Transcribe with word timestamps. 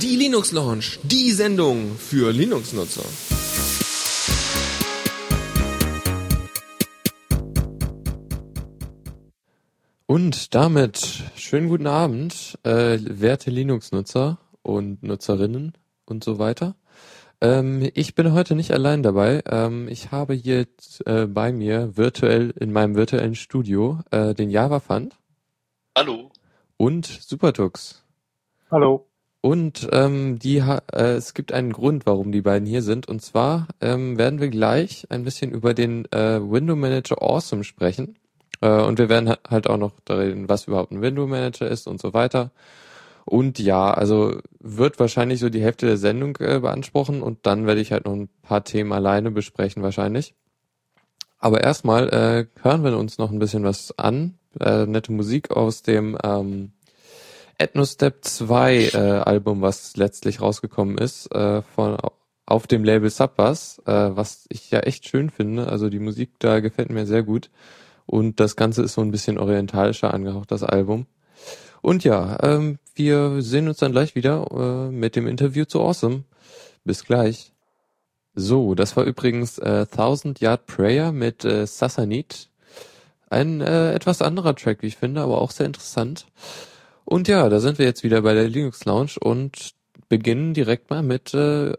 Die 0.00 0.16
Linux 0.16 0.52
Launch, 0.52 1.00
die 1.02 1.32
Sendung 1.32 1.96
für 1.96 2.32
Linux-Nutzer. 2.32 3.04
Und 10.06 10.54
damit 10.54 11.24
schönen 11.34 11.68
guten 11.68 11.88
Abend, 11.88 12.58
äh, 12.62 12.98
werte 13.02 13.50
Linux-Nutzer 13.50 14.38
und 14.62 15.02
Nutzerinnen 15.02 15.72
und 16.04 16.22
so 16.22 16.38
weiter. 16.38 16.76
Ähm, 17.40 17.90
ich 17.94 18.14
bin 18.14 18.32
heute 18.32 18.54
nicht 18.54 18.72
allein 18.72 19.02
dabei. 19.02 19.42
Ähm, 19.50 19.88
ich 19.88 20.12
habe 20.12 20.34
hier 20.34 20.66
äh, 21.06 21.26
bei 21.26 21.50
mir 21.52 21.96
virtuell 21.96 22.50
in 22.50 22.72
meinem 22.72 22.94
virtuellen 22.94 23.34
Studio 23.34 24.00
äh, 24.12 24.34
den 24.34 24.50
Java 24.50 24.78
Fund. 24.78 25.16
Hallo. 25.96 26.30
Und 26.78 27.06
Supertux. 27.06 28.04
Hallo. 28.70 29.04
Und 29.40 29.88
ähm, 29.90 30.38
die 30.38 30.58
äh, 30.58 31.14
es 31.16 31.34
gibt 31.34 31.52
einen 31.52 31.72
Grund, 31.72 32.06
warum 32.06 32.30
die 32.30 32.40
beiden 32.40 32.68
hier 32.68 32.82
sind. 32.82 33.08
Und 33.08 33.20
zwar 33.20 33.66
ähm, 33.80 34.16
werden 34.16 34.40
wir 34.40 34.48
gleich 34.48 35.04
ein 35.10 35.24
bisschen 35.24 35.50
über 35.50 35.74
den 35.74 36.04
äh, 36.12 36.40
Window 36.40 36.76
Manager 36.76 37.20
Awesome 37.20 37.64
sprechen. 37.64 38.14
Äh, 38.60 38.80
und 38.80 39.00
wir 39.00 39.08
werden 39.08 39.34
halt 39.50 39.68
auch 39.68 39.76
noch 39.76 39.92
reden, 40.08 40.48
was 40.48 40.68
überhaupt 40.68 40.92
ein 40.92 41.02
Window 41.02 41.26
Manager 41.26 41.66
ist 41.68 41.88
und 41.88 42.00
so 42.00 42.14
weiter. 42.14 42.52
Und 43.24 43.58
ja, 43.58 43.92
also 43.92 44.38
wird 44.60 45.00
wahrscheinlich 45.00 45.40
so 45.40 45.48
die 45.50 45.62
Hälfte 45.62 45.86
der 45.86 45.96
Sendung 45.96 46.36
äh, 46.36 46.60
beanspruchen 46.60 47.22
und 47.22 47.44
dann 47.44 47.66
werde 47.66 47.80
ich 47.80 47.90
halt 47.90 48.04
noch 48.04 48.14
ein 48.14 48.28
paar 48.42 48.62
Themen 48.62 48.92
alleine 48.92 49.32
besprechen 49.32 49.82
wahrscheinlich. 49.82 50.36
Aber 51.40 51.60
erstmal 51.60 52.08
äh, 52.10 52.46
hören 52.62 52.84
wir 52.84 52.96
uns 52.96 53.18
noch 53.18 53.32
ein 53.32 53.40
bisschen 53.40 53.64
was 53.64 53.98
an. 53.98 54.38
Äh, 54.60 54.86
nette 54.86 55.12
Musik 55.12 55.50
aus 55.50 55.82
dem 55.82 56.16
ähm, 56.22 56.72
Step 57.84 58.24
2 58.24 58.76
äh, 58.76 58.96
Album, 58.96 59.62
was 59.62 59.96
letztlich 59.96 60.40
rausgekommen 60.40 60.98
ist, 60.98 61.32
äh, 61.34 61.62
von 61.62 61.96
auf 62.46 62.66
dem 62.66 62.82
Label 62.82 63.10
Subbass, 63.10 63.80
äh, 63.86 63.92
was 63.92 64.46
ich 64.48 64.70
ja 64.70 64.80
echt 64.80 65.06
schön 65.06 65.30
finde. 65.30 65.68
Also 65.68 65.90
die 65.90 65.98
Musik 65.98 66.30
da 66.38 66.60
gefällt 66.60 66.90
mir 66.90 67.06
sehr 67.06 67.22
gut. 67.22 67.50
Und 68.06 68.40
das 68.40 68.56
Ganze 68.56 68.82
ist 68.82 68.94
so 68.94 69.02
ein 69.02 69.10
bisschen 69.10 69.38
orientalischer 69.38 70.14
angehaucht, 70.14 70.50
das 70.50 70.62
Album. 70.62 71.06
Und 71.82 72.04
ja, 72.04 72.38
ähm, 72.42 72.78
wir 72.94 73.42
sehen 73.42 73.68
uns 73.68 73.76
dann 73.78 73.92
gleich 73.92 74.14
wieder 74.14 74.46
äh, 74.50 74.90
mit 74.90 75.14
dem 75.14 75.26
Interview 75.26 75.66
zu 75.66 75.80
Awesome. 75.80 76.24
Bis 76.84 77.04
gleich. 77.04 77.52
So, 78.34 78.74
das 78.74 78.96
war 78.96 79.04
übrigens 79.04 79.58
äh, 79.58 79.86
Thousand 79.86 80.40
Yard 80.40 80.66
Prayer 80.66 81.12
mit 81.12 81.44
äh, 81.44 81.66
Sassanit. 81.66 82.48
Ein 83.38 83.60
äh, 83.60 83.94
etwas 83.94 84.20
anderer 84.20 84.56
Track, 84.56 84.82
wie 84.82 84.88
ich 84.88 84.96
finde, 84.96 85.20
aber 85.20 85.40
auch 85.40 85.52
sehr 85.52 85.66
interessant. 85.66 86.26
Und 87.04 87.28
ja, 87.28 87.48
da 87.48 87.60
sind 87.60 87.78
wir 87.78 87.86
jetzt 87.86 88.02
wieder 88.02 88.22
bei 88.22 88.34
der 88.34 88.48
Linux 88.48 88.84
Lounge 88.84 89.12
und 89.20 89.74
beginnen 90.08 90.54
direkt 90.54 90.90
mal 90.90 91.04
mit 91.04 91.34
äh, 91.34 91.72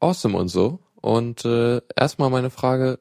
Awesome 0.00 0.38
und 0.38 0.48
so. 0.48 0.78
Und 1.02 1.44
äh, 1.44 1.82
erstmal 1.94 2.30
meine 2.30 2.48
Frage, 2.48 2.98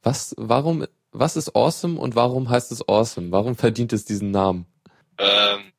was, 0.00 0.32
warum, 0.38 0.86
was 1.10 1.36
ist 1.36 1.56
Awesome 1.56 1.98
und 1.98 2.14
warum 2.14 2.48
heißt 2.48 2.70
es 2.70 2.88
Awesome? 2.88 3.32
Warum 3.32 3.56
verdient 3.56 3.92
es 3.92 4.04
diesen 4.04 4.30
Namen? 4.30 4.66
Ähm, 5.18 5.72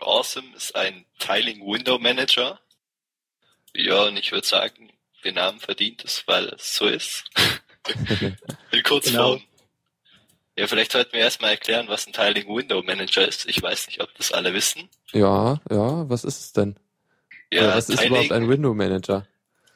Awesome 0.00 0.48
ist 0.56 0.74
ein 0.74 1.04
Tiling 1.20 1.60
Window 1.60 2.00
Manager. 2.00 2.58
Ja, 3.74 4.06
und 4.06 4.16
ich 4.16 4.32
würde 4.32 4.46
sagen, 4.46 4.90
den 5.24 5.36
Namen 5.36 5.60
verdient 5.60 6.04
es, 6.04 6.24
weil 6.26 6.46
es 6.48 6.74
so 6.74 6.86
ist. 6.86 7.30
In 8.72 8.82
Kurzform. 8.82 9.38
Genau. 9.38 9.51
Ja, 10.56 10.66
vielleicht 10.66 10.92
sollten 10.92 11.12
wir 11.12 11.20
erstmal 11.20 11.52
erklären, 11.52 11.88
was 11.88 12.06
ein 12.06 12.12
Tiling 12.12 12.46
Window 12.46 12.82
Manager 12.82 13.26
ist. 13.26 13.48
Ich 13.48 13.62
weiß 13.62 13.86
nicht, 13.86 14.02
ob 14.02 14.14
das 14.16 14.32
alle 14.32 14.52
wissen. 14.52 14.88
Ja, 15.12 15.60
ja, 15.70 16.08
was 16.08 16.24
ist 16.24 16.40
es 16.40 16.52
denn? 16.52 16.76
Ja, 17.50 17.62
Oder 17.62 17.76
was 17.76 17.86
Tiling, 17.86 18.00
ist 18.00 18.06
überhaupt 18.06 18.32
ein 18.32 18.48
Window 18.48 18.74
Manager? 18.74 19.26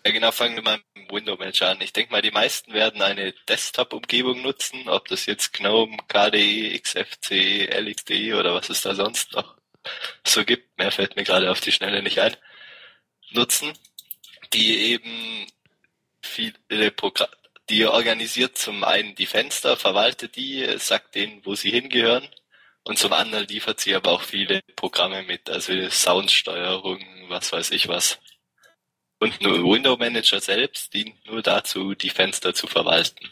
Ja, 0.05 0.13
genau, 0.13 0.31
fangen 0.31 0.55
wir 0.55 0.63
mal 0.63 0.79
mit 0.95 1.09
dem 1.09 1.17
Window 1.17 1.37
Manager 1.37 1.71
an. 1.71 1.81
Ich 1.81 1.93
denke 1.93 2.13
mal, 2.13 2.23
die 2.23 2.31
meisten 2.31 2.73
werden 2.73 3.03
eine 3.03 3.33
Desktop-Umgebung 3.49 4.43
nutzen, 4.43 4.89
ob 4.89 5.09
das 5.09 5.27
jetzt 5.27 5.53
GNOME, 5.55 5.97
KDE, 6.09 6.79
XFC, 6.79 7.69
LXD 7.69 8.35
oder 8.35 8.55
was 8.55 8.69
es 8.69 8.83
da 8.83 8.95
sonst 8.95 9.33
noch 9.33 9.57
so 10.25 10.45
gibt. 10.45 10.79
Mehr 10.79 10.93
fällt 10.93 11.17
mir 11.17 11.25
gerade 11.25 11.51
auf 11.51 11.61
die 11.61 11.73
Schnelle 11.73 12.03
nicht 12.03 12.21
ein. 12.21 12.37
Nutzen, 13.33 13.73
die 14.53 14.93
eben 14.93 15.47
viele 16.23 16.91
Programme, 16.91 17.33
die 17.71 17.87
organisiert 17.87 18.57
zum 18.57 18.85
einen 18.85 19.15
die 19.15 19.27
Fenster, 19.27 19.77
verwaltet 19.77 20.37
die, 20.37 20.67
sagt 20.79 21.15
denen, 21.15 21.45
wo 21.45 21.55
sie 21.55 21.71
hingehören 21.71 22.29
und 22.87 22.99
zum 22.99 23.13
anderen 23.13 23.49
liefert 23.49 23.81
sie 23.81 23.97
aber 23.97 24.13
auch 24.13 24.23
viele 24.23 24.61
Programme 24.77 25.25
mit, 25.25 25.51
also 25.51 25.73
Soundsteuerung, 25.91 27.01
was 27.29 27.53
weiß 27.53 27.73
ich 27.73 27.89
was. 27.89 28.21
Und 29.19 29.41
nur 29.41 29.59
Window 29.65 29.97
Manager 29.97 30.41
selbst 30.41 30.95
dient 30.95 31.15
nur 31.27 31.43
dazu, 31.43 31.95
die 31.95 32.11
Fenster 32.11 32.55
zu 32.55 32.69
verwalten. 32.69 33.29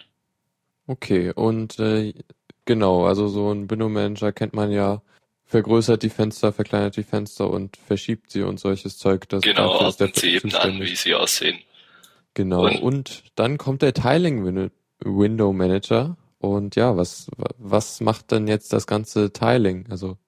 Okay, 0.89 1.31
und 1.33 1.79
äh, 1.79 2.15
genau, 2.65 3.07
also 3.07 3.29
so 3.29 3.53
ein 3.53 3.71
Window 3.71 3.89
Manager 3.89 4.33
kennt 4.33 4.55
man 4.55 4.73
ja, 4.73 5.03
vergrößert 5.45 6.03
die 6.03 6.11
Fenster, 6.11 6.53
verkleinert 6.53 6.97
die 6.97 7.05
Fenster 7.05 7.49
und 7.49 7.77
verschiebt 7.77 8.33
sie 8.33 8.43
und 8.43 8.59
solches 8.59 8.99
Zeug. 8.99 9.29
Das 9.29 9.43
genau, 9.43 9.71
ordnet 9.71 10.17
sie 10.17 10.35
eben 10.35 10.53
an, 10.57 10.81
wie 10.81 10.97
sie 10.97 11.15
aussehen. 11.15 11.61
Genau, 12.35 12.67
und, 12.67 12.83
und 12.83 13.25
dann 13.37 13.59
kommt 13.59 13.83
der 13.83 13.95
Tiling 13.95 14.71
Window 15.01 15.53
Manager 15.53 16.17
und 16.39 16.77
ja, 16.77 16.97
was, 16.97 17.31
was 17.59 18.01
macht 18.01 18.33
denn 18.33 18.49
jetzt 18.49 18.73
das 18.73 18.87
ganze 18.87 19.33
Tiling? 19.33 19.87
Also 19.91 20.19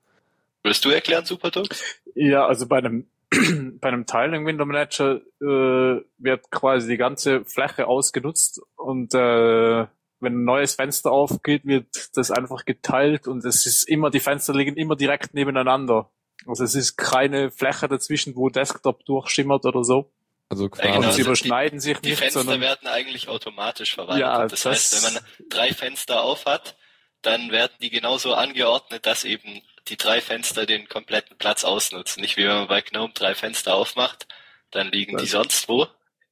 Willst 0.62 0.84
du 0.84 0.90
erklären, 0.90 1.24
Superdux? 1.24 2.00
Ja, 2.14 2.46
also 2.46 2.66
bei 2.66 2.78
einem 2.78 3.06
bei 3.80 3.88
einem 3.88 4.06
Tiling 4.06 4.46
Window 4.46 4.64
Manager 4.64 5.20
äh, 5.40 6.02
wird 6.18 6.50
quasi 6.50 6.88
die 6.88 6.96
ganze 6.96 7.44
Fläche 7.44 7.86
ausgenutzt 7.86 8.60
und 8.76 9.14
äh, 9.14 9.86
wenn 10.20 10.40
ein 10.40 10.44
neues 10.44 10.74
Fenster 10.74 11.10
aufgeht, 11.10 11.66
wird 11.66 11.86
das 12.14 12.30
einfach 12.30 12.64
geteilt 12.64 13.28
und 13.28 13.44
es 13.44 13.66
ist 13.66 13.88
immer, 13.88 14.10
die 14.10 14.20
Fenster 14.20 14.54
liegen 14.54 14.76
immer 14.76 14.96
direkt 14.96 15.34
nebeneinander. 15.34 16.10
Also 16.46 16.64
es 16.64 16.74
ist 16.74 16.96
keine 16.96 17.50
Fläche 17.50 17.88
dazwischen, 17.88 18.36
wo 18.36 18.48
Desktop 18.48 19.04
durchschimmert 19.04 19.66
oder 19.66 19.84
so. 19.84 20.10
Also 20.48 20.68
quasi. 20.68 20.88
Ja, 20.88 20.94
genau, 20.94 21.08
und 21.08 21.12
sie 21.14 21.20
also 21.20 21.30
überschneiden 21.30 21.78
die, 21.78 21.82
sich 21.82 21.94
nicht. 21.94 22.04
Die 22.04 22.16
Fenster 22.16 22.40
sondern, 22.40 22.60
werden 22.60 22.86
eigentlich 22.86 23.28
automatisch 23.28 23.94
verwaltet. 23.94 24.20
Ja, 24.20 24.42
das, 24.42 24.62
das 24.62 24.64
heißt, 24.64 25.04
wenn 25.04 25.14
man 25.14 25.22
drei 25.48 25.72
Fenster 25.72 26.22
auf 26.22 26.46
hat, 26.46 26.76
dann 27.22 27.50
werden 27.50 27.74
die 27.80 27.90
genauso 27.90 28.34
angeordnet, 28.34 29.06
dass 29.06 29.24
eben 29.24 29.62
die 29.88 29.96
drei 29.96 30.20
Fenster 30.20 30.66
den 30.66 30.88
kompletten 30.88 31.36
Platz 31.38 31.64
ausnutzen. 31.64 32.20
Nicht 32.20 32.36
wie 32.36 32.44
wenn 32.44 32.54
man 32.54 32.68
bei 32.68 32.80
GNOME 32.80 33.12
drei 33.14 33.34
Fenster 33.34 33.74
aufmacht, 33.74 34.26
dann 34.70 34.90
liegen 34.90 35.16
die 35.16 35.26
sonst 35.26 35.68
wo. 35.68 35.86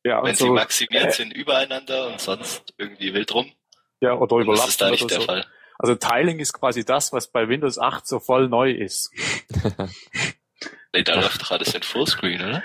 Ja, 0.04 0.22
wenn 0.22 0.31
also, 0.31 0.46
sie 0.46 0.50
maximiert 0.50 1.06
äh, 1.06 1.10
sind 1.12 1.32
übereinander 1.32 2.08
und 2.08 2.20
sonst 2.20 2.75
irgendwie 2.76 3.14
wild 3.14 3.32
rum. 3.34 3.52
Ja, 4.00 4.14
oder 4.14 4.36
überlappen. 4.36 4.56
Das 4.56 4.69
ist 4.69 4.81
da 4.81 4.91
nicht 4.91 5.10
der 5.10 5.20
so. 5.20 5.26
Fall. 5.26 5.46
Also 5.78 5.94
Tiling 5.96 6.38
ist 6.38 6.52
quasi 6.52 6.84
das, 6.84 7.12
was 7.12 7.31
bei 7.31 7.48
Windows 7.48 7.78
8 7.78 8.06
so 8.06 8.20
voll 8.20 8.48
neu 8.48 8.70
ist. 8.70 9.10
nee, 10.92 11.02
da 11.02 11.14
läuft 11.14 11.42
doch 11.42 11.50
alles 11.50 11.75
in 11.75 11.82
Fullscreen, 11.82 12.41
oder? 12.41 12.62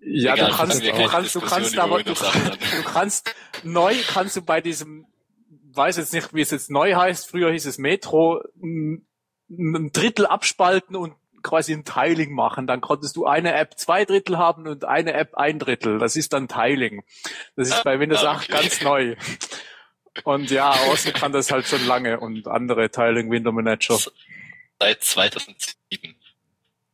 Ja, 0.00 0.34
Egal, 0.34 0.50
du 0.50 0.56
kannst, 0.56 0.82
du 0.82 1.06
kannst, 1.06 1.34
du 1.34 1.40
kannst 1.40 1.78
aber, 1.78 2.02
du, 2.02 2.14
du 2.14 2.82
kannst, 2.84 3.34
neu 3.62 3.94
kannst 4.08 4.36
du 4.36 4.42
bei 4.42 4.60
diesem, 4.62 5.06
weiß 5.74 5.98
jetzt 5.98 6.14
nicht, 6.14 6.32
wie 6.34 6.40
es 6.40 6.50
jetzt 6.50 6.70
neu 6.70 6.94
heißt, 6.94 7.28
früher 7.28 7.52
hieß 7.52 7.66
es 7.66 7.76
Metro, 7.78 8.42
ein 8.62 9.06
Drittel 9.92 10.26
abspalten 10.26 10.96
und 10.96 11.14
quasi 11.42 11.72
ein 11.74 11.84
Tiling 11.84 12.32
machen. 12.32 12.66
Dann 12.66 12.80
konntest 12.80 13.16
du 13.16 13.26
eine 13.26 13.54
App 13.54 13.78
zwei 13.78 14.04
Drittel 14.04 14.38
haben 14.38 14.66
und 14.66 14.84
eine 14.84 15.12
App 15.12 15.34
ein 15.34 15.58
Drittel. 15.58 15.98
Das 15.98 16.16
ist 16.16 16.32
dann 16.32 16.48
Tiling. 16.48 17.04
Das 17.56 17.68
ist 17.68 17.84
bei 17.84 18.00
Windows 18.00 18.24
8 18.24 18.48
okay. 18.48 18.62
ganz 18.62 18.80
neu. 18.80 19.16
Und 20.24 20.50
ja, 20.50 20.70
außen 20.70 21.12
kann 21.12 21.32
das 21.32 21.50
halt 21.50 21.66
schon 21.66 21.86
lange 21.86 22.20
und 22.20 22.46
andere 22.48 22.90
Tiling 22.90 23.30
Window 23.30 23.52
Manager. 23.52 23.98
Seit 24.78 25.02
2007. 25.02 26.16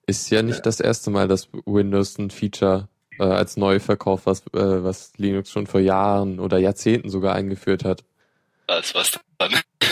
Ist 0.08 0.30
ja 0.30 0.40
nicht 0.42 0.64
das 0.64 0.80
erste 0.80 1.10
Mal, 1.10 1.28
dass 1.28 1.48
Windows 1.66 2.18
ein 2.18 2.30
Feature 2.30 2.88
äh, 3.18 3.24
als 3.24 3.58
neu 3.58 3.78
verkauft, 3.78 4.24
was, 4.24 4.40
äh, 4.54 4.82
was 4.82 5.12
Linux 5.18 5.50
schon 5.50 5.66
vor 5.66 5.80
Jahren 5.80 6.40
oder 6.40 6.56
Jahrzehnten 6.56 7.10
sogar 7.10 7.34
eingeführt 7.34 7.84
hat. 7.84 8.04
Als 8.66 8.94
was 8.94 9.20
dann? 9.38 9.52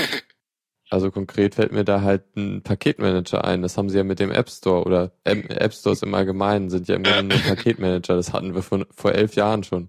Also 0.88 1.10
konkret 1.10 1.56
fällt 1.56 1.72
mir 1.72 1.82
da 1.82 2.02
halt 2.02 2.36
ein 2.36 2.62
Paketmanager 2.62 3.44
ein. 3.44 3.60
Das 3.60 3.76
haben 3.76 3.90
sie 3.90 3.96
ja 3.98 4.04
mit 4.04 4.20
dem 4.20 4.30
App 4.30 4.48
Store 4.48 4.84
oder 4.84 5.10
App 5.24 5.74
Stores 5.74 6.02
im 6.02 6.14
Allgemeinen 6.14 6.70
sind 6.70 6.86
ja 6.86 6.94
immer 6.94 7.22
nur 7.22 7.38
Paketmanager. 7.40 8.14
Das 8.14 8.32
hatten 8.32 8.54
wir 8.54 8.62
von, 8.62 8.86
vor 8.94 9.10
elf 9.10 9.34
Jahren 9.34 9.64
schon. 9.64 9.88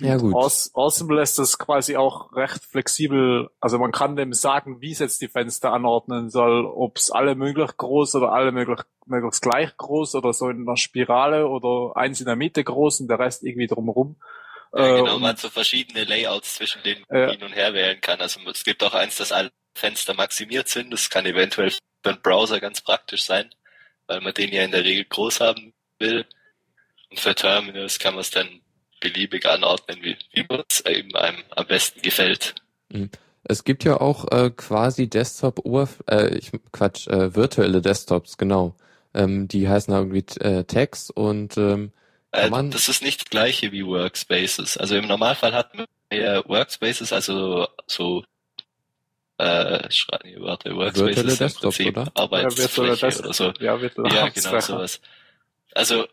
Ja 0.00 0.16
gut. 0.16 0.34
Awesome 0.34 1.14
lässt 1.14 1.38
das 1.38 1.58
quasi 1.58 1.96
auch 1.96 2.34
recht 2.34 2.62
flexibel. 2.64 3.50
Also 3.60 3.78
man 3.78 3.92
kann 3.92 4.16
dem 4.16 4.34
sagen, 4.34 4.80
wie 4.80 4.92
es 4.92 4.98
jetzt 4.98 5.22
die 5.22 5.28
Fenster 5.28 5.72
anordnen 5.72 6.28
soll, 6.28 6.66
ob 6.66 6.98
es 6.98 7.10
alle 7.10 7.34
möglich 7.34 7.76
groß 7.76 8.16
oder 8.16 8.32
alle 8.32 8.52
möglich, 8.52 8.80
möglichst 9.06 9.40
gleich 9.40 9.74
groß 9.76 10.14
oder 10.16 10.34
so 10.34 10.50
in 10.50 10.68
einer 10.68 10.76
Spirale 10.76 11.48
oder 11.48 11.96
eins 11.96 12.20
in 12.20 12.26
der 12.26 12.36
Mitte 12.36 12.62
groß 12.62 13.00
und 13.00 13.08
der 13.08 13.18
Rest 13.18 13.42
irgendwie 13.42 13.68
drumherum. 13.68 14.16
Ja, 14.74 14.96
genau, 14.96 15.16
äh, 15.16 15.20
man 15.20 15.36
so 15.36 15.48
verschiedene 15.48 16.04
Layouts 16.04 16.56
zwischen 16.56 16.82
denen 16.82 17.04
äh, 17.08 17.30
hin 17.30 17.42
und 17.42 17.52
her 17.52 17.72
wählen 17.72 18.00
kann. 18.00 18.20
Also 18.20 18.40
es 18.50 18.64
gibt 18.64 18.84
auch 18.84 18.92
eins, 18.92 19.16
dass 19.16 19.32
alle 19.32 19.50
Fenster 19.74 20.12
maximiert 20.12 20.68
sind. 20.68 20.92
Das 20.92 21.08
kann 21.08 21.24
eventuell 21.24 21.70
für 21.70 21.80
einen 22.10 22.20
Browser 22.20 22.60
ganz 22.60 22.82
praktisch 22.82 23.24
sein, 23.24 23.50
weil 24.06 24.20
man 24.20 24.34
den 24.34 24.52
ja 24.52 24.62
in 24.62 24.72
der 24.72 24.84
Regel 24.84 25.06
groß 25.06 25.40
haben 25.40 25.72
will. 25.98 26.26
Und 27.08 27.20
für 27.20 27.34
Terminals 27.34 27.98
kann 27.98 28.14
man 28.14 28.20
es 28.20 28.30
dann 28.30 28.60
beliebig 29.10 29.46
anordnen, 29.46 29.98
wie, 30.02 30.16
wie 30.32 30.46
es 30.68 30.80
eben 30.86 31.14
einem 31.14 31.38
am 31.54 31.66
besten 31.66 32.02
gefällt. 32.02 32.54
Mhm. 32.88 33.10
Es 33.44 33.62
gibt 33.62 33.84
ja 33.84 34.00
auch 34.00 34.30
äh, 34.32 34.50
quasi 34.50 35.08
Desktop 35.08 35.64
äh, 36.10 36.36
ich 36.36 36.50
Quatsch, 36.72 37.06
äh, 37.06 37.34
virtuelle 37.34 37.80
Desktops, 37.80 38.38
genau. 38.38 38.74
Ähm, 39.14 39.46
die 39.46 39.68
heißen 39.68 39.94
irgendwie 39.94 40.24
äh, 40.40 40.64
Tags 40.64 41.10
und 41.10 41.56
ähm, 41.56 41.92
äh, 42.32 42.50
man 42.50 42.70
das 42.70 42.88
ist 42.88 43.02
nicht 43.02 43.22
das 43.22 43.30
gleiche 43.30 43.70
wie 43.72 43.86
Workspaces. 43.86 44.76
Also 44.76 44.96
im 44.96 45.06
Normalfall 45.06 45.54
hat 45.54 45.74
man 45.74 45.86
ja 46.12 46.46
Workspaces, 46.48 47.12
also 47.12 47.68
so 47.86 48.24
äh, 49.38 49.88
nee, 50.24 50.36
warte, 50.38 50.74
Workspaces 50.74 51.16
virtuelle 51.16 51.36
Desktops, 51.36 51.80
oder? 51.80 52.12
Arbeitsfläche 52.14 53.08
ja, 53.08 53.18
oder 53.18 53.32
so. 53.32 53.52
Ja, 53.60 53.76
ja 53.76 54.28
genau 54.28 54.60
sowas. 54.60 55.00
Also 55.72 56.06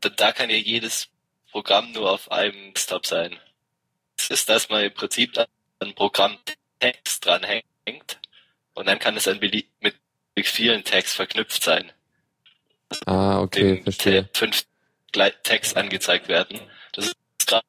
da, 0.00 0.08
da 0.08 0.32
kann 0.32 0.50
ja 0.50 0.56
jedes 0.56 1.08
Programm 1.50 1.92
nur 1.92 2.10
auf 2.10 2.30
einem 2.30 2.74
Desktop 2.74 3.06
sein. 3.06 3.38
Das 4.16 4.30
ist, 4.30 4.48
dass 4.48 4.68
man 4.68 4.84
im 4.84 4.94
Prinzip 4.94 5.36
ein 5.80 5.94
Programm 5.94 6.36
Text 6.78 7.24
dranhängt 7.24 7.64
und 8.74 8.86
dann 8.86 8.98
kann 8.98 9.16
es 9.16 9.24
dann 9.24 9.40
mit 9.40 9.66
vielen 10.42 10.84
Tags 10.84 11.14
verknüpft 11.14 11.62
sein. 11.62 11.92
Ah, 13.06 13.40
okay, 13.40 13.82
verstehe. 13.82 14.28
Fünf 14.32 14.64
Tags 15.12 15.74
angezeigt 15.74 16.28
werden. 16.28 16.60
Das 16.92 17.06
ist 17.06 17.16
gerade 17.46 17.64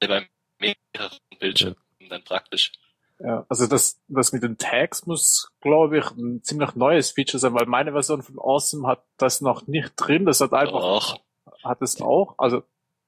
beim 0.00 0.26
mehreren 0.58 1.18
Bildschirmen 1.38 1.76
ja. 2.00 2.08
dann 2.08 2.24
praktisch. 2.24 2.72
Ja, 3.20 3.44
also 3.48 3.66
das, 3.66 4.00
das 4.06 4.32
mit 4.32 4.42
den 4.42 4.58
Tags 4.58 5.06
muss, 5.06 5.50
glaube 5.60 5.98
ich, 5.98 6.10
ein 6.12 6.42
ziemlich 6.44 6.74
neues 6.76 7.10
Feature 7.10 7.40
sein, 7.40 7.54
weil 7.54 7.66
meine 7.66 7.92
Version 7.92 8.22
von 8.22 8.38
Awesome 8.38 8.86
hat 8.86 9.02
das 9.16 9.40
noch 9.40 9.66
nicht 9.66 9.92
drin. 9.96 10.24
Das 10.24 10.40
hat 10.40 10.52
einfach, 10.52 10.80
Doch. 10.80 11.20
hat 11.64 11.82
es 11.82 12.00
auch, 12.00 12.34
also. 12.38 12.62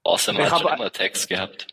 Awesome 0.05 0.51
hat 0.51 0.61
schon 0.61 0.73
immer 0.73 0.93
Tags 0.93 1.29
gehabt. 1.29 1.67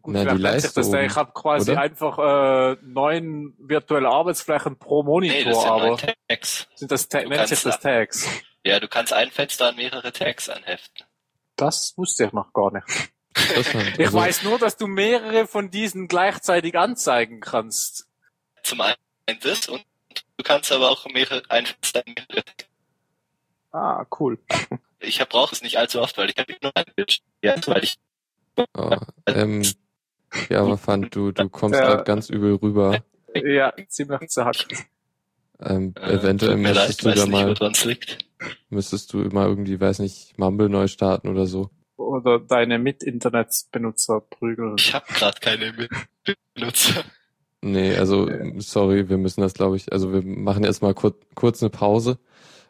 Gut, 0.00 0.14
Na, 0.14 0.24
die 0.24 0.40
Leistung, 0.40 0.90
das, 0.90 0.92
ich 0.92 1.16
habe 1.16 1.32
quasi 1.32 1.72
oder? 1.72 1.80
einfach 1.80 2.18
äh, 2.18 2.76
neun 2.82 3.54
virtuelle 3.58 4.08
Arbeitsflächen 4.08 4.78
pro 4.78 5.02
Monitor, 5.02 5.36
nee, 5.36 5.44
das 5.44 5.60
sind 5.60 5.70
aber 5.70 5.96
Tags. 6.28 6.66
sind 6.74 6.90
das 6.90 7.08
Ta 7.08 7.22
nennt 7.22 7.48
sich 7.48 7.62
das 7.62 7.78
Tags? 7.78 8.26
Ja, 8.64 8.80
du 8.80 8.88
kannst 8.88 9.12
ein 9.12 9.30
Fenster 9.30 9.68
an 9.68 9.76
mehrere 9.76 10.12
Tags 10.12 10.48
anheften. 10.48 11.06
Das 11.56 11.94
wusste 11.96 12.24
ich 12.24 12.32
noch 12.32 12.52
gar 12.52 12.72
nicht. 12.72 12.86
ich 13.98 14.06
also, 14.06 14.18
weiß 14.18 14.44
nur, 14.44 14.58
dass 14.58 14.76
du 14.76 14.86
mehrere 14.86 15.46
von 15.46 15.70
diesen 15.70 16.08
gleichzeitig 16.08 16.78
anzeigen 16.78 17.40
kannst. 17.40 18.08
Zum 18.62 18.80
einen 18.80 18.96
das 19.40 19.68
und 19.68 19.84
du 20.36 20.44
kannst 20.44 20.72
aber 20.72 20.90
auch 20.90 21.06
mehrere 21.06 21.42
ein 21.48 21.66
Fenster 21.66 22.02
an 22.06 22.14
mehrere 22.14 22.44
Tags. 22.44 22.66
Ah, 23.72 24.06
cool. 24.18 24.38
Ich 25.02 25.18
brauche 25.28 25.54
es 25.54 25.62
nicht 25.62 25.78
allzu 25.78 26.00
oft, 26.00 26.16
weil 26.18 26.30
ich 26.30 26.36
habe 26.36 26.54
nur 26.62 26.72
ein 26.74 26.84
Bildschirm, 26.94 27.24
ja, 27.42 27.54
weil 27.66 27.84
ich 27.84 27.98
Oh, 28.56 28.96
ähm, 29.26 29.62
ja, 30.48 30.60
aber 30.60 30.76
fand 30.76 31.14
du, 31.14 31.32
du 31.32 31.48
kommst 31.48 31.78
ja. 31.78 31.86
gerade 31.86 32.04
ganz 32.04 32.30
übel 32.30 32.54
rüber. 32.54 33.02
Ja, 33.34 33.72
ziemlich 33.88 34.28
zart. 34.28 34.66
Ähm, 35.60 35.94
äh, 36.00 36.14
eventuell 36.14 36.56
müsstest 36.56 37.04
du 37.04 37.10
da 37.12 37.26
mal, 37.26 37.54
müsstest 38.68 39.12
du 39.12 39.18
mal 39.18 39.48
irgendwie, 39.48 39.80
weiß 39.80 40.00
nicht, 40.00 40.38
Mumble 40.38 40.68
neu 40.68 40.86
starten 40.88 41.28
oder 41.28 41.46
so. 41.46 41.70
Oder 41.96 42.40
deine 42.40 42.78
Mit-Internets-Benutzer 42.78 44.20
prügeln. 44.20 44.74
Ich 44.78 44.92
habe 44.92 45.06
gerade 45.14 45.40
keine 45.40 45.72
Mit-Benutzer. 45.72 47.04
Nee, 47.62 47.96
also, 47.96 48.28
sorry, 48.58 49.08
wir 49.08 49.18
müssen 49.18 49.40
das, 49.40 49.54
glaube 49.54 49.76
ich, 49.76 49.92
also 49.92 50.12
wir 50.12 50.22
machen 50.22 50.64
erstmal 50.64 50.94
kurz, 50.94 51.16
kurz 51.34 51.62
eine 51.62 51.70
Pause 51.70 52.18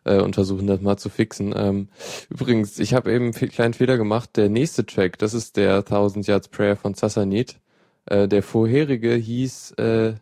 äh, 0.05 0.21
und 0.21 0.35
versuchen 0.35 0.67
das 0.67 0.81
mal 0.81 0.97
zu 0.97 1.09
fixen. 1.09 1.55
Ähm, 1.57 1.89
übrigens, 2.31 2.79
ich 2.79 2.95
habe 2.95 3.13
eben 3.13 3.33
einen 3.33 3.51
kleinen 3.51 3.75
Fehler 3.75 3.97
gemacht. 3.97 4.37
Der 4.37 4.49
nächste 4.49 4.87
Track, 4.87 5.19
das 5.19 5.35
ist 5.35 5.57
der 5.57 5.79
1000 5.79 6.27
Yards 6.27 6.49
Prayer 6.49 6.77
von 6.77 6.95
Sassanit. 6.95 7.57
Äh, 8.07 8.29
der 8.29 8.43
vorherige 8.43 9.15
hieß, 9.15 9.73
äh, 9.73 10.15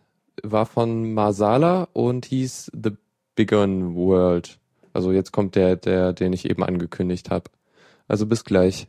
war 0.43 0.67
von 0.67 1.12
Masala 1.15 1.88
und 1.93 2.27
hieß 2.27 2.73
The 2.82 2.93
Begun 3.35 3.94
World. 3.94 4.59
Also 4.93 5.12
jetzt 5.12 5.32
kommt 5.32 5.55
der, 5.55 5.77
der, 5.77 6.12
den 6.12 6.33
ich 6.33 6.49
eben 6.49 6.62
angekündigt 6.62 7.31
habe. 7.31 7.50
Also 8.09 8.26
bis 8.26 8.44
gleich. 8.44 8.88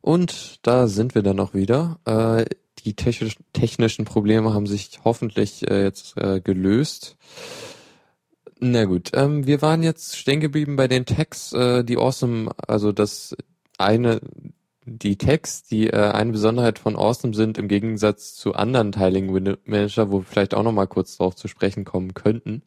Und 0.00 0.60
da 0.62 0.86
sind 0.86 1.14
wir 1.14 1.22
dann 1.22 1.36
noch 1.36 1.52
wieder. 1.52 1.98
Äh, 2.04 2.46
die 2.84 2.94
technischen 2.94 4.04
Probleme 4.04 4.54
haben 4.54 4.66
sich 4.66 5.00
hoffentlich 5.04 5.68
äh, 5.70 5.82
jetzt 5.82 6.16
äh, 6.16 6.40
gelöst. 6.40 7.16
Na 8.62 8.84
gut, 8.84 9.10
ähm, 9.14 9.46
wir 9.46 9.62
waren 9.62 9.82
jetzt 9.82 10.18
stehen 10.18 10.40
geblieben 10.40 10.76
bei 10.76 10.86
den 10.86 11.06
Tags, 11.06 11.52
äh, 11.54 11.82
die 11.82 11.96
Awesome, 11.96 12.50
also 12.68 12.92
das 12.92 13.34
eine, 13.78 14.20
die 14.84 15.16
Tags, 15.16 15.62
die 15.62 15.88
äh, 15.88 16.10
eine 16.10 16.32
Besonderheit 16.32 16.78
von 16.78 16.94
Awesome 16.94 17.32
sind 17.32 17.56
im 17.56 17.68
Gegensatz 17.68 18.34
zu 18.34 18.54
anderen 18.54 18.92
Window 19.32 19.56
Manager, 19.64 20.12
wo 20.12 20.18
wir 20.18 20.24
vielleicht 20.24 20.52
auch 20.52 20.62
noch 20.62 20.72
mal 20.72 20.86
kurz 20.86 21.16
drauf 21.16 21.36
zu 21.36 21.48
sprechen 21.48 21.86
kommen 21.86 22.12
könnten. 22.12 22.62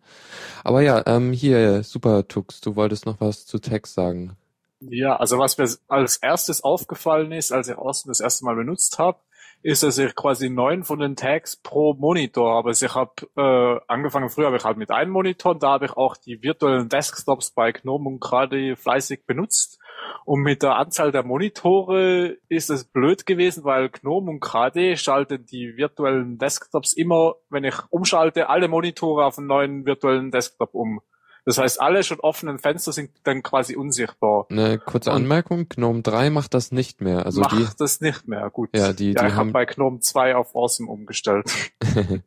Aber 0.64 0.82
ja, 0.82 1.04
ähm, 1.06 1.32
hier, 1.32 1.84
Super 1.84 2.28
Tux, 2.28 2.60
du 2.60 2.76
wolltest 2.76 3.06
noch 3.06 3.22
was 3.22 3.46
zu 3.46 3.60
Tags 3.60 3.94
sagen. 3.94 4.36
Ja, 4.80 5.16
also 5.18 5.38
was 5.38 5.60
mir 5.60 5.70
als 5.88 6.18
erstes 6.18 6.64
aufgefallen 6.64 7.32
ist, 7.32 7.52
als 7.52 7.68
ich 7.68 7.78
Awesome 7.78 8.10
das 8.10 8.20
erste 8.20 8.46
Mal 8.46 8.56
benutzt 8.56 8.98
habe, 8.98 9.20
ist, 9.64 9.82
dass 9.82 9.98
ich 9.98 10.14
quasi 10.14 10.50
neun 10.50 10.84
von 10.84 11.00
den 11.00 11.16
Tags 11.16 11.56
pro 11.56 11.94
Monitor 11.94 12.54
habe. 12.54 12.70
Also 12.70 12.86
ich 12.86 12.96
habe 12.96 13.14
äh, 13.38 13.80
angefangen, 13.88 14.30
früher 14.30 14.48
habe 14.48 14.58
ich 14.58 14.66
halt 14.66 14.78
mit 14.78 14.92
einem 14.92 15.12
Monitor, 15.12 15.58
da 15.58 15.72
habe 15.72 15.86
ich 15.86 15.94
auch 15.94 16.18
die 16.18 16.44
virtuellen 16.44 16.90
Desktops 16.90 17.52
bei 17.52 17.72
GNOME 17.72 18.10
und 18.10 18.20
gerade 18.20 18.76
fleißig 18.76 19.26
benutzt. 19.26 19.80
Und 20.26 20.42
mit 20.42 20.64
der 20.64 20.76
Anzahl 20.76 21.12
der 21.12 21.24
Monitore 21.24 22.38
ist 22.50 22.70
es 22.70 22.84
blöd 22.84 23.26
gewesen, 23.26 23.64
weil 23.64 23.90
GNOME 23.90 24.32
und 24.32 24.40
KD 24.42 24.98
schalten 24.98 25.46
die 25.46 25.78
virtuellen 25.78 26.38
Desktops 26.38 26.92
immer, 26.92 27.36
wenn 27.50 27.64
ich 27.64 27.76
umschalte, 27.90 28.50
alle 28.50 28.68
Monitore 28.68 29.26
auf 29.26 29.38
einen 29.38 29.48
neuen 29.48 29.86
virtuellen 29.86 30.32
Desktop 30.32 30.74
um. 30.74 31.02
Das 31.46 31.58
heißt, 31.58 31.82
alle 31.82 32.04
schon 32.04 32.20
offenen 32.22 32.58
Fenster 32.58 32.94
sind 32.94 33.12
dann 33.24 33.44
quasi 33.44 33.76
unsichtbar. 33.76 34.46
Eine 34.50 34.80
kurze 34.80 35.12
Anmerkung, 35.12 35.68
GNOME 35.68 36.02
3 36.02 36.30
macht 36.30 36.54
das 36.54 36.72
nicht 36.72 37.02
mehr. 37.02 37.26
Also 37.26 37.42
macht 37.42 37.58
die, 37.58 37.68
das 37.78 38.00
nicht 38.00 38.28
mehr, 38.28 38.50
gut. 38.50 38.70
Ja, 38.74 38.94
die, 38.94 39.12
ja, 39.12 39.24
die 39.24 39.28
ich 39.28 39.34
haben 39.34 39.52
bei 39.52 39.66
GNOME 39.66 40.00
2 40.00 40.36
auf 40.36 40.56
Awesome 40.56 40.90
umgestellt. 40.90 41.52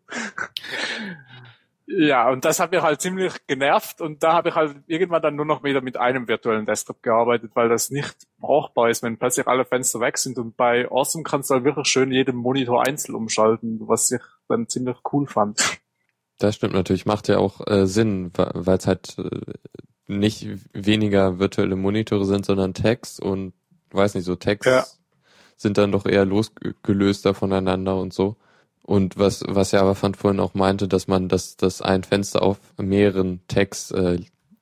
ja, 1.87 2.29
und 2.29 2.45
das 2.45 2.61
hat 2.61 2.73
mir 2.73 2.83
halt 2.83 3.01
ziemlich 3.01 3.33
genervt 3.47 4.03
und 4.03 4.23
da 4.23 4.35
habe 4.35 4.51
ich 4.51 4.55
halt 4.55 4.77
irgendwann 4.87 5.23
dann 5.23 5.37
nur 5.37 5.47
noch 5.47 5.65
wieder 5.65 5.81
mit 5.81 5.97
einem 5.97 6.29
virtuellen 6.29 6.67
Desktop 6.67 7.03
gearbeitet, 7.03 7.53
weil 7.55 7.71
das 7.71 7.91
nicht 7.91 8.15
brauchbar 8.39 8.91
ist, 8.91 9.03
wenn 9.03 9.17
plötzlich 9.17 9.47
alle 9.47 9.65
Fenster 9.65 10.01
weg 10.01 10.19
sind 10.19 10.37
und 10.39 10.59
bei 10.59 10.91
Awesome 10.91 11.25
kannst 11.25 11.49
du 11.49 11.55
halt 11.55 11.65
wirklich 11.65 11.87
schön 11.89 12.13
jeden 12.13 12.37
Monitor 12.37 12.87
einzeln 12.87 13.15
umschalten, 13.15 13.81
was 13.89 14.11
ich 14.11 14.21
dann 14.47 14.69
ziemlich 14.69 14.99
cool 15.11 15.27
fand. 15.27 15.81
Das 16.39 16.55
stimmt 16.55 16.75
natürlich, 16.75 17.07
macht 17.07 17.29
ja 17.29 17.39
auch 17.39 17.67
äh, 17.67 17.87
Sinn, 17.87 18.31
weil 18.35 18.77
es 18.77 18.87
halt 18.87 19.17
äh, 19.19 19.55
nicht 20.07 20.47
weniger 20.73 21.39
virtuelle 21.39 21.77
Monitore 21.77 22.25
sind, 22.25 22.47
sondern 22.47 22.75
Tags 22.75 23.19
und 23.19 23.55
weiß 23.91 24.15
nicht, 24.15 24.25
so 24.25 24.37
Tags 24.37 24.67
ja. 24.67 24.85
sind 25.57 25.79
dann 25.79 25.93
doch 25.93 26.07
eher 26.07 26.25
losgelöster 26.25 27.35
voneinander 27.35 27.97
und 27.97 28.13
so. 28.13 28.37
Und 28.83 29.19
was, 29.19 29.43
was 29.49 29.73
er 29.73 29.81
aber 29.81 29.97
fand 29.97 30.17
vorhin 30.17 30.39
auch 30.39 30.55
meinte, 30.55 30.87
dass 30.87 31.09
man 31.09 31.29
das, 31.29 31.57
das 31.57 31.83
ein 31.83 32.05
Fenster 32.05 32.43
auf 32.43 32.59
mehreren 32.77 33.41
Tags 33.49 33.91
äh, 33.91 34.21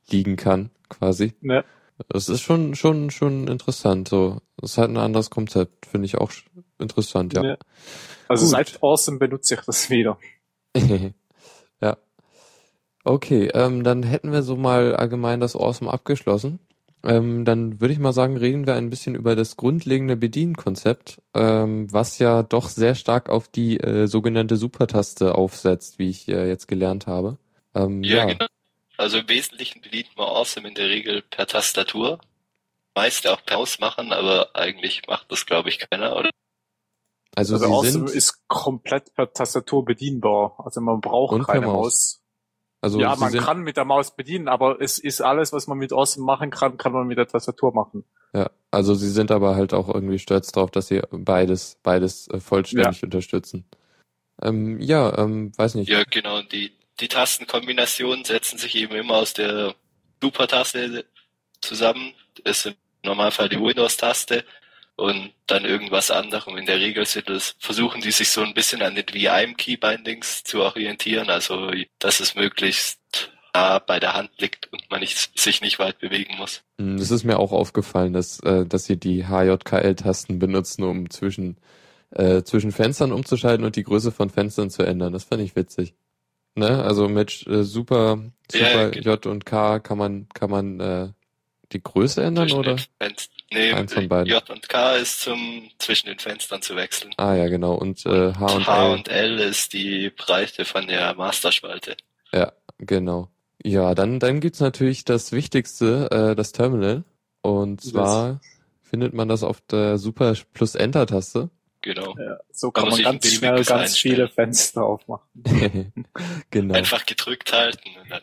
liegen 0.09 0.37
kann, 0.37 0.71
quasi. 0.88 1.35
Ja. 1.43 1.62
Das 2.09 2.28
ist 2.28 2.40
schon, 2.40 2.75
schon, 2.75 3.11
schon 3.11 3.49
interessant. 3.49 4.09
So, 4.09 4.40
das 4.57 4.73
ist 4.73 4.78
halt 4.78 4.90
ein 4.90 4.97
anderes 4.97 5.31
Konzept, 5.31 5.87
finde 5.87 6.07
ich 6.07 6.16
auch 6.16 6.33
interessant, 6.78 7.35
ja. 7.35 7.45
ja. 7.45 7.57
Also 8.28 8.47
Gut. 8.47 8.52
seit 8.52 8.83
Awesome 8.83 9.19
benutze 9.19 9.54
ich 9.54 9.61
das 9.61 9.90
wieder. 9.90 10.19
Okay, 13.04 13.50
ähm, 13.52 13.85
dann 13.85 14.02
hätten 14.02 14.33
wir 14.33 14.43
so 14.43 14.57
mal 14.57 14.97
allgemein 14.97 15.38
das 15.38 15.54
Awesome 15.54 15.93
abgeschlossen. 15.93 16.59
Ähm, 17.04 17.45
dann 17.45 17.83
würde 17.83 17.93
ich 17.93 18.00
mal 18.00 18.14
sagen, 18.14 18.38
reden 18.38 18.66
wir 18.66 18.76
ein 18.76 18.88
bisschen 18.88 19.14
über 19.14 19.37
das 19.37 19.59
grundlegende 19.59 20.16
Bedienkonzept, 20.16 21.21
ähm, 21.35 21.93
was 21.93 22.19
ja 22.19 22.43
doch 22.43 22.71
sehr 22.71 22.95
stark 22.95 23.28
auf 23.28 23.47
die 23.47 23.78
äh, 23.78 24.07
sogenannte 24.07 24.57
Supertaste 24.57 25.35
aufsetzt, 25.35 25.99
wie 25.99 26.09
ich 26.09 26.28
äh, 26.28 26.49
jetzt 26.49 26.66
gelernt 26.66 27.07
habe. 27.07 27.37
Ähm, 27.75 28.02
ja, 28.02 28.16
ja, 28.16 28.25
genau. 28.25 28.47
Also 28.97 29.19
im 29.19 29.28
Wesentlichen 29.28 29.83
bedient 29.83 30.16
man 30.16 30.26
Awesome 30.26 30.66
in 30.66 30.75
der 30.75 30.88
Regel 30.88 31.21
per 31.21 31.47
Tastatur. 31.47 32.21
Meist 32.95 33.26
auch 33.26 33.45
per 33.45 33.59
Maus 33.59 33.81
machen, 33.81 34.12
aber 34.12 34.57
eigentlich 34.57 35.02
macht 35.09 35.31
das, 35.31 35.45
glaube 35.45 35.69
ich, 35.69 35.78
keiner, 35.90 36.16
oder? 36.16 36.31
Also, 37.35 37.55
also 37.55 37.67
Awesome 37.67 38.11
ist 38.11 38.47
komplett 38.49 39.14
per 39.14 39.33
Tastatur 39.33 39.85
bedienbar. 39.85 40.55
Also 40.64 40.81
man 40.81 41.00
braucht 41.00 41.47
keine 41.47 41.67
Maus. 41.67 41.75
Maus. 41.76 42.21
Also 42.81 43.00
ja, 43.00 43.17
man 43.17 43.33
kann 43.33 43.62
mit 43.62 43.79
der 43.79 43.87
Maus 43.87 44.14
bedienen, 44.14 44.47
aber 44.47 44.81
es 44.81 44.99
ist 44.99 45.23
alles, 45.23 45.53
was 45.53 45.67
man 45.67 45.79
mit 45.79 45.93
Awesome 45.93 46.26
machen 46.26 46.50
kann, 46.50 46.76
kann 46.76 46.93
man 46.93 47.07
mit 47.07 47.17
der 47.17 47.26
Tastatur 47.26 47.73
machen. 47.73 48.05
Ja, 48.35 48.50
also 48.71 48.95
sie 48.95 49.09
sind 49.09 49.31
aber 49.31 49.57
halt 49.57 49.73
auch 49.73 49.88
irgendwie 49.88 50.19
stolz 50.19 50.53
drauf, 50.53 50.71
dass 50.71 50.88
sie 50.88 51.00
beides, 51.11 51.79
beides 51.83 52.29
äh, 52.29 52.41
vollständig 52.41 53.00
ja. 53.00 53.07
unterstützen. 53.07 53.64
Ähm, 54.43 54.81
ja, 54.81 55.17
ähm, 55.19 55.53
weiß 55.57 55.76
nicht. 55.76 55.88
Ja, 55.88 56.03
genau, 56.05 56.43
die 56.43 56.73
die 57.00 57.09
Tastenkombinationen 57.09 58.25
setzen 58.25 58.59
sich 58.59 58.76
eben 58.76 58.95
immer 58.95 59.17
aus 59.17 59.35
der 59.35 59.75
Super-Taste 60.23 61.05
zusammen. 61.61 62.14
Das 62.45 62.59
ist 62.59 62.67
im 62.67 62.75
Normalfall 63.03 63.49
die 63.49 63.61
Windows-Taste 63.61 64.45
und 64.97 65.33
dann 65.47 65.65
irgendwas 65.65 66.11
anderem. 66.11 66.57
In 66.57 66.67
der 66.67 66.79
Regel 66.79 67.05
sind 67.07 67.29
es, 67.29 67.57
versuchen 67.59 68.01
die 68.01 68.13
sich 68.13 68.31
so 68.31 68.43
ein 68.43 68.55
bisschen 68.55 68.83
an 68.83 68.95
den 68.95 69.07
VM-Keybindings 69.09 70.45
zu 70.45 70.63
orientieren, 70.63 71.31
also 71.31 71.71
dass 71.99 72.21
es 72.21 72.35
möglichst 72.35 73.01
nah 73.55 73.79
bei 73.79 74.01
der 74.01 74.15
Hand 74.15 74.31
liegt 74.39 74.73
und 74.73 74.83
man 74.91 75.01
nicht, 75.01 75.39
sich 75.39 75.61
nicht 75.61 75.79
weit 75.79 75.99
bewegen 75.99 76.37
muss. 76.37 76.63
Hm, 76.79 76.99
das 76.99 77.11
ist 77.11 77.25
mir 77.25 77.39
auch 77.39 77.53
aufgefallen, 77.53 78.13
dass, 78.13 78.41
äh, 78.41 78.67
dass 78.67 78.85
sie 78.85 78.99
die 78.99 79.27
HJKL-Tasten 79.27 80.39
benutzen, 80.39 80.83
um 80.83 81.11
zwischen, 81.11 81.57
äh, 82.11 82.43
zwischen 82.43 82.73
Fenstern 82.73 83.13
umzuschalten 83.13 83.65
und 83.65 83.77
die 83.77 83.85
Größe 83.85 84.13
von 84.13 84.31
Fenstern 84.31 84.71
zu 84.71 84.83
ändern. 84.83 85.13
Das 85.13 85.25
fand 85.25 85.43
ich 85.43 85.57
witzig. 85.57 85.95
Ne? 86.57 86.83
Also 86.83 87.09
mit 87.09 87.47
äh, 87.47 87.65
Super, 87.65 88.19
Super 88.51 88.95
ja. 88.95 89.01
J 89.01 89.27
und 89.27 89.47
K 89.47 89.81
kann 89.81 89.99
man, 89.99 90.29
kann 90.35 90.51
man 90.51 90.81
äh, 90.81 91.09
die 91.75 91.83
Größe 91.83 92.23
ändern 92.23 92.49
zwischen 92.49 92.59
oder? 92.59 92.76
Nee, 93.52 93.73
Eins 93.73 93.93
von 93.93 94.09
beiden. 94.09 94.33
J 94.33 94.49
und 94.50 94.69
K 94.69 94.97
ist 94.97 95.21
zum 95.21 95.71
zwischen 95.78 96.07
den 96.07 96.19
Fenstern 96.19 96.62
zu 96.62 96.75
wechseln. 96.76 97.12
Ah 97.19 97.35
ja, 97.35 97.49
genau. 97.49 97.75
Und 97.75 98.04
äh, 98.07 98.33
H 98.35 98.47
und, 98.47 98.66
H 98.66 98.87
L. 98.87 98.93
und 98.93 99.09
L 99.09 99.38
ist 99.38 99.73
die 99.73 100.11
Breite 100.11 100.64
von 100.64 100.87
der 100.87 101.14
Masterspalte. 101.14 101.97
Ja, 102.33 102.52
genau. 102.78 103.28
Ja, 103.62 103.95
dann 103.95 104.19
dann 104.19 104.40
gibt's 104.40 104.61
natürlich 104.61 105.04
das 105.04 105.31
Wichtigste, 105.33 106.11
äh, 106.11 106.35
das 106.35 106.52
Terminal. 106.52 107.04
Und 107.43 107.83
zwar 107.83 108.35
das. 108.35 108.40
findet 108.83 109.14
man 109.14 109.28
das 109.28 109.43
auf 109.43 109.61
der 109.61 109.99
Super 109.99 110.35
plus 110.52 110.75
Enter 110.75 111.07
Taste. 111.07 111.50
Genau. 111.83 112.16
Ja, 112.19 112.38
so 112.50 112.71
kann 112.71 112.88
man 112.88 113.02
ganz 113.02 113.31
schnell 113.31 113.57
ganz 113.57 113.71
einstellen. 113.71 114.14
viele 114.16 114.28
Fenster 114.28 114.83
aufmachen. 114.85 115.28
genau. 116.50 116.75
Einfach 116.75 117.04
gedrückt 117.04 117.52
halten 117.52 117.90
und 118.02 118.11
dann. 118.11 118.23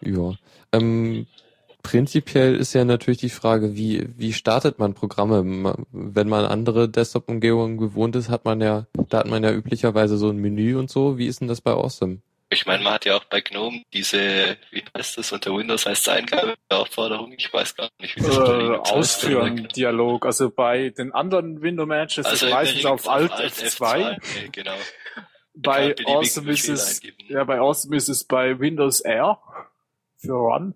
ja. 0.00 0.34
Ähm, 0.72 1.26
prinzipiell 1.82 2.56
ist 2.56 2.72
ja 2.72 2.84
natürlich 2.84 3.20
die 3.20 3.30
Frage, 3.30 3.76
wie, 3.76 4.08
wie 4.16 4.32
startet 4.32 4.78
man 4.78 4.94
Programme? 4.94 5.76
Wenn 5.92 6.28
man 6.28 6.44
andere 6.44 6.88
Desktop-Umgebungen 6.88 7.78
gewohnt 7.78 8.16
ist, 8.16 8.28
hat 8.28 8.44
man 8.44 8.60
ja, 8.60 8.86
da 9.08 9.18
hat 9.18 9.26
man 9.26 9.42
ja 9.42 9.52
üblicherweise 9.52 10.16
so 10.16 10.30
ein 10.30 10.38
Menü 10.38 10.76
und 10.76 10.90
so. 10.90 11.18
Wie 11.18 11.26
ist 11.26 11.40
denn 11.40 11.48
das 11.48 11.60
bei 11.60 11.72
Awesome? 11.72 12.18
Ich 12.52 12.66
meine, 12.66 12.82
man 12.82 12.94
hat 12.94 13.04
ja 13.04 13.16
auch 13.16 13.24
bei 13.24 13.40
GNOME 13.40 13.84
diese, 13.92 14.56
wie 14.72 14.82
heißt 14.96 15.18
das, 15.18 15.30
unter 15.30 15.56
Windows 15.56 15.86
heißt 15.86 16.02
es 16.02 16.08
Eingabeaufforderung, 16.08 17.32
ich 17.32 17.52
weiß 17.52 17.76
gar 17.76 17.88
nicht, 18.00 18.16
wie 18.16 18.22
das 18.22 18.36
äh, 18.36 18.40
Ausführen, 18.92 19.68
Dialog, 19.68 20.26
also 20.26 20.50
bei 20.50 20.90
den 20.90 21.12
anderen 21.12 21.62
Window 21.62 21.86
Managers 21.86 22.26
also 22.26 22.46
ist 22.46 22.52
meistens 22.52 22.84
auf 22.86 23.08
Alt, 23.08 23.30
Alt 23.30 23.52
F2. 23.52 23.78
F2. 23.78 24.16
Okay, 24.16 24.48
genau. 24.50 24.74
Bei 25.54 25.94
Awesome 26.06 26.50
ist 26.50 26.68
es, 26.68 27.00
ja, 27.28 27.44
bei 27.44 27.60
Awesome 27.60 27.96
ist 27.96 28.08
es 28.08 28.24
bei 28.24 28.58
Windows 28.58 29.00
R 29.00 29.40
für 30.18 30.32
Run. 30.32 30.74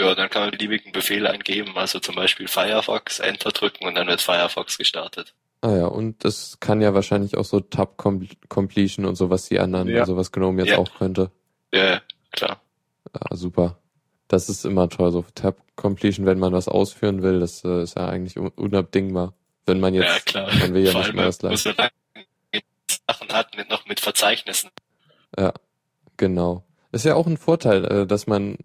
Ja, 0.00 0.14
dann 0.14 0.28
kann 0.28 0.42
man 0.42 0.50
beliebigen 0.50 0.92
Befehl 0.92 1.26
eingeben, 1.26 1.76
also 1.76 2.00
zum 2.00 2.16
Beispiel 2.16 2.48
Firefox, 2.48 3.20
Enter 3.20 3.50
drücken 3.50 3.86
und 3.86 3.94
dann 3.94 4.08
wird 4.08 4.20
Firefox 4.20 4.76
gestartet. 4.76 5.34
Ah 5.60 5.76
ja, 5.76 5.86
und 5.86 6.24
das 6.24 6.58
kann 6.60 6.80
ja 6.80 6.94
wahrscheinlich 6.94 7.36
auch 7.36 7.44
so 7.44 7.60
Tab 7.60 7.96
Completion 7.96 9.06
und 9.06 9.14
so, 9.14 9.30
was 9.30 9.48
die 9.48 9.60
anderen, 9.60 9.88
ja. 9.88 10.00
also 10.00 10.16
was 10.16 10.32
Gnome 10.32 10.62
jetzt 10.62 10.72
ja. 10.72 10.78
auch 10.78 10.94
könnte. 10.98 11.30
Ja, 11.72 12.02
klar. 12.32 12.60
Ja, 13.14 13.36
super. 13.36 13.78
Das 14.28 14.48
ist 14.48 14.64
immer 14.64 14.88
toll, 14.88 15.12
so 15.12 15.24
Tab 15.34 15.56
Completion, 15.76 16.26
wenn 16.26 16.38
man 16.38 16.52
was 16.52 16.68
ausführen 16.68 17.22
will, 17.22 17.40
das 17.40 17.64
äh, 17.64 17.82
ist 17.82 17.96
ja 17.96 18.08
eigentlich 18.08 18.36
unabdingbar. 18.36 19.34
Wenn 19.64 19.80
man 19.80 19.94
jetzt, 19.94 20.12
ja, 20.12 20.20
klar. 20.20 20.54
man 20.58 20.74
will 20.74 20.84
ja 20.84 20.90
Vor 20.90 21.02
nicht 21.02 21.14
mehr 21.14 21.26
das 21.26 21.38
gleiche. 21.38 21.74
Sachen 23.08 23.32
hat 23.32 23.56
mit 23.56 23.70
noch 23.70 23.86
mit 23.86 24.00
Verzeichnissen. 24.00 24.70
Ja, 25.38 25.52
genau. 26.16 26.64
Ist 26.92 27.04
ja 27.04 27.14
auch 27.14 27.26
ein 27.26 27.36
Vorteil, 27.36 27.84
äh, 27.84 28.06
dass 28.06 28.26
man 28.26 28.58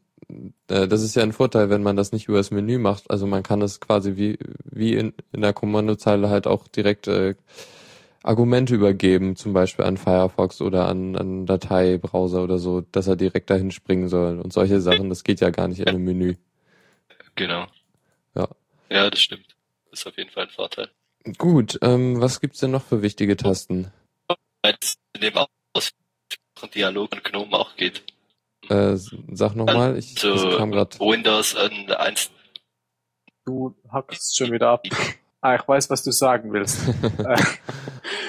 äh, 0.67 0.87
das 0.87 1.01
ist 1.01 1.15
ja 1.15 1.23
ein 1.23 1.33
Vorteil, 1.33 1.69
wenn 1.69 1.83
man 1.83 1.95
das 1.95 2.11
nicht 2.11 2.27
über 2.27 2.37
das 2.37 2.51
Menü 2.51 2.77
macht. 2.77 3.09
Also 3.09 3.27
man 3.27 3.43
kann 3.43 3.61
es 3.61 3.79
quasi 3.79 4.15
wie, 4.15 4.37
wie 4.63 4.93
in, 4.95 5.13
in 5.31 5.41
der 5.41 5.53
Kommandozeile 5.53 6.29
halt 6.29 6.47
auch 6.47 6.67
direkt 6.67 7.07
äh, 7.07 7.35
Argumente 8.21 8.75
übergeben, 8.75 9.35
zum 9.35 9.53
Beispiel 9.53 9.85
an 9.85 9.97
Firefox 9.97 10.61
oder 10.61 10.87
an, 10.87 11.15
an 11.15 11.45
Dateibrowser 11.45 12.43
oder 12.43 12.57
so, 12.57 12.81
dass 12.81 13.07
er 13.07 13.15
direkt 13.15 13.49
dahin 13.49 13.71
springen 13.71 14.09
soll 14.09 14.39
und 14.39 14.51
solche 14.51 14.81
Sachen. 14.81 15.09
Das 15.09 15.23
geht 15.23 15.39
ja 15.39 15.49
gar 15.49 15.67
nicht 15.67 15.79
in 15.79 15.87
einem 15.87 16.03
Menü. 16.03 16.35
Genau. 17.35 17.67
Ja. 18.35 18.47
Ja, 18.89 19.09
das 19.09 19.21
stimmt. 19.21 19.55
Das 19.89 20.01
ist 20.01 20.07
auf 20.07 20.17
jeden 20.17 20.29
Fall 20.29 20.43
ein 20.43 20.49
Vorteil. 20.49 20.89
Gut, 21.37 21.79
ähm, 21.81 22.19
was 22.21 22.41
gibt's 22.41 22.59
denn 22.59 22.71
noch 22.71 22.83
für 22.83 23.01
wichtige 23.01 23.37
Tasten? 23.37 23.91
In 25.13 25.21
dem 25.21 25.33
Dialog 26.73 27.13
und 27.13 27.23
Gnome 27.23 27.57
auch 27.57 27.75
geht. 27.75 28.03
Äh, 28.69 28.95
sag 28.95 29.55
nochmal, 29.55 29.97
ich, 29.97 30.19
so 30.19 30.33
ich 30.33 30.57
kam 30.57 30.71
grad. 30.71 30.99
Windows 30.99 31.55
und 31.55 31.91
1. 31.91 32.31
Du 33.45 33.75
hackst 33.91 34.37
schon 34.37 34.51
wieder 34.51 34.69
ab. 34.69 34.83
Ah, 35.41 35.55
ich 35.55 35.67
weiß, 35.67 35.89
was 35.89 36.03
du 36.03 36.11
sagen 36.11 36.53
willst. 36.53 36.79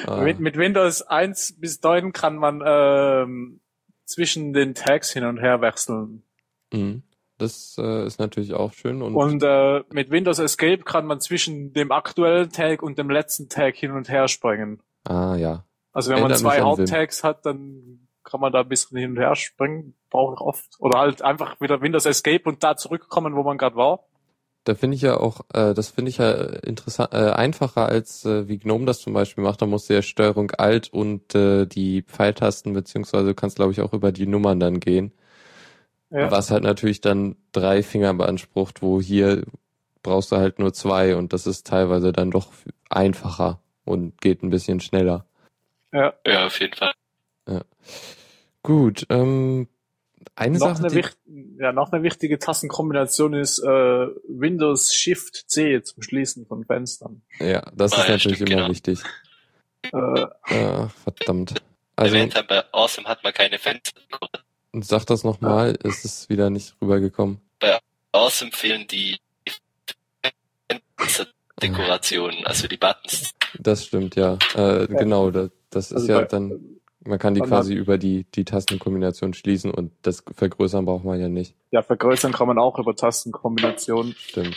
ah. 0.06 0.16
mit, 0.22 0.40
mit 0.40 0.56
Windows 0.56 1.02
1 1.02 1.60
bis 1.60 1.82
9 1.82 2.12
kann 2.12 2.36
man 2.36 2.62
ähm, 2.64 3.60
zwischen 4.06 4.52
den 4.52 4.74
Tags 4.74 5.10
hin 5.10 5.24
und 5.24 5.38
her 5.38 5.60
wechseln. 5.60 6.22
Mhm. 6.72 7.02
Das 7.36 7.76
äh, 7.78 8.06
ist 8.06 8.20
natürlich 8.20 8.52
auch 8.52 8.72
schön. 8.74 9.00
Und, 9.02 9.14
und 9.14 9.42
äh, 9.42 9.82
mit 9.90 10.10
Windows 10.10 10.38
Escape 10.38 10.82
kann 10.84 11.06
man 11.06 11.20
zwischen 11.20 11.72
dem 11.72 11.90
aktuellen 11.90 12.50
Tag 12.50 12.82
und 12.82 12.98
dem 12.98 13.08
letzten 13.08 13.48
Tag 13.48 13.76
hin 13.76 13.92
und 13.92 14.10
her 14.10 14.28
springen. 14.28 14.82
Ah 15.04 15.36
ja. 15.36 15.64
Also 15.92 16.10
wenn 16.10 16.18
Ändert 16.18 16.42
man 16.42 16.52
zwei 16.52 16.60
Haupttags 16.60 17.24
hat, 17.24 17.46
dann 17.46 18.08
kann 18.24 18.40
man 18.40 18.52
da 18.52 18.60
ein 18.60 18.68
bisschen 18.68 18.98
hin 18.98 19.12
und 19.12 19.18
her 19.18 19.34
springen, 19.36 19.94
brauche 20.10 20.34
ich 20.34 20.40
oft. 20.40 20.68
Oder 20.78 20.98
halt 20.98 21.22
einfach 21.22 21.60
wieder 21.60 21.80
Windows 21.80 22.06
Escape 22.06 22.42
und 22.44 22.62
da 22.62 22.76
zurückkommen, 22.76 23.34
wo 23.34 23.42
man 23.42 23.58
gerade 23.58 23.76
war. 23.76 24.04
Da 24.64 24.74
finde 24.74 24.94
ich 24.94 25.02
ja 25.02 25.16
auch, 25.16 25.40
äh, 25.54 25.72
das 25.72 25.88
finde 25.88 26.10
ich 26.10 26.18
ja 26.18 26.32
interessant, 26.32 27.14
äh, 27.14 27.30
einfacher 27.30 27.86
als 27.86 28.26
äh, 28.26 28.46
wie 28.46 28.58
GNOME 28.58 28.84
das 28.84 29.00
zum 29.00 29.14
Beispiel 29.14 29.42
macht. 29.42 29.62
Da 29.62 29.66
musst 29.66 29.88
du 29.88 29.94
ja 29.94 30.02
Steuerung 30.02 30.50
Alt 30.50 30.92
und 30.92 31.34
äh, 31.34 31.66
die 31.66 32.02
Pfeiltasten, 32.02 32.74
beziehungsweise 32.74 33.28
du 33.28 33.34
kannst, 33.34 33.56
glaube 33.56 33.72
ich, 33.72 33.80
auch 33.80 33.94
über 33.94 34.12
die 34.12 34.26
Nummern 34.26 34.60
dann 34.60 34.78
gehen. 34.78 35.12
Ja. 36.10 36.30
Was 36.30 36.50
halt 36.50 36.64
natürlich 36.64 37.00
dann 37.00 37.36
drei 37.52 37.82
Finger 37.82 38.12
beansprucht, 38.12 38.82
wo 38.82 39.00
hier 39.00 39.44
brauchst 40.02 40.32
du 40.32 40.36
halt 40.36 40.58
nur 40.58 40.72
zwei 40.72 41.16
und 41.16 41.32
das 41.32 41.46
ist 41.46 41.66
teilweise 41.66 42.12
dann 42.12 42.30
doch 42.30 42.48
einfacher 42.88 43.60
und 43.84 44.20
geht 44.20 44.42
ein 44.42 44.50
bisschen 44.50 44.80
schneller. 44.80 45.26
Ja, 45.92 46.14
ja 46.26 46.46
auf 46.46 46.60
jeden 46.60 46.74
Fall. 46.74 46.92
Ja. 47.50 47.62
Gut, 48.62 49.06
ähm, 49.10 49.68
eine 50.36 50.58
noch 50.58 50.76
Sache, 50.76 50.86
eine 50.86 51.56
ja, 51.58 51.72
noch 51.72 51.92
eine 51.92 52.02
wichtige 52.02 52.38
Tastenkombination 52.38 53.34
ist 53.34 53.58
äh, 53.58 53.66
Windows 53.66 54.94
Shift 54.94 55.50
C 55.50 55.82
zum 55.82 56.02
Schließen 56.02 56.46
von 56.46 56.64
Fenstern. 56.64 57.22
Ja, 57.38 57.62
das 57.74 57.92
ah, 57.92 58.02
ist 58.02 58.08
natürlich 58.08 58.36
stimmt, 58.36 58.50
immer 58.50 58.60
genau. 58.62 58.70
wichtig. 58.70 59.02
Äh, 59.82 60.22
äh, 60.54 60.88
verdammt. 61.04 61.62
Also, 61.96 62.16
Eventuell 62.16 62.44
bei 62.44 62.64
Awesome 62.72 63.08
hat 63.08 63.24
man 63.24 63.32
keine 63.32 63.58
Fenster. 63.58 64.00
Sag 64.72 65.04
das 65.06 65.24
nochmal, 65.24 65.78
ja. 65.82 65.90
es 65.90 66.04
ist 66.04 66.28
wieder 66.28 66.48
nicht 66.48 66.76
rübergekommen. 66.80 67.40
Bei 67.58 67.78
Awesome 68.12 68.52
fehlen 68.52 68.86
die 68.88 69.18
Dekorationen, 71.60 72.46
also 72.46 72.68
die 72.68 72.76
Buttons. 72.76 73.32
Das 73.58 73.84
stimmt, 73.84 74.16
ja. 74.16 74.38
Äh, 74.54 74.86
genau, 74.86 75.30
das, 75.30 75.50
das 75.70 75.92
also 75.92 76.04
ist 76.04 76.08
ja 76.08 76.22
dann 76.22 76.79
man 77.04 77.18
kann 77.18 77.34
die 77.34 77.40
quasi 77.40 77.74
über 77.74 77.96
die, 77.96 78.24
die 78.24 78.44
Tastenkombination 78.44 79.32
schließen 79.32 79.70
und 79.70 79.92
das 80.02 80.22
vergrößern 80.34 80.84
braucht 80.84 81.04
man 81.04 81.18
ja 81.18 81.28
nicht. 81.28 81.54
Ja, 81.70 81.82
vergrößern 81.82 82.32
kann 82.32 82.46
man 82.46 82.58
auch 82.58 82.78
über 82.78 82.94
Tastenkombination. 82.94 84.14
Stimmt. 84.18 84.56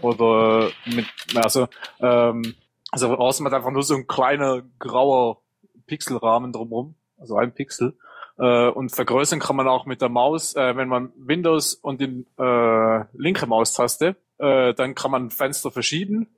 Oder 0.00 0.70
mit, 0.86 1.06
also, 1.34 1.68
ähm, 2.00 2.54
also 2.90 3.14
außen 3.14 3.44
hat 3.44 3.52
einfach 3.52 3.70
nur 3.70 3.82
so 3.82 3.94
ein 3.94 4.06
kleiner 4.06 4.62
grauer 4.78 5.42
Pixelrahmen 5.86 6.52
drumherum, 6.52 6.94
also 7.18 7.36
ein 7.36 7.52
Pixel. 7.52 7.96
Äh, 8.38 8.68
und 8.68 8.90
vergrößern 8.90 9.38
kann 9.38 9.56
man 9.56 9.68
auch 9.68 9.84
mit 9.84 10.00
der 10.00 10.08
Maus, 10.08 10.56
äh, 10.56 10.76
wenn 10.76 10.88
man 10.88 11.12
Windows 11.16 11.74
und 11.74 12.00
die 12.00 12.26
äh, 12.38 13.04
linke 13.12 13.46
Maustaste, 13.46 14.16
äh, 14.38 14.72
dann 14.74 14.94
kann 14.94 15.10
man 15.10 15.30
Fenster 15.30 15.70
verschieben 15.70 16.28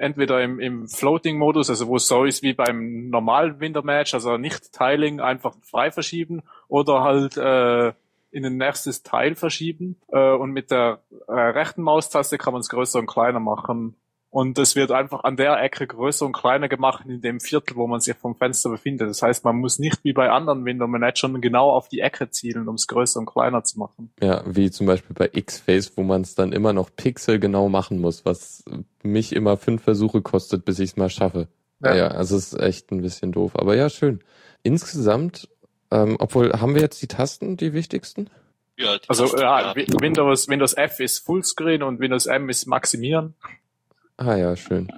entweder 0.00 0.42
im, 0.42 0.58
im 0.58 0.88
Floating-Modus, 0.88 1.68
also 1.68 1.86
wo 1.86 1.96
es 1.96 2.08
so 2.08 2.24
ist 2.24 2.42
wie 2.42 2.54
beim 2.54 3.10
normalen 3.10 3.60
Winter-Match, 3.60 4.14
also 4.14 4.38
nicht 4.38 4.72
Tiling, 4.72 5.20
einfach 5.20 5.54
frei 5.62 5.90
verschieben 5.90 6.42
oder 6.68 7.02
halt 7.02 7.36
äh, 7.36 7.92
in 8.32 8.46
ein 8.46 8.56
nächstes 8.56 9.02
Teil 9.02 9.34
verschieben. 9.34 9.96
Äh, 10.08 10.32
und 10.32 10.52
mit 10.52 10.70
der 10.70 11.00
äh, 11.28 11.32
rechten 11.32 11.82
Maustaste 11.82 12.38
kann 12.38 12.54
man 12.54 12.60
es 12.60 12.70
größer 12.70 12.98
und 12.98 13.06
kleiner 13.06 13.40
machen. 13.40 13.94
Und 14.32 14.58
es 14.58 14.76
wird 14.76 14.92
einfach 14.92 15.24
an 15.24 15.36
der 15.36 15.60
Ecke 15.60 15.88
größer 15.88 16.24
und 16.24 16.32
kleiner 16.32 16.68
gemacht 16.68 17.04
in 17.04 17.20
dem 17.20 17.40
Viertel, 17.40 17.74
wo 17.74 17.88
man 17.88 17.98
sich 17.98 18.14
vom 18.16 18.36
Fenster 18.36 18.70
befindet. 18.70 19.08
Das 19.08 19.22
heißt, 19.22 19.44
man 19.44 19.56
muss 19.56 19.80
nicht 19.80 20.04
wie 20.04 20.12
bei 20.12 20.30
anderen 20.30 20.64
Window 20.64 20.86
Managern 20.86 21.40
genau 21.40 21.70
auf 21.70 21.88
die 21.88 21.98
Ecke 21.98 22.30
zielen, 22.30 22.68
um 22.68 22.76
es 22.76 22.86
größer 22.86 23.18
und 23.18 23.26
kleiner 23.26 23.64
zu 23.64 23.80
machen. 23.80 24.12
Ja, 24.22 24.44
wie 24.46 24.70
zum 24.70 24.86
Beispiel 24.86 25.16
bei 25.16 25.30
X-Face, 25.32 25.96
wo 25.96 26.04
man 26.04 26.20
es 26.20 26.36
dann 26.36 26.52
immer 26.52 26.72
noch 26.72 26.90
pixelgenau 26.94 27.68
machen 27.68 28.00
muss, 28.00 28.24
was 28.24 28.64
mich 29.02 29.34
immer 29.34 29.56
fünf 29.56 29.82
Versuche 29.82 30.22
kostet, 30.22 30.64
bis 30.64 30.78
ich 30.78 30.90
es 30.90 30.96
mal 30.96 31.10
schaffe. 31.10 31.48
Ja. 31.82 31.94
ja, 31.96 32.08
also 32.08 32.36
es 32.36 32.52
ist 32.52 32.60
echt 32.60 32.92
ein 32.92 33.02
bisschen 33.02 33.32
doof. 33.32 33.52
Aber 33.56 33.74
ja, 33.74 33.90
schön. 33.90 34.20
Insgesamt 34.62 35.48
Ähm, 35.92 36.16
obwohl, 36.20 36.52
haben 36.52 36.74
wir 36.74 36.82
jetzt 36.82 37.02
die 37.02 37.08
Tasten, 37.08 37.56
die 37.56 37.72
wichtigsten? 37.72 38.30
Ja, 38.76 38.96
die 38.98 39.08
also 39.08 39.24
Tasten, 39.24 39.40
ja, 39.40 39.74
Windows, 40.00 40.48
Windows 40.48 40.74
F 40.74 41.00
ist 41.00 41.18
Fullscreen 41.18 41.82
und 41.82 41.98
Windows 41.98 42.26
M 42.26 42.48
ist 42.48 42.66
Maximieren. 42.66 43.34
Ah 44.20 44.36
ja, 44.36 44.54
schön. 44.54 44.92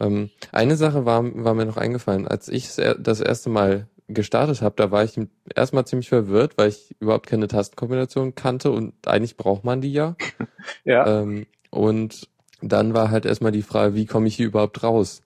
Ähm, 0.00 0.30
eine 0.50 0.76
Sache 0.76 1.04
war, 1.04 1.22
war 1.44 1.52
mir 1.52 1.66
noch 1.66 1.76
eingefallen. 1.76 2.26
Als 2.26 2.48
ich 2.48 2.70
das 2.74 3.20
erste 3.20 3.50
Mal 3.50 3.86
gestartet 4.08 4.62
habe, 4.62 4.74
da 4.76 4.90
war 4.90 5.04
ich 5.04 5.20
erstmal 5.54 5.86
ziemlich 5.86 6.08
verwirrt, 6.08 6.54
weil 6.56 6.70
ich 6.70 6.96
überhaupt 6.98 7.26
keine 7.26 7.48
Tastenkombination 7.48 8.34
kannte 8.34 8.70
und 8.70 8.94
eigentlich 9.06 9.36
braucht 9.36 9.62
man 9.64 9.82
die 9.82 9.92
ja. 9.92 10.16
ja. 10.84 11.20
Ähm, 11.20 11.46
und 11.70 12.28
dann 12.62 12.94
war 12.94 13.10
halt 13.10 13.26
erstmal 13.26 13.52
die 13.52 13.62
Frage, 13.62 13.94
wie 13.94 14.06
komme 14.06 14.26
ich 14.26 14.36
hier 14.36 14.46
überhaupt 14.46 14.82
raus? 14.82 15.20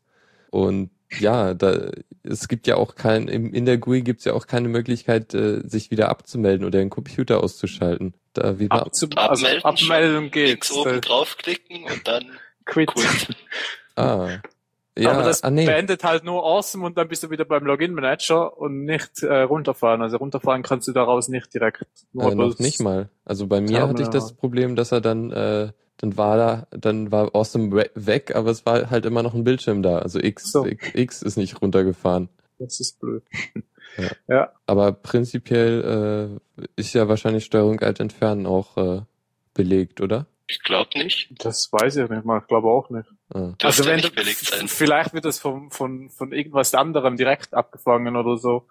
Und 0.51 0.91
ja, 1.21 1.55
da, 1.55 1.93
es 2.25 2.49
gibt 2.49 2.67
ja 2.67 2.77
auch 2.77 2.97
kein, 2.97 3.29
in 3.29 3.65
der 3.65 3.79
GUI 3.79 4.03
gibt 4.03 4.21
es 4.21 4.25
ja 4.25 4.33
auch 4.33 4.49
keine 4.49 4.69
Möglichkeit, 4.69 5.35
äh, 5.35 5.61
sich 5.63 5.93
wieder 5.93 6.09
abzumelden 6.09 6.67
oder 6.67 6.81
den 6.81 6.91
Computer 6.91 7.45
auszuschalten. 7.45 8.15
Da 8.33 8.59
wieder 8.59 8.87
Abzu 8.87 9.07
also 9.15 9.47
abmelden, 9.47 9.65
abmelden 9.65 10.31
geht. 10.33 10.49
Links 10.49 10.73
oben 10.73 11.01
draufklicken 11.01 11.85
und 11.85 12.09
dann 12.09 12.25
quit. 12.67 12.95
quit. 12.95 13.37
ah. 13.97 14.29
Ja, 14.99 15.13
aber 15.13 15.25
das 15.25 15.43
ah, 15.43 15.51
nee. 15.51 15.67
beendet 15.67 16.05
halt 16.05 16.25
nur 16.25 16.43
Awesome 16.43 16.87
und 16.87 16.97
dann 16.97 17.07
bist 17.09 17.23
du 17.23 17.31
wieder 17.31 17.45
beim 17.45 17.67
Login-Manager 17.67 18.57
und 18.57 18.85
nicht 18.85 19.23
äh, 19.23 19.43
runterfahren. 19.43 20.01
Also 20.01 20.17
runterfahren 20.17 20.63
kannst 20.63 20.89
du 20.89 20.93
daraus 20.93 21.29
nicht 21.29 21.53
direkt. 21.53 21.85
Nur 22.13 22.33
äh, 22.33 22.35
noch 22.35 22.59
nicht 22.59 22.81
mal. 22.81 23.11
Also 23.25 23.47
bei 23.47 23.61
mir 23.61 23.87
hatte 23.87 24.03
ich 24.03 24.09
das 24.09 24.33
Problem, 24.33 24.75
dass 24.75 24.93
er 24.93 25.03
dann, 25.03 25.33
äh, 25.33 25.71
dann 25.99 26.17
war 26.17 26.37
da, 26.39 26.67
dann 26.71 27.13
war 27.13 27.35
Awesome 27.35 27.85
weg, 27.95 28.35
aber 28.35 28.51
es 28.51 28.65
war 28.65 28.89
halt 28.89 29.05
immer 29.05 29.23
noch 29.23 29.35
ein 29.35 29.45
Bildschirm 29.45 29.83
da. 29.83 29.99
Also 29.99 30.19
X, 30.19 30.51
so. 30.51 30.65
X, 30.65 30.91
X 30.95 31.23
ist 31.23 31.37
nicht 31.37 31.61
runtergefahren. 31.61 32.31
Das 32.59 32.81
ist 32.81 32.99
blöd. 32.99 33.23
Ja. 33.99 34.11
ja. 34.29 34.53
Aber 34.67 34.93
prinzipiell 34.93 36.39
äh, 36.59 36.67
ist 36.77 36.93
ja 36.93 37.09
wahrscheinlich 37.09 37.47
Steuerung 37.47 37.81
Alt 37.81 37.99
entfernen 37.99 38.45
auch 38.45 38.77
äh, 38.77 39.01
belegt, 39.55 40.03
oder? 40.03 40.27
Ich 40.49 40.63
glaube 40.63 40.91
nicht. 40.99 41.29
Das 41.45 41.73
weiß 41.73 41.97
ich 41.97 42.09
nicht 42.09 42.25
mal. 42.25 42.41
Ich 42.41 42.47
glaube 42.47 42.69
auch 42.69 42.89
nicht. 42.91 43.09
Ah. 43.35 43.53
Also 43.63 43.85
wenn 43.85 43.97
nicht 43.97 44.15
belegt 44.15 44.39
sein. 44.39 44.69
vielleicht 44.69 45.13
wird 45.13 45.25
das 45.25 45.39
von, 45.39 45.71
von, 45.71 46.09
von 46.11 46.33
irgendwas 46.33 46.75
anderem 46.75 47.17
direkt 47.17 47.53
abgefangen 47.53 48.17
oder 48.17 48.37
so. 48.37 48.67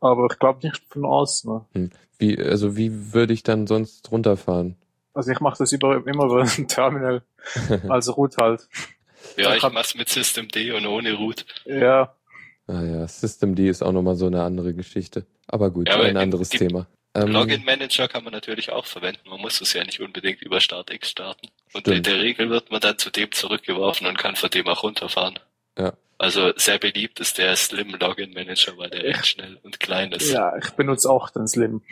Aber 0.00 0.28
ich 0.30 0.38
glaube 0.38 0.66
nicht 0.66 0.82
von 0.88 1.04
außen. 1.04 1.60
Hm. 1.74 1.90
Wie, 2.18 2.38
also 2.38 2.76
wie 2.76 3.12
würde 3.12 3.32
ich 3.32 3.42
dann 3.42 3.66
sonst 3.66 4.10
runterfahren? 4.12 4.76
Also 5.12 5.32
ich 5.32 5.40
mache 5.40 5.58
das 5.58 5.72
über, 5.72 6.06
immer 6.06 6.24
über 6.24 6.42
ein 6.42 6.68
Terminal. 6.68 7.22
also 7.88 8.12
Root 8.12 8.36
halt. 8.38 8.68
Ja, 9.36 9.54
ich 9.54 9.62
mach's 9.62 9.94
mit 9.94 10.08
System 10.08 10.48
D 10.48 10.72
und 10.72 10.86
ohne 10.86 11.14
Root. 11.14 11.44
Ja. 11.64 12.14
Ah 12.66 12.82
ja, 12.82 13.08
System 13.08 13.54
D 13.54 13.68
ist 13.68 13.82
auch 13.82 13.92
nochmal 13.92 14.14
so 14.14 14.26
eine 14.26 14.42
andere 14.42 14.74
Geschichte. 14.74 15.26
Aber 15.48 15.70
gut, 15.70 15.88
ja, 15.88 15.96
aber 15.96 16.04
ein 16.04 16.16
anderes 16.16 16.50
Thema. 16.50 16.86
Ähm, 17.14 17.28
Login 17.28 17.64
Manager 17.64 18.06
kann 18.06 18.22
man 18.22 18.32
natürlich 18.32 18.70
auch 18.70 18.86
verwenden. 18.86 19.28
Man 19.28 19.40
muss 19.40 19.60
es 19.60 19.72
ja 19.72 19.84
nicht 19.84 20.00
unbedingt 20.00 20.42
über 20.42 20.60
StartX 20.60 21.10
starten. 21.10 21.48
Und 21.72 21.80
stimmt. 21.80 21.96
in 21.96 22.02
der 22.04 22.20
Regel 22.20 22.50
wird 22.50 22.70
man 22.70 22.80
dann 22.80 22.98
zu 22.98 23.10
dem 23.10 23.32
zurückgeworfen 23.32 24.06
und 24.06 24.18
kann 24.18 24.36
von 24.36 24.50
dem 24.50 24.66
auch 24.68 24.82
runterfahren. 24.82 25.38
Ja. 25.76 25.92
Also 26.18 26.52
sehr 26.56 26.78
beliebt 26.78 27.18
ist 27.18 27.38
der 27.38 27.56
Slim 27.56 27.96
Login 27.98 28.32
Manager, 28.32 28.76
weil 28.76 28.90
der 28.90 29.06
echt 29.06 29.26
schnell 29.26 29.58
und 29.62 29.80
klein 29.80 30.12
ist. 30.12 30.30
Ja, 30.30 30.56
ich 30.56 30.70
benutze 30.70 31.10
auch 31.10 31.30
den 31.30 31.48
Slim. 31.48 31.82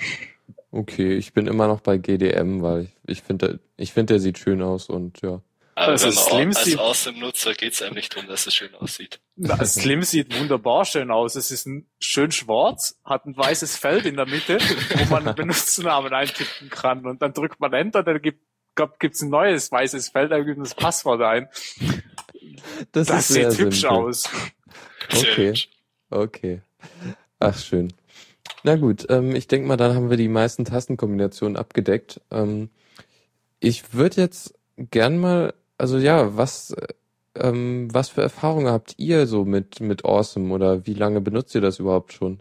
Okay, 0.70 1.16
ich 1.16 1.32
bin 1.32 1.46
immer 1.46 1.66
noch 1.66 1.80
bei 1.80 1.96
GDM, 1.96 2.62
weil 2.62 2.82
ich, 2.82 2.90
ich 3.06 3.22
finde, 3.22 3.58
ich 3.76 3.92
finde, 3.94 4.14
der 4.14 4.20
sieht 4.20 4.38
schön 4.38 4.60
aus 4.60 4.90
und 4.90 5.22
ja. 5.22 5.40
Aber 5.78 5.92
also 5.92 6.08
wenn 6.08 6.48
man 6.48 6.56
als 6.56 6.76
Awesome-Nutzer 6.76 7.54
geht 7.54 7.72
es 7.72 7.82
einem 7.82 7.94
nicht 7.94 8.14
darum, 8.14 8.28
dass 8.28 8.48
es 8.48 8.54
schön 8.54 8.74
aussieht. 8.74 9.20
Das 9.36 9.74
Slim 9.74 10.02
sieht 10.02 10.36
wunderbar 10.36 10.84
schön 10.84 11.12
aus. 11.12 11.36
Es 11.36 11.52
ist 11.52 11.66
ein, 11.66 11.88
schön 12.00 12.32
schwarz, 12.32 12.98
hat 13.04 13.26
ein 13.26 13.36
weißes 13.36 13.76
Feld 13.76 14.04
in 14.04 14.16
der 14.16 14.26
Mitte, 14.26 14.58
wo 14.58 15.04
man 15.04 15.26
einen 15.26 15.36
Benutzernamen 15.36 16.12
eintippen 16.12 16.68
kann. 16.68 17.06
Und 17.06 17.22
dann 17.22 17.32
drückt 17.32 17.60
man 17.60 17.72
Enter, 17.72 18.02
dann 18.02 18.20
gibt 18.20 18.42
es 18.74 19.22
ein 19.22 19.30
neues 19.30 19.70
weißes 19.70 20.08
Feld, 20.08 20.32
dann 20.32 20.44
gibt 20.44 20.58
man 20.58 20.64
das 20.64 20.74
Passwort 20.74 21.22
ein. 21.22 21.48
Das, 22.90 23.06
das 23.06 23.28
sieht 23.28 23.56
hübsch 23.56 23.82
simpel. 23.82 23.96
aus. 23.96 24.28
Okay. 25.14 25.54
Okay. 26.10 26.60
Ach, 27.38 27.56
schön. 27.56 27.92
Na 28.64 28.74
gut, 28.74 29.06
ähm, 29.10 29.36
ich 29.36 29.46
denke 29.46 29.68
mal, 29.68 29.76
dann 29.76 29.94
haben 29.94 30.10
wir 30.10 30.16
die 30.16 30.28
meisten 30.28 30.64
Tastenkombinationen 30.64 31.56
abgedeckt. 31.56 32.20
Ähm, 32.32 32.70
ich 33.60 33.94
würde 33.94 34.22
jetzt 34.22 34.54
gern 34.76 35.18
mal 35.18 35.54
also 35.78 35.98
ja, 35.98 36.36
was, 36.36 36.74
ähm, 37.36 37.88
was 37.92 38.10
für 38.10 38.22
Erfahrungen 38.22 38.68
habt 38.68 38.94
ihr 38.98 39.26
so 39.26 39.44
mit, 39.44 39.80
mit 39.80 40.04
Awesome 40.04 40.52
oder 40.52 40.86
wie 40.86 40.94
lange 40.94 41.20
benutzt 41.20 41.54
ihr 41.54 41.60
das 41.60 41.78
überhaupt 41.78 42.12
schon? 42.12 42.40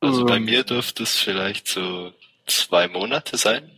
Also 0.00 0.24
bei 0.24 0.40
mir 0.40 0.64
dürfte 0.64 1.02
es 1.02 1.16
vielleicht 1.16 1.68
so 1.68 2.12
zwei 2.46 2.88
Monate 2.88 3.36
sein. 3.36 3.70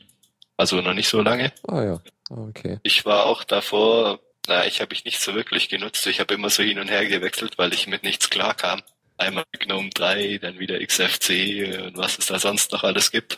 Also 0.57 0.81
noch 0.81 0.95
nicht 0.95 1.09
so 1.09 1.23
lange. 1.23 1.53
Ah 1.67 1.83
ja, 1.83 2.01
okay. 2.29 2.79
Ich 2.83 3.07
war 3.07 3.27
auch 3.27 3.45
davor, 3.45 4.21
na, 4.47 4.67
ich 4.67 4.81
habe 4.81 4.93
ich 4.93 5.05
nicht 5.05 5.21
so 5.21 5.35
wirklich 5.35 5.69
genutzt. 5.71 6.07
Ich 6.07 6.21
habe 6.21 6.35
immer 6.35 6.51
so 6.51 6.63
hin 6.63 6.79
und 6.79 6.89
her 6.89 7.07
gewechselt, 7.07 7.57
weil 7.57 7.73
ich 7.73 7.87
mit 7.87 8.03
nichts 8.03 8.29
klar 8.29 8.55
kam. 8.55 8.83
Einmal 9.17 9.45
GNOME 9.59 9.91
3, 9.91 10.39
dann 10.39 10.59
wieder 10.59 10.79
XFC 10.79 11.87
und 11.87 11.97
was 11.97 12.19
es 12.19 12.27
da 12.27 12.39
sonst 12.39 12.73
noch 12.73 12.85
alles 12.85 13.11
gibt. 13.11 13.37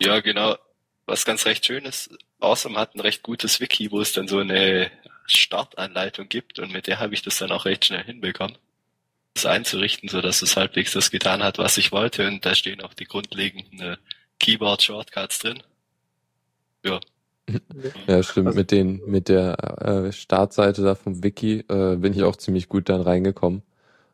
Ja, 0.00 0.20
genau. 0.20 0.56
Was 1.06 1.24
ganz 1.24 1.46
recht 1.46 1.66
schön 1.66 1.84
ist, 1.84 2.10
Awesome 2.40 2.78
hat 2.78 2.94
ein 2.94 3.00
recht 3.00 3.22
gutes 3.22 3.60
Wiki, 3.60 3.90
wo 3.90 4.00
es 4.00 4.12
dann 4.12 4.28
so 4.28 4.38
eine 4.38 4.90
Startanleitung 5.26 6.28
gibt 6.28 6.58
und 6.58 6.72
mit 6.72 6.86
der 6.86 7.00
habe 7.00 7.14
ich 7.14 7.22
das 7.22 7.38
dann 7.38 7.52
auch 7.52 7.64
recht 7.64 7.84
schnell 7.84 8.04
hinbekommen, 8.04 8.56
das 9.34 9.46
einzurichten, 9.46 10.08
so 10.08 10.20
dass 10.20 10.42
es 10.42 10.56
halbwegs 10.56 10.92
das 10.92 11.10
getan 11.10 11.42
hat, 11.42 11.58
was 11.58 11.78
ich 11.78 11.92
wollte 11.92 12.26
und 12.26 12.44
da 12.44 12.54
stehen 12.54 12.82
auch 12.82 12.94
die 12.94 13.06
grundlegenden 13.06 13.80
äh, 13.80 13.96
Keyboard-Shortcuts 14.38 15.38
drin. 15.40 15.62
Ja. 16.84 17.00
Ja, 18.06 18.22
stimmt. 18.22 18.46
Also, 18.48 18.58
mit 18.58 18.70
den, 18.70 19.02
mit 19.06 19.28
der 19.28 20.06
äh, 20.06 20.12
Startseite 20.12 20.82
da 20.82 20.94
vom 20.94 21.22
Wiki 21.22 21.64
äh, 21.68 21.96
bin 21.96 22.14
ich 22.14 22.22
auch 22.22 22.36
ziemlich 22.36 22.70
gut 22.70 22.88
dann 22.88 23.02
reingekommen. 23.02 23.62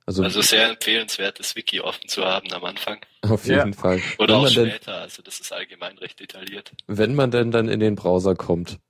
Also, 0.07 0.25
also 0.25 0.43
sehr 0.43 0.69
empfehlenswert, 0.71 1.39
das 1.39 1.55
Wiki 1.55 1.81
offen 1.81 2.09
zu 2.09 2.25
haben 2.25 2.53
am 2.53 2.65
Anfang. 2.65 2.99
Auf 3.23 3.47
jeden 3.47 3.73
ja. 3.73 3.79
Fall. 3.79 4.01
Oder 4.19 4.35
wenn 4.35 4.47
auch 4.47 4.49
später, 4.49 4.93
denn, 4.93 5.03
also 5.03 5.23
das 5.23 5.39
ist 5.39 5.53
allgemein 5.53 5.97
recht 5.99 6.19
detailliert. 6.19 6.73
Wenn 6.89 7.15
man 7.15 7.31
denn 7.31 7.53
dann 7.53 7.69
in 7.69 7.79
den 7.79 7.95
Browser 7.95 8.35
kommt. 8.35 8.81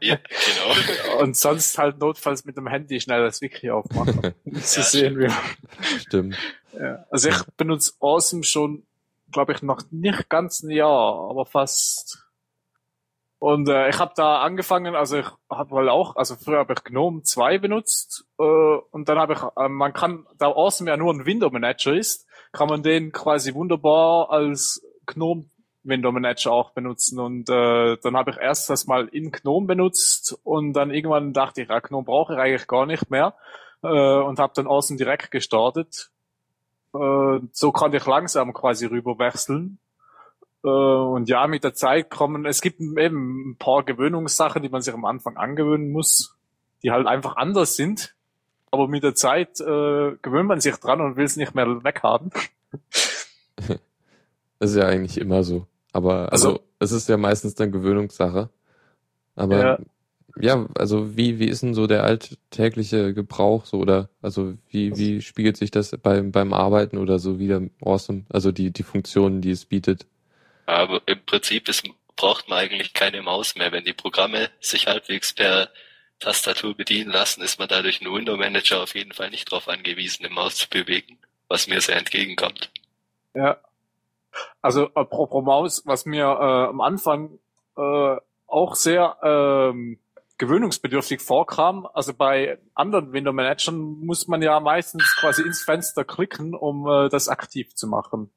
Ja, 0.00 0.16
genau. 0.16 1.18
Und 1.22 1.36
sonst 1.36 1.78
halt 1.78 1.98
notfalls 1.98 2.44
mit 2.44 2.56
dem 2.56 2.66
Handy 2.66 3.00
schnell 3.00 3.22
das 3.22 3.40
Wiki 3.40 3.70
aufmachen. 3.70 4.34
so 4.44 4.80
ja, 4.80 4.86
sehen 4.86 5.18
wir. 5.18 5.32
Stimmt. 6.00 6.36
Ja. 6.78 7.04
Also 7.10 7.28
ich 7.28 7.42
benutze 7.56 7.92
Awesome 8.00 8.44
schon, 8.44 8.84
glaube 9.32 9.52
ich, 9.52 9.62
noch 9.62 9.82
nicht 9.90 10.28
ganz 10.28 10.62
ein 10.62 10.70
Jahr, 10.70 11.30
aber 11.30 11.46
fast. 11.46 12.24
Und 13.38 13.68
äh, 13.68 13.90
ich 13.90 13.98
habe 13.98 14.12
da 14.16 14.40
angefangen, 14.40 14.94
also 14.94 15.18
ich 15.18 15.26
habe 15.50 15.70
wohl 15.70 15.90
auch, 15.90 16.16
also 16.16 16.34
früher 16.34 16.60
habe 16.60 16.72
ich 16.72 16.84
GNOME 16.84 17.22
2 17.22 17.58
benutzt 17.58 18.24
äh, 18.38 18.42
und 18.42 19.08
dann 19.08 19.18
habe 19.18 19.34
ich, 19.34 19.42
äh, 19.62 19.68
man 19.68 19.92
kann, 19.92 20.26
da 20.38 20.46
Awesome 20.46 20.90
ja 20.90 20.96
nur 20.96 21.12
ein 21.12 21.26
Window 21.26 21.50
Manager 21.50 21.92
ist, 21.92 22.26
kann 22.52 22.68
man 22.68 22.82
den 22.82 23.12
quasi 23.12 23.52
wunderbar 23.52 24.30
als 24.30 24.82
GNOME 25.06 25.44
Window 25.84 26.10
Manager 26.10 26.52
auch 26.52 26.70
benutzen. 26.70 27.20
Und 27.20 27.48
äh, 27.48 27.96
dann 28.02 28.16
habe 28.16 28.30
ich 28.32 28.36
erst 28.38 28.70
das 28.70 28.86
mal 28.86 29.06
in 29.08 29.30
GNOME 29.30 29.66
benutzt 29.66 30.38
und 30.42 30.72
dann 30.72 30.90
irgendwann 30.90 31.32
dachte 31.32 31.62
ich, 31.62 31.68
ja, 31.68 31.78
GNOME 31.78 32.04
brauche 32.04 32.34
ich 32.34 32.38
eigentlich 32.38 32.66
gar 32.66 32.86
nicht 32.86 33.10
mehr 33.10 33.34
äh, 33.82 34.18
und 34.18 34.38
habe 34.38 34.52
dann 34.56 34.66
außen 34.66 34.96
direkt 34.96 35.30
gestartet. 35.30 36.10
Äh, 36.94 37.40
so 37.52 37.72
konnte 37.72 37.98
ich 37.98 38.06
langsam 38.06 38.52
quasi 38.52 38.86
rüber 38.86 39.18
wechseln. 39.18 39.78
Äh, 40.64 40.68
und 40.68 41.28
ja, 41.28 41.46
mit 41.46 41.64
der 41.64 41.74
Zeit 41.74 42.10
kommen, 42.10 42.46
es 42.46 42.60
gibt 42.60 42.80
eben 42.80 43.50
ein 43.50 43.56
paar 43.56 43.84
Gewöhnungssachen, 43.84 44.62
die 44.62 44.70
man 44.70 44.82
sich 44.82 44.94
am 44.94 45.04
Anfang 45.04 45.36
angewöhnen 45.36 45.90
muss, 45.90 46.36
die 46.82 46.90
halt 46.90 47.06
einfach 47.06 47.36
anders 47.36 47.76
sind. 47.76 48.14
Aber 48.70 48.88
mit 48.88 49.04
der 49.04 49.14
Zeit 49.14 49.60
äh, 49.60 50.16
gewöhnt 50.22 50.48
man 50.48 50.60
sich 50.60 50.74
dran 50.76 51.00
und 51.00 51.16
will 51.16 51.24
es 51.24 51.36
nicht 51.36 51.54
mehr 51.54 51.84
weghaben. 51.84 52.32
Das 54.60 54.70
ist 54.70 54.76
ja 54.76 54.86
eigentlich 54.86 55.18
immer 55.18 55.42
so. 55.42 55.66
Aber 55.94 56.32
also, 56.32 56.48
also 56.48 56.60
es 56.80 56.92
ist 56.92 57.08
ja 57.08 57.16
meistens 57.16 57.54
dann 57.54 57.70
Gewöhnungssache. 57.70 58.50
Aber 59.36 59.58
ja. 59.58 59.78
ja, 60.40 60.66
also 60.76 61.16
wie, 61.16 61.38
wie 61.38 61.46
ist 61.46 61.62
denn 61.62 61.72
so 61.72 61.86
der 61.86 62.02
alltägliche 62.02 63.14
Gebrauch 63.14 63.64
so 63.64 63.78
oder 63.78 64.10
also 64.20 64.54
wie, 64.68 64.96
wie 64.98 65.22
spiegelt 65.22 65.56
sich 65.56 65.70
das 65.70 65.96
beim, 66.02 66.32
beim 66.32 66.52
Arbeiten 66.52 66.98
oder 66.98 67.20
so 67.20 67.38
wieder 67.38 67.62
awesome, 67.80 68.24
also 68.28 68.50
die, 68.50 68.72
die 68.72 68.82
Funktionen, 68.82 69.40
die 69.40 69.52
es 69.52 69.66
bietet? 69.66 70.06
Aber 70.66 71.00
im 71.06 71.24
Prinzip 71.24 71.68
ist, 71.68 71.84
braucht 72.16 72.48
man 72.48 72.58
eigentlich 72.58 72.92
keine 72.92 73.22
Maus 73.22 73.54
mehr. 73.54 73.70
Wenn 73.70 73.84
die 73.84 73.92
Programme 73.92 74.50
sich 74.60 74.88
halbwegs 74.88 75.32
per 75.32 75.68
Tastatur 76.18 76.76
bedienen 76.76 77.12
lassen, 77.12 77.40
ist 77.40 77.60
man 77.60 77.68
dadurch 77.68 78.00
ein 78.00 78.12
Window 78.12 78.36
Manager 78.36 78.82
auf 78.82 78.96
jeden 78.96 79.12
Fall 79.12 79.30
nicht 79.30 79.52
darauf 79.52 79.68
angewiesen, 79.68 80.26
die 80.28 80.34
Maus 80.34 80.56
zu 80.56 80.68
bewegen, 80.68 81.18
was 81.46 81.68
mir 81.68 81.80
sehr 81.80 81.96
entgegenkommt. 81.96 82.72
Ja, 83.34 83.60
also 84.62 84.88
apropos 84.94 85.44
Maus, 85.44 85.82
was 85.86 86.06
mir 86.06 86.24
äh, 86.24 86.68
am 86.68 86.80
Anfang 86.80 87.38
äh, 87.76 88.16
auch 88.46 88.74
sehr 88.74 89.16
ähm, 89.22 89.98
gewöhnungsbedürftig 90.38 91.20
vorkam. 91.20 91.86
Also 91.92 92.14
bei 92.14 92.58
anderen 92.74 93.12
Window 93.12 93.32
Managern 93.32 93.76
muss 93.76 94.28
man 94.28 94.42
ja 94.42 94.58
meistens 94.60 95.16
quasi 95.20 95.42
ins 95.42 95.62
Fenster 95.62 96.04
klicken, 96.04 96.54
um 96.54 96.86
äh, 96.86 97.08
das 97.08 97.28
aktiv 97.28 97.74
zu 97.74 97.86
machen. 97.86 98.30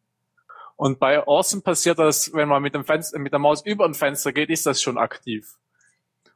Und 0.75 0.99
bei 0.99 1.19
Awesome 1.25 1.63
passiert 1.63 1.97
das, 1.97 2.31
wenn 2.33 2.47
man 2.47 2.61
mit 2.61 2.75
dem 2.75 2.83
Fenster, 2.83 3.17
mit 3.17 3.31
der 3.31 3.39
Maus 3.39 3.65
über 3.65 3.85
ein 3.85 3.95
Fenster 3.95 4.31
geht, 4.31 4.49
ist 4.49 4.65
das 4.65 4.81
schon 4.81 4.97
aktiv. 4.97 5.57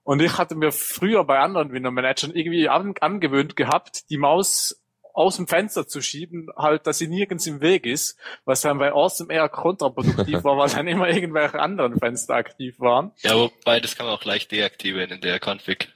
Und 0.04 0.20
ich 0.20 0.40
hatte 0.40 0.56
mir 0.56 0.72
früher 0.72 1.24
bei 1.24 1.40
anderen 1.40 1.72
Window 1.72 1.92
Managern 1.92 2.32
irgendwie 2.32 2.68
angewöhnt 2.68 3.56
gehabt, 3.56 4.10
die 4.10 4.18
Maus 4.18 4.81
aus 5.14 5.38
dem 5.38 5.48
Fenster 5.48 5.88
zu 5.88 6.02
schieben, 6.02 6.50
halt, 6.56 6.88
dass 6.88 6.98
sie 6.98 7.08
nirgends 7.08 7.48
im 7.48 7.62
Weg 7.62 7.86
ist, 7.86 8.18
was 8.46 8.62
dann 8.62 8.78
bei 8.78 8.92
Awesome 8.92 9.34
eher 9.34 9.50
kontraproduktiv 9.50 10.44
war, 10.44 10.58
weil 10.58 10.70
dann 10.70 10.88
immer 10.88 11.10
irgendwelche 11.10 11.60
anderen 11.60 11.98
Fenster 12.00 12.36
aktiv 12.36 12.80
waren. 12.80 13.12
Ja, 13.20 13.36
wobei 13.36 13.80
das 13.80 13.96
kann 13.96 14.06
man 14.06 14.16
auch 14.16 14.26
leicht 14.26 14.52
deaktivieren 14.52 15.12
in 15.12 15.22
der 15.22 15.40
Config. 15.40 15.92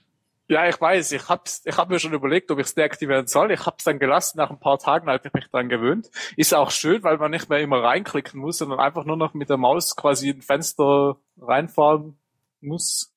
Ja, 0.48 0.70
ich 0.70 0.80
weiß, 0.80 1.12
ich 1.14 1.28
hab's, 1.28 1.64
ich 1.66 1.76
hab 1.76 1.90
mir 1.90 1.98
schon 1.98 2.14
überlegt, 2.14 2.52
ob 2.52 2.60
ich 2.60 2.68
es 2.68 2.76
deaktivieren 2.76 3.26
soll. 3.26 3.52
Ich 3.52 3.66
hab's 3.66 3.84
dann 3.84 3.98
gelassen, 3.98 4.38
nach 4.38 4.52
ein 4.52 4.60
paar 4.60 4.78
Tagen 4.78 5.10
habe 5.10 5.26
ich 5.26 5.34
mich 5.34 5.48
dran 5.50 5.70
gewöhnt. 5.70 6.12
Ist 6.38 6.54
auch 6.54 6.70
schön, 6.70 7.02
weil 7.02 7.18
man 7.18 7.32
nicht 7.32 7.50
mehr 7.50 7.60
immer 7.60 7.82
reinklicken 7.82 8.40
muss, 8.40 8.60
sondern 8.60 8.80
einfach 8.80 9.06
nur 9.06 9.18
noch 9.18 9.34
mit 9.34 9.50
der 9.50 9.58
Maus 9.58 9.96
quasi 9.96 10.30
ein 10.30 10.44
Fenster 10.44 11.18
reinfahren 11.42 12.20
muss. 12.62 13.12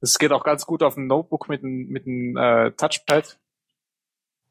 Das 0.00 0.18
geht 0.18 0.30
auch 0.30 0.44
ganz 0.44 0.64
gut 0.64 0.84
auf 0.84 0.94
dem 0.94 1.08
Notebook 1.08 1.48
mit 1.48 1.62
dem, 1.62 1.88
mit 1.88 2.06
dem 2.06 2.36
äh, 2.36 2.70
Touchpad 2.72 3.38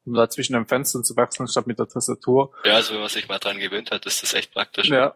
um 0.05 0.13
da 0.13 0.29
zwischen 0.29 0.53
den 0.53 0.65
Fenstern 0.65 1.03
zu 1.03 1.15
wechseln, 1.15 1.47
statt 1.47 1.67
mit 1.67 1.79
der 1.79 1.88
Tastatur. 1.88 2.51
Ja, 2.63 2.75
also 2.75 2.93
wenn 2.93 3.01
man 3.01 3.09
sich 3.09 3.27
mal 3.27 3.39
dran 3.39 3.59
gewöhnt 3.59 3.91
hat, 3.91 4.05
ist 4.05 4.23
das 4.23 4.33
echt 4.33 4.53
praktisch. 4.53 4.89
Ja. 4.89 5.15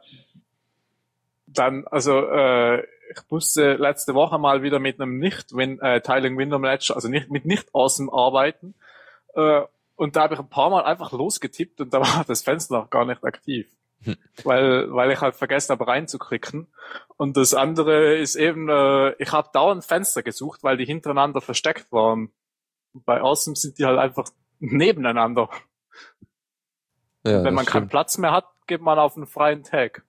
Dann, 1.48 1.86
also 1.88 2.20
äh, 2.20 2.82
ich 2.82 3.22
musste 3.30 3.74
letzte 3.74 4.14
Woche 4.14 4.38
mal 4.38 4.64
wieder 4.64 4.80
mit 4.80 5.00
einem 5.00 5.20
nicht 5.20 5.56
Win 5.56 5.80
äh, 5.82 6.02
Tiling 6.02 6.38
Window 6.38 6.60
Manager, 6.60 6.96
also 6.96 7.08
nicht 7.08 7.30
mit 7.30 7.46
nicht 7.46 7.74
Awesome 7.74 8.12
arbeiten. 8.12 8.76
Äh, 9.36 9.62
und 9.96 10.16
da 10.16 10.24
habe 10.24 10.34
ich 10.34 10.40
ein 10.40 10.50
paar 10.50 10.70
Mal 10.70 10.84
einfach 10.84 11.12
losgetippt 11.12 11.82
und 11.82 11.94
da 11.94 12.00
war 12.02 12.26
das 12.28 12.42
Fenster 12.42 12.78
noch 12.78 12.90
gar 12.90 13.06
nicht 13.06 13.24
aktiv. 13.24 13.68
Hm. 14.04 14.18
Weil, 14.44 14.94
weil 14.94 15.12
ich 15.12 15.22
halt 15.22 15.36
vergessen 15.36 15.72
habe 15.72 15.88
reinzuklicken. 15.88 16.68
Und 17.18 17.38
das 17.38 17.54
andere 17.54 18.18
ist 18.18 18.36
eben, 18.36 18.70
äh, 18.70 19.12
ich 19.14 19.32
habe 19.32 19.50
dauernd 19.54 19.86
Fenster 19.86 20.24
gesucht, 20.24 20.64
weil 20.64 20.78
die 20.78 20.86
hintereinander 20.86 21.42
versteckt 21.42 21.92
waren. 21.92 22.32
Bei 22.94 23.22
Awesome 23.22 23.56
sind 23.56 23.80
die 23.80 23.86
halt 23.86 23.98
einfach 23.98 24.30
nebeneinander. 24.64 25.50
Ja, 27.26 27.44
Wenn 27.44 27.54
man 27.54 27.66
keinen 27.66 27.88
Platz 27.88 28.18
mehr 28.18 28.32
hat, 28.32 28.46
geht 28.68 28.82
man 28.82 29.00
auf 29.00 29.16
einen 29.16 29.28
freien 29.28 29.64
Tag. 29.64 30.04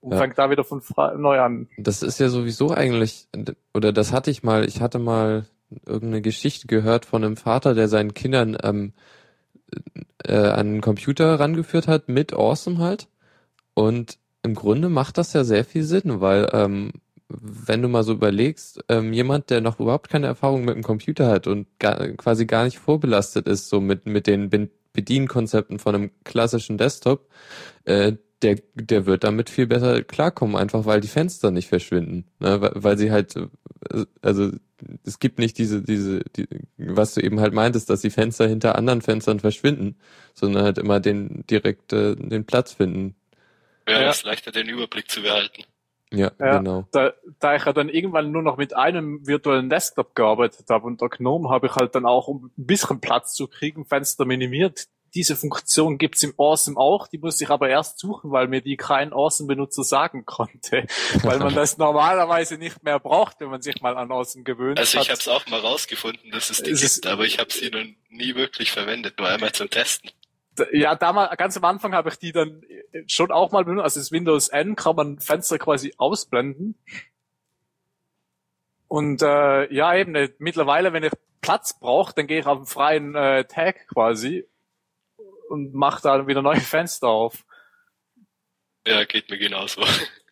Und 0.00 0.12
ja. 0.12 0.18
fängt 0.18 0.38
da 0.38 0.50
wieder 0.50 0.64
von 0.64 0.82
neu 1.16 1.40
an. 1.40 1.68
Das 1.78 2.02
ist 2.02 2.20
ja 2.20 2.28
sowieso 2.28 2.70
eigentlich, 2.70 3.28
oder 3.74 3.92
das 3.92 4.12
hatte 4.12 4.30
ich 4.30 4.42
mal, 4.42 4.64
ich 4.66 4.80
hatte 4.80 4.98
mal 4.98 5.46
irgendeine 5.84 6.22
Geschichte 6.22 6.68
gehört 6.68 7.06
von 7.06 7.24
einem 7.24 7.36
Vater, 7.36 7.74
der 7.74 7.88
seinen 7.88 8.14
Kindern 8.14 8.56
ähm, 8.62 8.92
äh, 10.24 10.36
an 10.36 10.66
einen 10.66 10.80
Computer 10.80 11.40
rangeführt 11.40 11.88
hat, 11.88 12.08
mit 12.08 12.34
Awesome 12.34 12.78
halt. 12.78 13.08
Und 13.74 14.18
im 14.42 14.54
Grunde 14.54 14.88
macht 14.88 15.18
das 15.18 15.32
ja 15.32 15.44
sehr 15.44 15.64
viel 15.64 15.82
Sinn, 15.82 16.20
weil 16.20 16.48
ähm, 16.52 16.92
wenn 17.28 17.82
du 17.82 17.88
mal 17.88 18.04
so 18.04 18.12
überlegst, 18.12 18.84
ähm, 18.88 19.12
jemand, 19.12 19.50
der 19.50 19.60
noch 19.60 19.80
überhaupt 19.80 20.08
keine 20.08 20.26
Erfahrung 20.26 20.64
mit 20.64 20.76
dem 20.76 20.82
Computer 20.82 21.28
hat 21.28 21.46
und 21.46 21.66
gar, 21.78 22.08
quasi 22.10 22.46
gar 22.46 22.64
nicht 22.64 22.78
vorbelastet 22.78 23.48
ist, 23.48 23.68
so 23.68 23.80
mit, 23.80 24.06
mit 24.06 24.26
den 24.26 24.50
Bedienkonzepten 24.92 25.78
von 25.78 25.94
einem 25.94 26.10
klassischen 26.24 26.78
Desktop, 26.78 27.28
äh, 27.84 28.14
der, 28.42 28.58
der 28.74 29.06
wird 29.06 29.24
damit 29.24 29.50
viel 29.50 29.66
besser 29.66 30.02
klarkommen, 30.02 30.56
einfach 30.56 30.84
weil 30.84 31.00
die 31.00 31.08
Fenster 31.08 31.50
nicht 31.50 31.68
verschwinden. 31.68 32.26
Ne? 32.38 32.60
Weil, 32.60 32.72
weil 32.74 32.98
sie 32.98 33.10
halt, 33.10 33.36
äh, 33.36 34.04
also 34.22 34.52
es 35.04 35.18
gibt 35.18 35.38
nicht 35.38 35.58
diese, 35.58 35.82
diese, 35.82 36.20
die, 36.36 36.46
was 36.76 37.14
du 37.14 37.22
eben 37.22 37.40
halt 37.40 37.54
meintest, 37.54 37.88
dass 37.88 38.02
die 38.02 38.10
Fenster 38.10 38.46
hinter 38.46 38.76
anderen 38.76 39.02
Fenstern 39.02 39.40
verschwinden, 39.40 39.96
sondern 40.34 40.64
halt 40.64 40.78
immer 40.78 41.00
den 41.00 41.44
direkt 41.48 41.92
äh, 41.92 42.14
den 42.14 42.44
Platz 42.44 42.72
finden. 42.72 43.16
Ja, 43.88 44.02
ja. 44.02 44.10
ist 44.10 44.24
leichter 44.24 44.52
den 44.52 44.68
Überblick 44.68 45.10
zu 45.10 45.22
behalten. 45.22 45.62
Ja, 46.12 46.30
ja, 46.38 46.58
genau. 46.58 46.86
Da, 46.92 47.12
da 47.40 47.56
ich 47.56 47.64
ja 47.64 47.72
dann 47.72 47.88
irgendwann 47.88 48.30
nur 48.30 48.42
noch 48.42 48.56
mit 48.56 48.76
einem 48.76 49.26
virtuellen 49.26 49.68
Desktop 49.68 50.14
gearbeitet 50.14 50.66
habe 50.70 50.86
und 50.86 51.00
der 51.00 51.08
GNOME 51.08 51.50
habe 51.50 51.66
ich 51.66 51.74
halt 51.74 51.94
dann 51.94 52.06
auch, 52.06 52.28
um 52.28 52.46
ein 52.56 52.66
bisschen 52.66 53.00
Platz 53.00 53.34
zu 53.34 53.48
kriegen, 53.48 53.84
Fenster 53.84 54.24
minimiert. 54.24 54.86
Diese 55.14 55.34
Funktion 55.34 55.98
gibt's 55.98 56.22
im 56.22 56.34
Awesome 56.36 56.76
auch, 56.76 57.08
die 57.08 57.18
muss 57.18 57.40
ich 57.40 57.48
aber 57.48 57.68
erst 57.70 57.98
suchen, 57.98 58.30
weil 58.30 58.48
mir 58.48 58.60
die 58.60 58.76
kein 58.76 59.12
Awesome-Benutzer 59.12 59.82
sagen 59.82 60.26
konnte. 60.26 60.86
weil 61.22 61.38
man 61.38 61.54
das 61.54 61.78
normalerweise 61.78 62.58
nicht 62.58 62.82
mehr 62.82 63.00
braucht, 63.00 63.40
wenn 63.40 63.48
man 63.48 63.62
sich 63.62 63.80
mal 63.80 63.96
an 63.96 64.12
Awesome 64.12 64.44
gewöhnt 64.44 64.78
Also 64.78 64.98
ich 65.00 65.08
habe 65.08 65.18
es 65.18 65.28
auch 65.28 65.46
mal 65.46 65.60
rausgefunden, 65.60 66.30
dass 66.30 66.50
es 66.50 66.62
die 66.62 66.70
es 66.70 66.94
gibt, 66.94 67.06
aber 67.06 67.24
ich 67.24 67.38
habe 67.38 67.52
sie 67.52 67.70
noch 67.70 67.84
nie 68.10 68.34
wirklich 68.34 68.70
verwendet, 68.70 69.18
nur 69.18 69.28
einmal 69.28 69.52
zum 69.52 69.70
Testen 69.70 70.10
ja, 70.72 70.94
damals, 70.94 71.36
ganz 71.36 71.56
am 71.56 71.64
Anfang 71.64 71.94
habe 71.94 72.08
ich 72.08 72.18
die 72.18 72.32
dann 72.32 72.62
schon 73.06 73.30
auch 73.30 73.52
mal 73.52 73.64
benutzt. 73.64 73.84
Also 73.84 74.00
das 74.00 74.12
Windows 74.12 74.48
N 74.48 74.76
kann 74.76 74.96
man 74.96 75.18
Fenster 75.18 75.58
quasi 75.58 75.94
ausblenden. 75.96 76.76
Und 78.88 79.22
äh, 79.22 79.72
ja, 79.72 79.94
eben, 79.94 80.14
äh, 80.14 80.30
mittlerweile, 80.38 80.92
wenn 80.92 81.04
ich 81.04 81.12
Platz 81.40 81.78
brauche, 81.78 82.14
dann 82.14 82.26
gehe 82.26 82.40
ich 82.40 82.46
auf 82.46 82.58
einen 82.58 82.66
freien 82.66 83.14
äh, 83.14 83.44
Tag 83.44 83.88
quasi 83.88 84.46
und 85.48 85.74
mache 85.74 86.02
da 86.02 86.26
wieder 86.26 86.42
neue 86.42 86.60
Fenster 86.60 87.08
auf. 87.08 87.44
Ja, 88.86 89.04
geht 89.04 89.30
mir 89.30 89.38
genauso. 89.38 89.84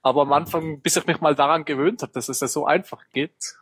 Aber 0.02 0.22
am 0.22 0.32
Anfang, 0.32 0.80
bis 0.80 0.96
ich 0.96 1.06
mich 1.06 1.20
mal 1.20 1.34
daran 1.34 1.64
gewöhnt 1.64 2.02
habe, 2.02 2.12
dass 2.12 2.28
es 2.28 2.40
ja 2.40 2.46
so 2.46 2.66
einfach 2.66 3.02
geht, 3.12 3.56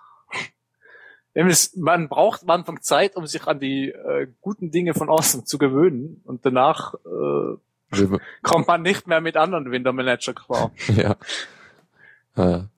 man 1.77 2.09
braucht 2.09 2.43
am 2.43 2.51
Anfang 2.51 2.83
Zeit, 2.83 3.17
um 3.17 3.27
sich 3.27 3.47
an 3.47 3.59
die 3.59 3.89
äh, 3.89 4.29
guten 4.41 4.71
Dinge 4.71 4.95
von 4.95 5.09
außen 5.09 5.47
zu 5.47 5.59
gewöhnen 5.59 6.21
und 6.25 6.45
danach 6.45 6.95
äh, 6.95 7.57
kommt 8.43 8.69
man 8.69 8.83
nicht 8.83 9.07
mehr 9.07 9.21
mit 9.21 9.37
anderen 9.37 9.71
Window 9.71 9.93
Manager 9.93 10.35
klar. 10.35 10.73
ja. 10.97 11.17
ja. 12.37 12.69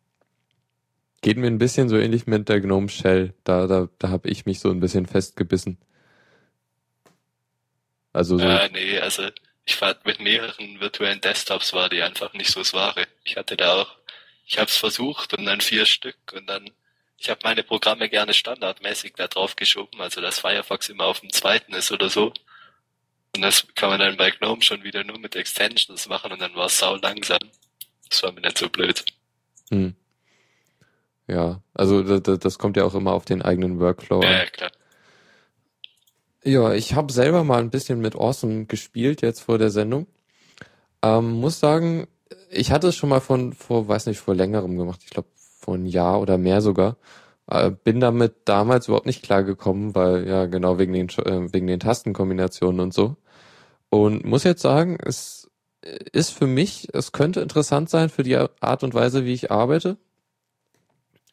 Geht 1.21 1.39
mir 1.39 1.47
ein 1.47 1.59
bisschen 1.59 1.89
so 1.89 1.97
ähnlich 1.97 2.27
mit 2.27 2.49
der 2.49 2.61
Gnome 2.61 2.89
Shell. 2.89 3.33
Da, 3.45 3.67
da, 3.67 3.89
da 3.99 4.09
habe 4.11 4.29
ich 4.29 4.45
mich 4.47 4.61
so 4.61 4.71
ein 4.71 4.81
bisschen 4.81 5.07
festgebissen. 5.07 5.79
Also 8.13 8.39
so. 8.39 8.45
Ja, 8.45 8.69
nee, 8.69 8.99
also 9.01 9.29
ich 9.65 9.81
war 9.81 9.97
mit 10.05 10.21
mehreren 10.21 10.81
virtuellen 10.81 11.21
Desktops 11.21 11.73
war 11.73 11.89
die 11.89 12.03
einfach 12.03 12.33
nicht 12.35 12.51
so 12.51 12.61
das 12.61 12.75
Wahre. 12.75 13.07
Ich 13.25 13.37
hatte 13.37 13.57
da 13.57 13.83
auch, 13.83 13.97
ich 14.47 14.59
habe 14.59 14.69
es 14.69 14.77
versucht 14.77 15.35
und 15.35 15.47
dann 15.47 15.61
vier 15.61 15.87
Stück 15.87 16.17
und 16.35 16.47
dann 16.47 16.71
ich 17.19 17.31
habe 17.31 17.41
meine 17.45 17.63
Programme 17.63 18.09
gerne 18.09 18.35
standardmäßig 18.35 19.15
da 19.17 19.29
drauf 19.29 19.57
geschoben, 19.57 20.01
also 20.01 20.21
dass 20.21 20.41
Firefox 20.41 20.89
immer 20.89 21.05
auf 21.05 21.21
dem 21.21 21.31
zweiten 21.31 21.73
ist 21.73 21.93
oder 21.93 22.11
so. 22.11 22.33
Und 23.35 23.43
das 23.43 23.67
kann 23.75 23.91
man 23.91 24.01
dann 24.01 24.17
bei 24.17 24.31
GNOME 24.31 24.63
schon 24.63 24.85
wieder 24.85 25.03
nur 25.05 25.19
mit 25.19 25.35
Extensions 25.35 26.09
machen 26.09 26.33
und 26.33 26.41
dann 26.41 26.55
war 26.55 26.67
es 26.67 26.79
sau 26.79 26.97
langsam. 26.97 27.41
Das 28.09 28.23
war 28.23 28.33
mir 28.33 28.43
nicht 28.43 28.59
so 28.59 28.69
blöd. 28.69 29.05
Hm. 29.71 29.95
Ja, 31.27 31.63
also 31.73 32.03
das, 32.03 32.39
das 32.39 32.59
kommt 32.59 32.77
ja 32.77 32.85
auch 32.85 32.95
immer 32.95 33.13
auf 33.13 33.25
den 33.25 33.43
eigenen 33.43 33.81
Workflow 33.81 34.21
an. 34.21 34.31
Ja, 34.31 34.47
klar. 34.47 34.71
Ja, 36.45 36.75
ich 36.75 36.95
habe 36.95 37.13
selber 37.13 37.43
mal 37.43 37.61
ein 37.61 37.71
bisschen 37.71 38.01
mit 38.01 38.15
Awesome 38.15 38.67
gespielt 38.67 39.23
jetzt 39.23 39.41
vor 39.41 39.57
der 39.57 39.71
Sendung. 39.71 40.07
Ähm, 41.03 41.33
muss 41.33 41.59
sagen, 41.59 42.07
ich 42.51 42.71
hatte 42.71 42.89
es 42.89 42.97
schon 42.97 43.09
mal 43.09 43.21
von 43.21 43.55
vor, 43.55 43.89
weiß 43.89 44.07
nicht, 44.07 44.19
vor 44.19 44.35
längerem 44.35 44.77
gemacht. 44.77 45.01
Ich 45.05 45.11
glaube 45.11 45.29
vor 45.65 45.75
ein 45.75 45.87
Jahr 45.87 46.21
oder 46.21 46.39
mehr 46.39 46.61
sogar. 46.61 46.97
Äh, 47.49 47.71
bin 47.71 48.01
damit 48.01 48.35
damals 48.47 48.89
überhaupt 48.89 49.07
nicht 49.07 49.23
klargekommen, 49.23 49.95
weil 49.95 50.27
ja 50.29 50.47
genau 50.47 50.79
wegen 50.79 50.93
den 50.93 51.09
äh, 51.09 51.53
wegen 51.53 51.67
den 51.67 51.81
Tastenkombinationen 51.81 52.81
und 52.81 52.95
so. 52.95 53.17
Und 53.91 54.25
muss 54.25 54.45
jetzt 54.45 54.63
sagen, 54.63 54.99
es 55.05 55.51
ist 56.13 56.31
für 56.31 56.47
mich, 56.47 56.89
es 56.95 57.13
könnte 57.13 57.41
interessant 57.41 57.91
sein 57.91 58.09
für 58.09 58.23
die 58.23 58.37
Art 58.37 58.83
und 58.85 58.95
Weise, 58.95 59.25
wie 59.25 59.35
ich 59.35 59.51
arbeite. 59.51 59.99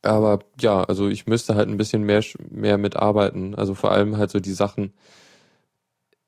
Aber 0.04 0.40
ja, 0.60 0.84
also 0.84 1.10
ich 1.10 1.28
müsste 1.28 1.56
halt 1.56 1.70
ein 1.70 1.78
bisschen 1.78 2.04
mehr 2.04 2.24
mehr 2.50 2.78
mitarbeiten. 2.78 3.56
Also 3.56 3.76
vor 3.76 3.92
allem 3.92 4.18
halt 4.18 4.32
so 4.32 4.40
die 4.40 4.54
Sachen, 4.54 4.94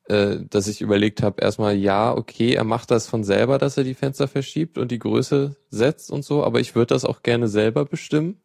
äh, 0.05 0.37
dass 0.49 0.67
ich 0.67 0.81
überlegt 0.81 1.23
habe, 1.23 1.41
erstmal, 1.41 1.75
ja, 1.75 2.15
okay, 2.15 2.53
er 2.53 2.63
macht 2.63 2.91
das 2.91 3.07
von 3.07 3.23
selber, 3.23 3.57
dass 3.57 3.77
er 3.77 3.83
die 3.83 3.93
Fenster 3.93 4.27
verschiebt 4.27 4.77
und 4.77 4.91
die 4.91 4.99
Größe 4.99 5.55
setzt 5.69 6.11
und 6.11 6.23
so, 6.23 6.43
aber 6.43 6.59
ich 6.59 6.75
würde 6.75 6.93
das 6.93 7.05
auch 7.05 7.23
gerne 7.23 7.47
selber 7.47 7.85
bestimmen. 7.85 8.41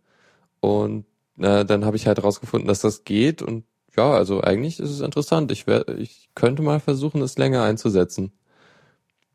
Und 0.60 1.06
äh, 1.38 1.64
dann 1.64 1.84
habe 1.84 1.96
ich 1.96 2.06
halt 2.06 2.22
rausgefunden, 2.22 2.68
dass 2.68 2.80
das 2.80 3.04
geht 3.04 3.42
und 3.42 3.64
ja, 3.96 4.12
also 4.12 4.40
eigentlich 4.40 4.78
ist 4.78 4.90
es 4.90 5.00
interessant. 5.00 5.50
Ich, 5.50 5.66
wär, 5.66 5.88
ich 5.88 6.28
könnte 6.36 6.62
mal 6.62 6.78
versuchen, 6.78 7.20
es 7.20 7.36
länger 7.36 7.64
einzusetzen. 7.64 8.32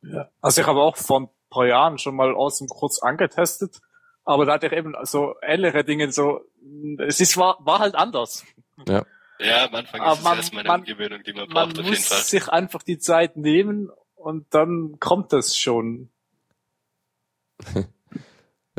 Ja. 0.01 0.29
Also 0.39 0.61
ich 0.61 0.67
habe 0.67 0.79
auch 0.79 0.95
vor 0.95 1.21
ein 1.21 1.29
paar 1.49 1.67
Jahren 1.67 1.97
schon 1.97 2.15
mal 2.15 2.33
außen 2.33 2.69
kurz 2.69 3.01
angetestet, 3.01 3.81
aber 4.23 4.45
da 4.45 4.53
hatte 4.53 4.67
ich 4.67 4.73
eben 4.73 4.93
so 5.03 5.35
ähnliche 5.41 5.83
Dinge 5.83 6.11
so, 6.13 6.41
es 7.05 7.19
ist, 7.19 7.35
war, 7.35 7.57
war 7.59 7.79
halt 7.79 7.95
anders. 7.95 8.45
Ja. 8.87 9.05
Ja, 9.39 9.65
am 9.65 9.75
Anfang 9.75 10.01
ist 10.01 10.23
man, 10.23 10.33
es 10.33 10.39
erstmal 10.39 10.61
eine 10.61 10.69
man, 10.69 10.79
Umgewöhnung, 10.81 11.23
die 11.23 11.33
man 11.33 11.47
braucht, 11.47 11.75
man 11.75 11.85
auf 11.85 11.91
jeden 11.91 11.95
Fall. 11.95 12.09
Man 12.09 12.19
muss 12.19 12.29
sich 12.29 12.47
einfach 12.49 12.83
die 12.83 12.99
Zeit 12.99 13.35
nehmen 13.35 13.89
und 14.15 14.53
dann 14.53 14.97
kommt 14.99 15.33
das 15.33 15.57
schon. 15.57 16.09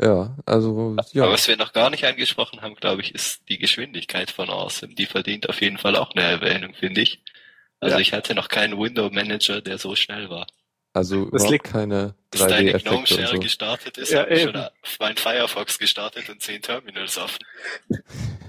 ja, 0.01 0.35
also, 0.45 0.95
ja. 1.11 1.23
Aber 1.23 1.33
was 1.33 1.47
wir 1.47 1.57
noch 1.57 1.73
gar 1.73 1.89
nicht 1.89 2.05
angesprochen 2.05 2.61
haben, 2.61 2.75
glaube 2.75 3.01
ich, 3.01 3.13
ist 3.13 3.47
die 3.49 3.57
Geschwindigkeit 3.57 4.31
von 4.31 4.49
Awesome. 4.49 4.95
Die 4.95 5.05
verdient 5.05 5.49
auf 5.49 5.61
jeden 5.61 5.77
Fall 5.77 5.95
auch 5.95 6.11
eine 6.11 6.23
Erwähnung, 6.23 6.73
finde 6.73 7.01
ich. 7.01 7.21
Also 7.79 7.95
ja. 7.95 8.01
ich 8.01 8.13
hatte 8.13 8.33
noch 8.33 8.47
keinen 8.47 8.79
Window 8.79 9.09
Manager, 9.09 9.61
der 9.61 9.77
so 9.77 9.95
schnell 9.95 10.29
war. 10.29 10.47
Also 10.95 11.25
das 11.25 11.49
liegt 11.49 11.65
keine 11.65 12.15
3D-Effekte 12.31 12.95
und 12.95 13.27
so. 13.27 13.39
gestartet 13.39 13.97
ist, 13.97 14.13
ja, 14.13 14.21
habe 14.21 14.33
ich 14.33 14.43
schon 14.43 14.65
mein 15.01 15.17
Firefox 15.17 15.77
gestartet 15.77 16.29
und 16.29 16.41
zehn 16.41 16.61
Terminals 16.61 17.17
offen. 17.17 17.39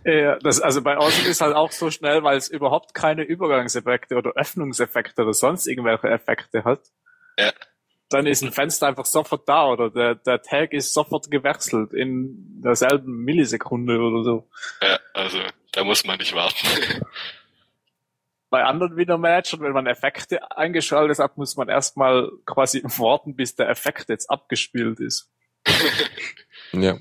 Ja, 0.05 0.39
das, 0.39 0.61
also 0.61 0.81
bei 0.81 0.97
Awesome 0.97 1.29
ist 1.29 1.41
halt 1.41 1.57
auch 1.57 1.73
so 1.73 1.91
schnell, 1.91 2.23
weil 2.23 2.37
es 2.37 2.47
überhaupt 2.47 2.95
keine 2.95 3.25
Übergangseffekte 3.25 4.15
oder 4.15 4.31
Öffnungseffekte 4.37 5.23
oder 5.23 5.33
sonst 5.33 5.67
irgendwelche 5.67 6.09
Effekte 6.09 6.63
hat. 6.63 6.83
Ja. 7.37 7.53
Dann 8.11 8.27
ist 8.27 8.45
ein 8.45 8.53
Fenster 8.53 8.87
einfach 8.87 9.07
sofort 9.07 9.49
da 9.49 9.67
oder 9.67 9.91
der, 9.91 10.15
der 10.15 10.41
Tag 10.41 10.73
ist 10.73 10.95
sofort 10.95 11.29
gewechselt 11.29 11.93
in 11.93 12.63
derselben 12.63 13.25
Millisekunde 13.25 13.99
oder 13.99 14.23
so. 14.23 14.49
Ja, 14.81 15.01
also 15.15 15.41
da 15.73 15.83
muss 15.83 16.07
man 16.07 16.19
nicht 16.19 16.33
warten. 16.33 16.65
bei 18.51 18.65
anderen 18.65 18.97
Winner-Managern, 18.97 19.61
wenn 19.61 19.73
man 19.73 19.87
Effekte 19.87 20.51
eingeschaltet 20.57 21.19
hat, 21.19 21.37
muss 21.37 21.57
man 21.57 21.69
erstmal 21.69 22.31
quasi 22.45 22.83
warten, 22.99 23.37
bis 23.37 23.55
der 23.57 23.69
Effekt 23.69 24.09
jetzt 24.09 24.31
abgespielt 24.31 25.01
ist. 25.01 25.31
ja, 26.73 26.99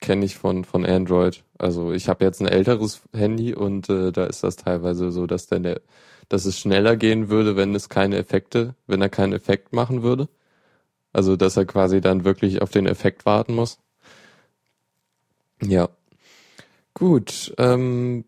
kenne 0.00 0.24
ich 0.24 0.36
von, 0.36 0.64
von 0.64 0.84
Android. 0.84 1.44
Also 1.58 1.92
ich 1.92 2.08
habe 2.08 2.24
jetzt 2.24 2.40
ein 2.40 2.48
älteres 2.48 3.02
Handy 3.14 3.54
und 3.54 3.88
äh, 3.88 4.12
da 4.12 4.24
ist 4.24 4.42
das 4.42 4.56
teilweise 4.56 5.10
so, 5.10 5.26
dass 5.26 5.46
dann 5.46 5.62
der, 5.62 5.80
dass 6.28 6.44
es 6.44 6.58
schneller 6.58 6.96
gehen 6.96 7.30
würde, 7.30 7.56
wenn 7.56 7.74
es 7.74 7.88
keine 7.88 8.18
Effekte, 8.18 8.74
wenn 8.86 9.00
er 9.00 9.08
keinen 9.08 9.32
Effekt 9.32 9.72
machen 9.72 10.02
würde. 10.02 10.28
Also 11.12 11.36
dass 11.36 11.56
er 11.56 11.66
quasi 11.66 12.00
dann 12.00 12.24
wirklich 12.24 12.62
auf 12.62 12.70
den 12.70 12.86
Effekt 12.86 13.24
warten 13.26 13.54
muss. 13.54 13.78
Ja. 15.62 15.88
Gut. 16.94 17.54
Ähm, 17.58 18.24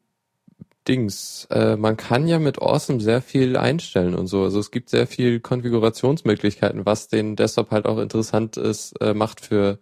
Dings. 0.89 1.47
Äh, 1.51 1.77
man 1.77 1.97
kann 1.97 2.27
ja 2.27 2.39
mit 2.39 2.61
Awesome 2.61 3.01
sehr 3.01 3.23
viel 3.23 3.57
einstellen 3.57 4.15
und 4.15 4.27
so. 4.27 4.43
Also 4.43 4.61
es 4.61 4.71
gibt 4.71 4.91
sehr 4.91 5.07
viel 5.07 5.41
Konfigurationsmöglichkeiten, 5.41 6.87
was 6.87 7.09
den 7.09 7.37
Desktop 7.37 7.71
halt 7.71 7.87
auch 7.87 7.99
interessant 7.99 8.57
ist, 8.57 9.01
äh, 9.01 9.15
macht 9.15 9.41
für 9.41 9.79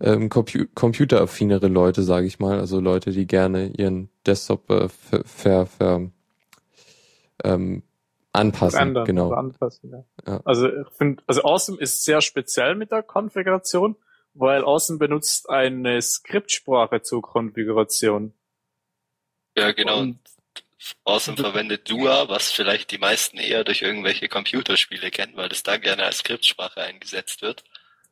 ähm, 0.00 0.28
compu 0.28 0.64
computeraffinere 0.74 1.68
Leute, 1.68 2.02
sage 2.02 2.26
ich 2.26 2.38
mal. 2.38 2.58
Also 2.58 2.80
Leute, 2.80 3.12
die 3.12 3.26
gerne 3.26 3.68
ihren 3.68 4.10
Desktop 4.26 4.70
äh, 4.70 4.88
ver, 4.88 5.66
ver, 5.66 6.10
ähm, 7.44 7.82
anpassen. 8.32 8.80
Ändern, 8.80 9.04
genau. 9.04 9.32
Anpassen, 9.32 9.90
ja. 9.90 10.04
Ja. 10.26 10.40
Also 10.44 10.68
ich 10.68 10.88
finde, 10.96 11.22
also 11.26 11.42
Awesome 11.44 11.78
ist 11.78 12.04
sehr 12.04 12.20
speziell 12.20 12.74
mit 12.74 12.90
der 12.90 13.02
Konfiguration, 13.02 13.96
weil 14.34 14.64
Awesome 14.64 14.98
benutzt 14.98 15.48
eine 15.48 16.02
Skriptsprache 16.02 17.02
zur 17.02 17.22
Konfiguration. 17.22 18.34
Ja, 19.56 19.72
genau. 19.72 20.00
Und 20.00 20.18
Awesome 21.04 21.36
verwendet 21.36 21.88
Dua, 21.88 22.28
was 22.28 22.52
vielleicht 22.52 22.90
die 22.90 22.98
meisten 22.98 23.38
eher 23.38 23.64
durch 23.64 23.82
irgendwelche 23.82 24.28
Computerspiele 24.28 25.10
kennen, 25.10 25.36
weil 25.36 25.48
das 25.48 25.62
da 25.62 25.76
gerne 25.76 26.04
als 26.04 26.18
Skriptsprache 26.18 26.82
eingesetzt 26.82 27.40
wird. 27.42 27.64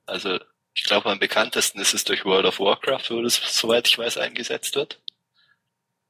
Also 0.06 0.38
ich 0.74 0.84
glaube 0.84 1.10
am 1.10 1.18
bekanntesten 1.18 1.80
ist 1.80 1.92
es 1.92 2.04
durch 2.04 2.24
World 2.24 2.46
of 2.46 2.60
Warcraft, 2.60 3.10
wo 3.10 3.22
das, 3.22 3.40
soweit 3.58 3.88
ich 3.88 3.98
weiß, 3.98 4.16
eingesetzt 4.16 4.74
wird. 4.74 5.00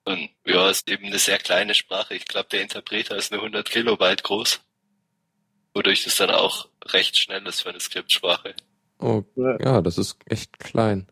Und 0.04 0.30
ja, 0.44 0.68
ist 0.70 0.88
eben 0.88 1.06
eine 1.06 1.18
sehr 1.18 1.38
kleine 1.38 1.74
Sprache. 1.74 2.14
Ich 2.14 2.26
glaube, 2.26 2.48
der 2.50 2.62
Interpreter 2.62 3.16
ist 3.16 3.30
nur 3.30 3.40
100 3.40 3.70
Kilobyte 3.70 4.22
groß. 4.22 4.60
Wodurch 5.74 6.04
das 6.04 6.16
dann 6.16 6.30
auch 6.30 6.68
recht 6.86 7.16
schnell 7.16 7.46
ist 7.46 7.62
für 7.62 7.70
eine 7.70 7.80
Skriptsprache. 7.80 8.54
Oh, 8.98 9.24
ja, 9.36 9.80
das 9.80 9.98
ist 9.98 10.16
echt 10.26 10.58
klein. 10.58 11.08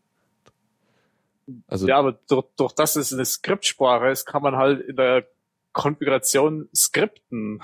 Also 1.67 1.87
ja, 1.89 1.99
aber 1.99 2.13
durch, 2.29 2.47
durch 2.57 2.73
das 2.73 2.97
es 2.97 3.13
eine 3.13 3.25
Skriptsprache 3.25 4.09
ist, 4.11 4.27
kann 4.27 4.43
man 4.43 4.57
halt 4.57 4.81
in 4.81 4.97
der 4.97 5.27
Konfiguration 5.73 6.69
skripten 6.75 7.63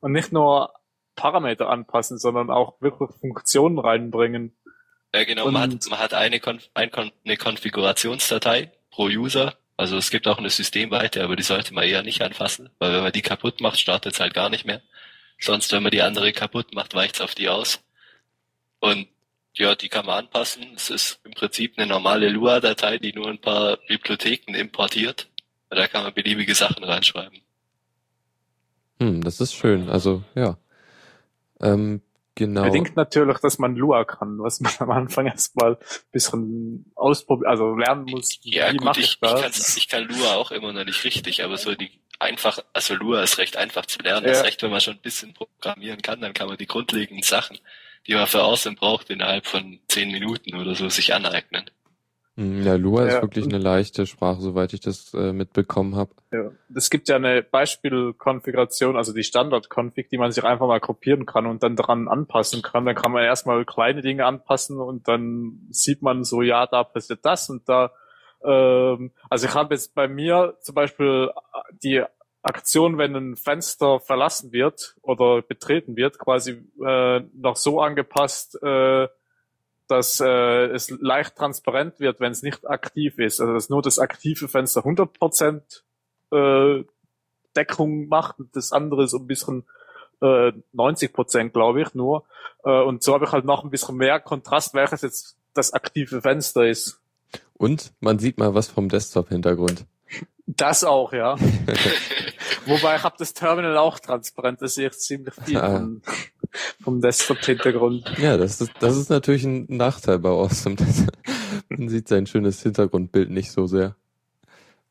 und 0.00 0.12
nicht 0.12 0.32
nur 0.32 0.74
Parameter 1.14 1.68
anpassen, 1.68 2.18
sondern 2.18 2.50
auch 2.50 2.80
wirklich 2.80 3.10
Funktionen 3.20 3.78
reinbringen. 3.78 4.56
Ja, 5.14 5.24
genau. 5.24 5.46
Und 5.46 5.52
man 5.52 5.72
hat, 5.72 5.90
man 5.90 5.98
hat 5.98 6.14
eine, 6.14 6.40
Konf 6.40 6.68
eine 6.74 7.36
Konfigurationsdatei 7.36 8.72
pro 8.90 9.04
User. 9.04 9.54
Also 9.76 9.96
es 9.96 10.10
gibt 10.10 10.26
auch 10.26 10.38
eine 10.38 10.50
Systemweite, 10.50 11.22
aber 11.22 11.36
die 11.36 11.42
sollte 11.42 11.74
man 11.74 11.84
eher 11.84 12.02
nicht 12.02 12.22
anfassen, 12.22 12.70
weil 12.78 12.92
wenn 12.92 13.02
man 13.02 13.12
die 13.12 13.22
kaputt 13.22 13.60
macht, 13.60 13.80
startet 13.80 14.14
es 14.14 14.20
halt 14.20 14.34
gar 14.34 14.48
nicht 14.48 14.64
mehr. 14.64 14.82
Sonst, 15.38 15.72
wenn 15.72 15.82
man 15.82 15.90
die 15.90 16.02
andere 16.02 16.32
kaputt 16.32 16.74
macht, 16.74 16.94
weicht 16.94 17.16
es 17.16 17.20
auf 17.20 17.34
die 17.34 17.48
aus. 17.48 17.82
Und 18.80 19.08
ja, 19.54 19.74
die 19.74 19.88
kann 19.88 20.06
man 20.06 20.24
anpassen. 20.24 20.72
Es 20.76 20.90
ist 20.90 21.20
im 21.24 21.32
Prinzip 21.32 21.74
eine 21.76 21.86
normale 21.86 22.28
Lua-Datei, 22.28 22.98
die 22.98 23.12
nur 23.12 23.28
ein 23.28 23.40
paar 23.40 23.76
Bibliotheken 23.88 24.54
importiert. 24.54 25.28
Da 25.68 25.88
kann 25.88 26.04
man 26.04 26.14
beliebige 26.14 26.54
Sachen 26.54 26.84
reinschreiben. 26.84 27.40
Hm, 29.00 29.22
das 29.22 29.40
ist 29.40 29.54
schön. 29.54 29.88
Also, 29.88 30.22
ja. 30.34 30.58
Ähm, 31.60 32.02
genau. 32.34 32.64
Bedingt 32.64 32.96
natürlich, 32.96 33.38
dass 33.38 33.58
man 33.58 33.76
Lua 33.76 34.04
kann, 34.04 34.38
was 34.38 34.60
man 34.60 34.72
am 34.78 34.90
Anfang 34.90 35.26
erstmal 35.26 35.72
ein 35.72 35.78
bisschen 36.12 36.92
ausprobieren, 36.94 37.50
also 37.50 37.74
lernen 37.74 38.04
muss. 38.04 38.38
Ja, 38.42 38.72
gut, 38.72 38.96
ich, 38.96 39.18
ich, 39.20 39.76
ich 39.76 39.88
kann 39.88 40.04
Lua 40.04 40.34
auch 40.34 40.50
immer 40.50 40.72
noch 40.72 40.84
nicht 40.84 41.04
richtig, 41.04 41.42
aber 41.44 41.56
so 41.56 41.74
die 41.74 41.90
einfach, 42.18 42.58
also 42.72 42.94
Lua 42.94 43.22
ist 43.22 43.38
recht 43.38 43.56
einfach 43.56 43.86
zu 43.86 43.98
lernen. 43.98 44.26
Ja. 44.26 44.32
Das 44.32 44.44
recht, 44.44 44.62
wenn 44.62 44.70
man 44.70 44.80
schon 44.80 44.94
ein 44.94 45.02
bisschen 45.02 45.34
programmieren 45.34 46.00
kann, 46.00 46.20
dann 46.20 46.32
kann 46.32 46.48
man 46.48 46.56
die 46.56 46.66
grundlegenden 46.66 47.22
Sachen 47.22 47.58
die 48.06 48.14
man 48.14 48.26
für 48.26 48.42
Außen 48.42 48.74
braucht, 48.76 49.10
innerhalb 49.10 49.46
von 49.46 49.80
zehn 49.88 50.10
Minuten 50.10 50.56
oder 50.56 50.74
so 50.74 50.88
sich 50.88 51.14
aneignen. 51.14 51.64
Hm, 52.36 52.62
ja, 52.64 52.74
Lua 52.76 53.02
ja, 53.02 53.08
ist 53.08 53.22
wirklich 53.22 53.44
eine 53.44 53.58
leichte 53.58 54.06
Sprache, 54.06 54.40
soweit 54.40 54.72
ich 54.72 54.80
das 54.80 55.12
äh, 55.12 55.34
mitbekommen 55.34 55.96
habe. 55.96 56.12
Ja, 56.32 56.50
es 56.74 56.88
gibt 56.88 57.08
ja 57.08 57.16
eine 57.16 57.42
Beispielkonfiguration, 57.42 58.96
also 58.96 59.12
die 59.12 59.22
Standard-Config, 59.22 60.08
die 60.08 60.16
man 60.16 60.32
sich 60.32 60.42
einfach 60.42 60.66
mal 60.66 60.80
kopieren 60.80 61.26
kann 61.26 61.44
und 61.44 61.62
dann 61.62 61.76
dran 61.76 62.08
anpassen 62.08 62.62
kann. 62.62 62.86
Dann 62.86 62.94
kann 62.94 63.12
man 63.12 63.22
erstmal 63.22 63.66
kleine 63.66 64.00
Dinge 64.00 64.24
anpassen 64.24 64.80
und 64.80 65.08
dann 65.08 65.68
sieht 65.70 66.00
man 66.00 66.24
so, 66.24 66.40
ja, 66.40 66.66
da 66.66 66.84
passiert 66.84 67.20
das 67.22 67.50
und 67.50 67.68
da. 67.68 67.92
Ähm, 68.42 69.12
also 69.28 69.46
ich 69.46 69.54
habe 69.54 69.74
jetzt 69.74 69.94
bei 69.94 70.08
mir 70.08 70.56
zum 70.62 70.74
Beispiel 70.74 71.30
die 71.82 72.02
Aktion, 72.42 72.98
wenn 72.98 73.14
ein 73.14 73.36
Fenster 73.36 74.00
verlassen 74.00 74.52
wird 74.52 74.96
oder 75.02 75.42
betreten 75.42 75.96
wird, 75.96 76.18
quasi 76.18 76.62
äh, 76.84 77.20
noch 77.34 77.56
so 77.56 77.80
angepasst, 77.80 78.60
äh, 78.62 79.08
dass 79.88 80.20
äh, 80.20 80.66
es 80.66 80.90
leicht 80.90 81.36
transparent 81.36 82.00
wird, 82.00 82.18
wenn 82.18 82.32
es 82.32 82.42
nicht 82.42 82.68
aktiv 82.68 83.18
ist. 83.18 83.40
Also 83.40 83.52
dass 83.54 83.68
nur 83.68 83.82
das 83.82 83.98
aktive 83.98 84.48
Fenster 84.48 84.80
100% 84.80 85.60
äh, 86.32 86.84
Deckung 87.54 88.08
macht 88.08 88.40
und 88.40 88.56
das 88.56 88.72
andere 88.72 89.06
so 89.06 89.18
ein 89.18 89.26
bisschen 89.26 89.64
äh, 90.20 90.52
90% 90.74 91.50
glaube 91.50 91.82
ich, 91.82 91.94
nur. 91.94 92.24
Äh, 92.64 92.82
und 92.82 93.02
so 93.02 93.14
habe 93.14 93.26
ich 93.26 93.32
halt 93.32 93.44
noch 93.44 93.62
ein 93.64 93.70
bisschen 93.70 93.96
mehr 93.96 94.18
Kontrast, 94.18 94.74
welches 94.74 95.02
jetzt 95.02 95.36
das 95.54 95.72
aktive 95.72 96.22
Fenster 96.22 96.66
ist. 96.66 97.00
Und 97.54 97.92
man 98.00 98.18
sieht 98.18 98.38
mal 98.38 98.54
was 98.54 98.68
vom 98.68 98.88
Desktop-Hintergrund. 98.88 99.84
Das 100.46 100.84
auch, 100.84 101.12
ja. 101.12 101.36
Wobei 102.66 102.96
ich 102.96 103.02
habe 103.02 103.16
das 103.18 103.32
Terminal 103.32 103.76
auch 103.78 103.98
transparent, 103.98 104.60
das 104.60 104.74
sehe 104.74 104.88
ich 104.88 104.98
ziemlich 104.98 105.34
viel 105.44 105.58
ah. 105.58 105.78
vom, 105.78 106.02
vom 106.82 107.00
Desktop-Hintergrund. 107.00 108.12
Ja, 108.18 108.36
das 108.36 108.60
ist, 108.60 108.72
das 108.80 108.96
ist 108.96 109.08
natürlich 109.08 109.44
ein 109.44 109.66
Nachteil 109.68 110.18
bei 110.18 110.28
Awesome. 110.28 110.76
man 111.68 111.88
sieht 111.88 112.08
sein 112.08 112.26
schönes 112.26 112.62
Hintergrundbild 112.62 113.30
nicht 113.30 113.50
so 113.50 113.66
sehr. 113.66 113.96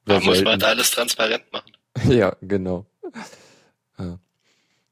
Da 0.06 0.20
muss 0.20 0.42
man 0.44 0.62
alles 0.64 0.92
transparent 0.92 1.44
machen. 1.52 1.72
Ja, 2.08 2.36
genau. 2.42 2.86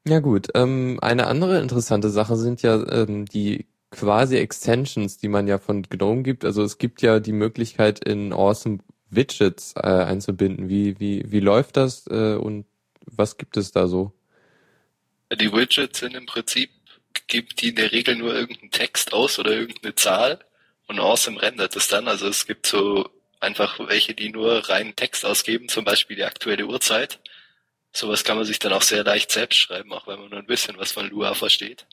Ja 0.06 0.20
gut, 0.20 0.48
ähm, 0.54 0.98
eine 1.02 1.26
andere 1.26 1.60
interessante 1.60 2.10
Sache 2.10 2.36
sind 2.36 2.62
ja 2.62 2.82
ähm, 2.90 3.26
die 3.26 3.66
quasi 3.90 4.36
Extensions, 4.36 5.18
die 5.18 5.28
man 5.28 5.46
ja 5.46 5.58
von 5.58 5.82
GNOME 5.82 6.22
gibt. 6.22 6.44
Also 6.44 6.62
es 6.62 6.78
gibt 6.78 7.02
ja 7.02 7.20
die 7.20 7.32
Möglichkeit 7.32 8.02
in 8.02 8.32
Awesome 8.32 8.78
Widgets 9.10 9.74
äh, 9.76 9.80
einzubinden. 9.80 10.68
Wie, 10.68 10.98
wie, 11.00 11.24
wie 11.26 11.40
läuft 11.40 11.76
das 11.76 12.06
äh, 12.06 12.34
und 12.34 12.66
was 13.06 13.36
gibt 13.36 13.56
es 13.56 13.72
da 13.72 13.86
so? 13.86 14.12
Die 15.32 15.52
Widgets 15.52 16.00
sind 16.00 16.14
im 16.14 16.26
Prinzip, 16.26 16.70
gibt 17.26 17.60
die 17.60 17.68
in 17.68 17.76
der 17.76 17.92
Regel 17.92 18.16
nur 18.16 18.34
irgendeinen 18.34 18.70
Text 18.70 19.12
aus 19.12 19.38
oder 19.38 19.52
irgendeine 19.52 19.94
Zahl 19.94 20.40
und 20.88 20.98
Awesome 20.98 21.40
rendert 21.40 21.76
es 21.76 21.88
dann. 21.88 22.08
Also 22.08 22.26
es 22.26 22.46
gibt 22.46 22.66
so 22.66 23.08
einfach 23.38 23.78
welche, 23.78 24.14
die 24.14 24.30
nur 24.30 24.68
reinen 24.68 24.96
Text 24.96 25.24
ausgeben, 25.24 25.68
zum 25.68 25.84
Beispiel 25.84 26.16
die 26.16 26.24
aktuelle 26.24 26.66
Uhrzeit. 26.66 27.20
Sowas 27.92 28.24
kann 28.24 28.36
man 28.36 28.46
sich 28.46 28.58
dann 28.58 28.72
auch 28.72 28.82
sehr 28.82 29.02
leicht 29.04 29.30
selbst 29.30 29.56
schreiben, 29.56 29.92
auch 29.92 30.06
wenn 30.06 30.20
man 30.20 30.30
nur 30.30 30.38
ein 30.38 30.46
bisschen 30.46 30.78
was 30.78 30.92
von 30.92 31.08
Lua 31.08 31.34
versteht. 31.34 31.86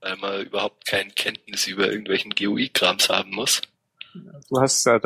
Weil 0.00 0.16
man 0.16 0.42
überhaupt 0.42 0.86
keine 0.86 1.10
Kenntnis 1.10 1.66
über 1.66 1.88
irgendwelchen 1.90 2.32
GUI-Krams 2.32 3.08
haben 3.08 3.30
muss. 3.30 3.62
Du 4.14 4.60
hast 4.60 4.84
ja 4.84 4.98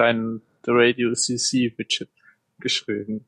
dein 0.62 0.74
Radio 0.76 1.14
CC 1.14 1.72
Widget 1.76 2.08
geschrieben. 2.58 3.24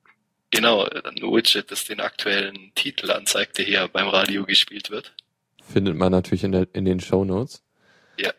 Genau, 0.51 0.85
ein 0.85 1.17
Widget, 1.17 1.71
das 1.71 1.85
den 1.85 2.01
aktuellen 2.01 2.73
Titel 2.75 3.11
anzeigt, 3.11 3.59
der 3.59 3.65
hier 3.65 3.89
beim 3.89 4.09
Radio 4.09 4.45
gespielt 4.45 4.91
wird. 4.91 5.13
Findet 5.73 5.97
man 5.97 6.11
natürlich 6.11 6.43
in, 6.43 6.53
der, 6.53 6.67
in 6.73 6.85
den 6.85 6.99
Show 6.99 7.25
Notes. 7.25 7.63
Ja. 8.19 8.33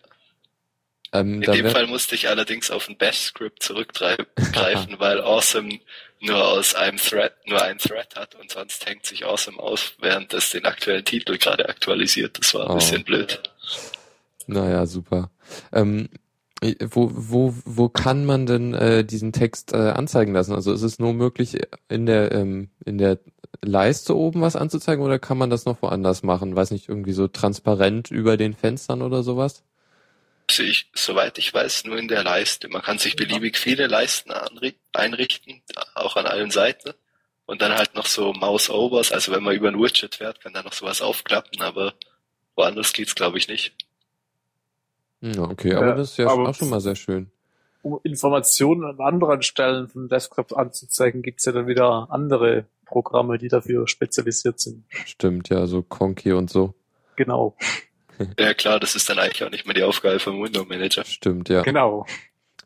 Ähm, 1.14 1.42
in 1.42 1.52
dem 1.52 1.70
Fall 1.70 1.88
musste 1.88 2.16
ich 2.16 2.28
allerdings 2.28 2.70
auf 2.70 2.90
ein 2.90 2.98
Bash-Script 2.98 3.64
zurückgreifen, 3.64 4.28
weil 5.00 5.22
Awesome 5.22 5.80
nur 6.20 6.48
aus 6.48 6.76
einem 6.76 6.98
Thread, 6.98 7.34
nur 7.48 7.62
ein 7.62 7.78
Thread 7.78 8.16
hat 8.16 8.36
und 8.36 8.52
sonst 8.52 8.86
hängt 8.86 9.06
sich 9.06 9.26
Awesome 9.26 9.58
aus, 9.58 9.94
während 10.00 10.34
es 10.34 10.52
den 10.52 10.66
aktuellen 10.66 11.06
Titel 11.06 11.38
gerade 11.38 11.68
aktualisiert. 11.68 12.38
Das 12.38 12.54
war 12.54 12.66
ein 12.66 12.72
oh. 12.72 12.76
bisschen 12.76 13.04
blöd. 13.04 13.42
Naja, 14.48 14.86
super. 14.86 15.32
Ähm, 15.72 16.10
wo, 16.62 17.10
wo, 17.12 17.56
wo 17.66 17.90
kann 17.90 18.26
man 18.26 18.46
denn 18.46 18.74
äh, 18.74 19.04
diesen 19.04 19.34
Text 19.34 19.74
äh, 19.74 19.78
anzeigen 19.78 20.34
lassen? 20.34 20.54
Also 20.54 20.72
ist 20.72 20.84
es 20.84 21.00
nur 21.00 21.14
möglich, 21.14 21.58
in 21.90 22.06
der, 22.06 22.32
ähm, 22.32 22.70
in 22.86 22.98
der 23.00 23.20
Leiste 23.64 24.16
oben 24.16 24.42
was 24.42 24.56
anzuzeigen 24.56 25.04
oder 25.04 25.18
kann 25.18 25.38
man 25.38 25.50
das 25.50 25.66
noch 25.66 25.82
woanders 25.82 26.22
machen? 26.22 26.56
Weiß 26.56 26.72
nicht, 26.72 26.88
irgendwie 26.88 27.14
so 27.14 27.28
transparent 27.28 28.12
über 28.12 28.38
den 28.38 28.54
Fenstern 28.54 29.02
oder 29.02 29.24
sowas? 29.24 29.64
Sehe 30.50 30.68
ich, 30.68 30.92
soweit 30.94 31.38
ich 31.38 31.54
weiß, 31.54 31.86
nur 31.86 31.98
in 31.98 32.08
der 32.08 32.24
Leiste. 32.24 32.68
Man 32.70 32.82
kann 32.82 33.00
sich 33.00 33.16
beliebig 33.16 33.58
viele 33.58 33.88
Leisten 33.88 34.32
einrichten, 34.94 35.62
auch 35.96 36.16
an 36.16 36.28
allen 36.28 36.52
Seiten. 36.52 36.94
Und 37.46 37.62
dann 37.62 37.76
halt 37.76 37.96
noch 37.96 38.06
so 38.06 38.34
Mouse-Overs, 38.34 39.12
also 39.12 39.32
wenn 39.32 39.44
man 39.44 39.56
über 39.56 39.68
ein 39.68 39.80
Widget 39.80 40.16
fährt, 40.16 40.42
kann 40.42 40.54
da 40.54 40.62
noch 40.62 40.74
sowas 40.74 41.02
aufklappen, 41.02 41.62
aber 41.62 41.94
woanders 42.56 42.94
geht's 42.94 43.16
glaube 43.16 43.40
ich 43.40 43.48
nicht. 43.48 43.74
Ja, 45.22 45.44
okay, 45.44 45.74
aber 45.74 45.88
ja, 45.88 45.96
das 45.96 46.12
ist 46.12 46.18
ja 46.18 46.28
auch 46.28 46.54
schon 46.56 46.70
mal 46.70 46.82
sehr 46.82 46.96
schön. 46.96 47.32
Um 47.84 48.00
Informationen 48.04 48.84
an 48.84 49.00
anderen 49.00 49.42
Stellen 49.42 49.88
von 49.88 50.08
Desktops 50.08 50.54
anzuzeigen, 50.54 51.22
gibt's 51.22 51.46
ja 51.46 51.52
dann 51.52 51.68
wieder 51.68 52.08
andere 52.10 52.66
Programme, 52.86 53.38
die 53.38 53.48
dafür 53.48 53.88
spezialisiert 53.88 54.60
sind. 54.60 54.84
Stimmt, 55.06 55.50
ja, 55.50 55.66
so 55.66 55.82
Conky 55.82 56.34
und 56.34 56.50
so. 56.50 56.74
Genau. 57.16 57.56
Ja 58.38 58.54
klar, 58.54 58.80
das 58.80 58.96
ist 58.96 59.10
dann 59.10 59.18
eigentlich 59.18 59.44
auch 59.44 59.50
nicht 59.50 59.66
mehr 59.66 59.74
die 59.74 59.82
Aufgabe 59.82 60.20
vom 60.20 60.44
Window 60.44 60.64
Manager. 60.64 61.04
Stimmt, 61.06 61.50
ja. 61.50 61.64
Genau. 61.64 62.06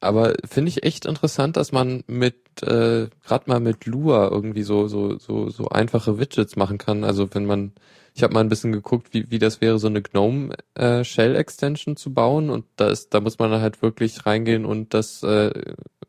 Aber 0.01 0.33
finde 0.43 0.67
ich 0.69 0.83
echt 0.83 1.05
interessant, 1.05 1.55
dass 1.55 1.71
man 1.71 2.03
mit 2.07 2.35
äh, 2.61 3.07
gerade 3.25 3.43
mal 3.45 3.61
mit 3.61 3.85
Lua 3.85 4.27
irgendwie 4.29 4.63
so 4.63 4.87
so 4.87 5.17
so 5.17 5.49
so 5.49 5.69
einfache 5.69 6.19
Widgets 6.19 6.57
machen 6.57 6.77
kann. 6.77 7.05
Also 7.05 7.33
wenn 7.33 7.45
man 7.45 7.73
ich 8.15 8.23
habe 8.23 8.33
mal 8.33 8.39
ein 8.39 8.49
bisschen 8.49 8.71
geguckt, 8.71 9.09
wie, 9.11 9.29
wie 9.29 9.39
das 9.39 9.59
wäre, 9.59 9.77
so 9.77 9.87
eine 9.87 10.01
GNOME 10.01 10.55
äh, 10.75 11.03
Shell 11.03 11.35
Extension 11.35 11.97
zu 11.97 12.13
bauen 12.13 12.49
und 12.49 12.65
da 12.77 12.87
ist, 12.87 13.13
da 13.13 13.19
muss 13.19 13.39
man 13.39 13.51
halt 13.59 13.81
wirklich 13.81 14.25
reingehen 14.25 14.65
und 14.65 14.93
das 14.93 15.21
äh, 15.21 15.51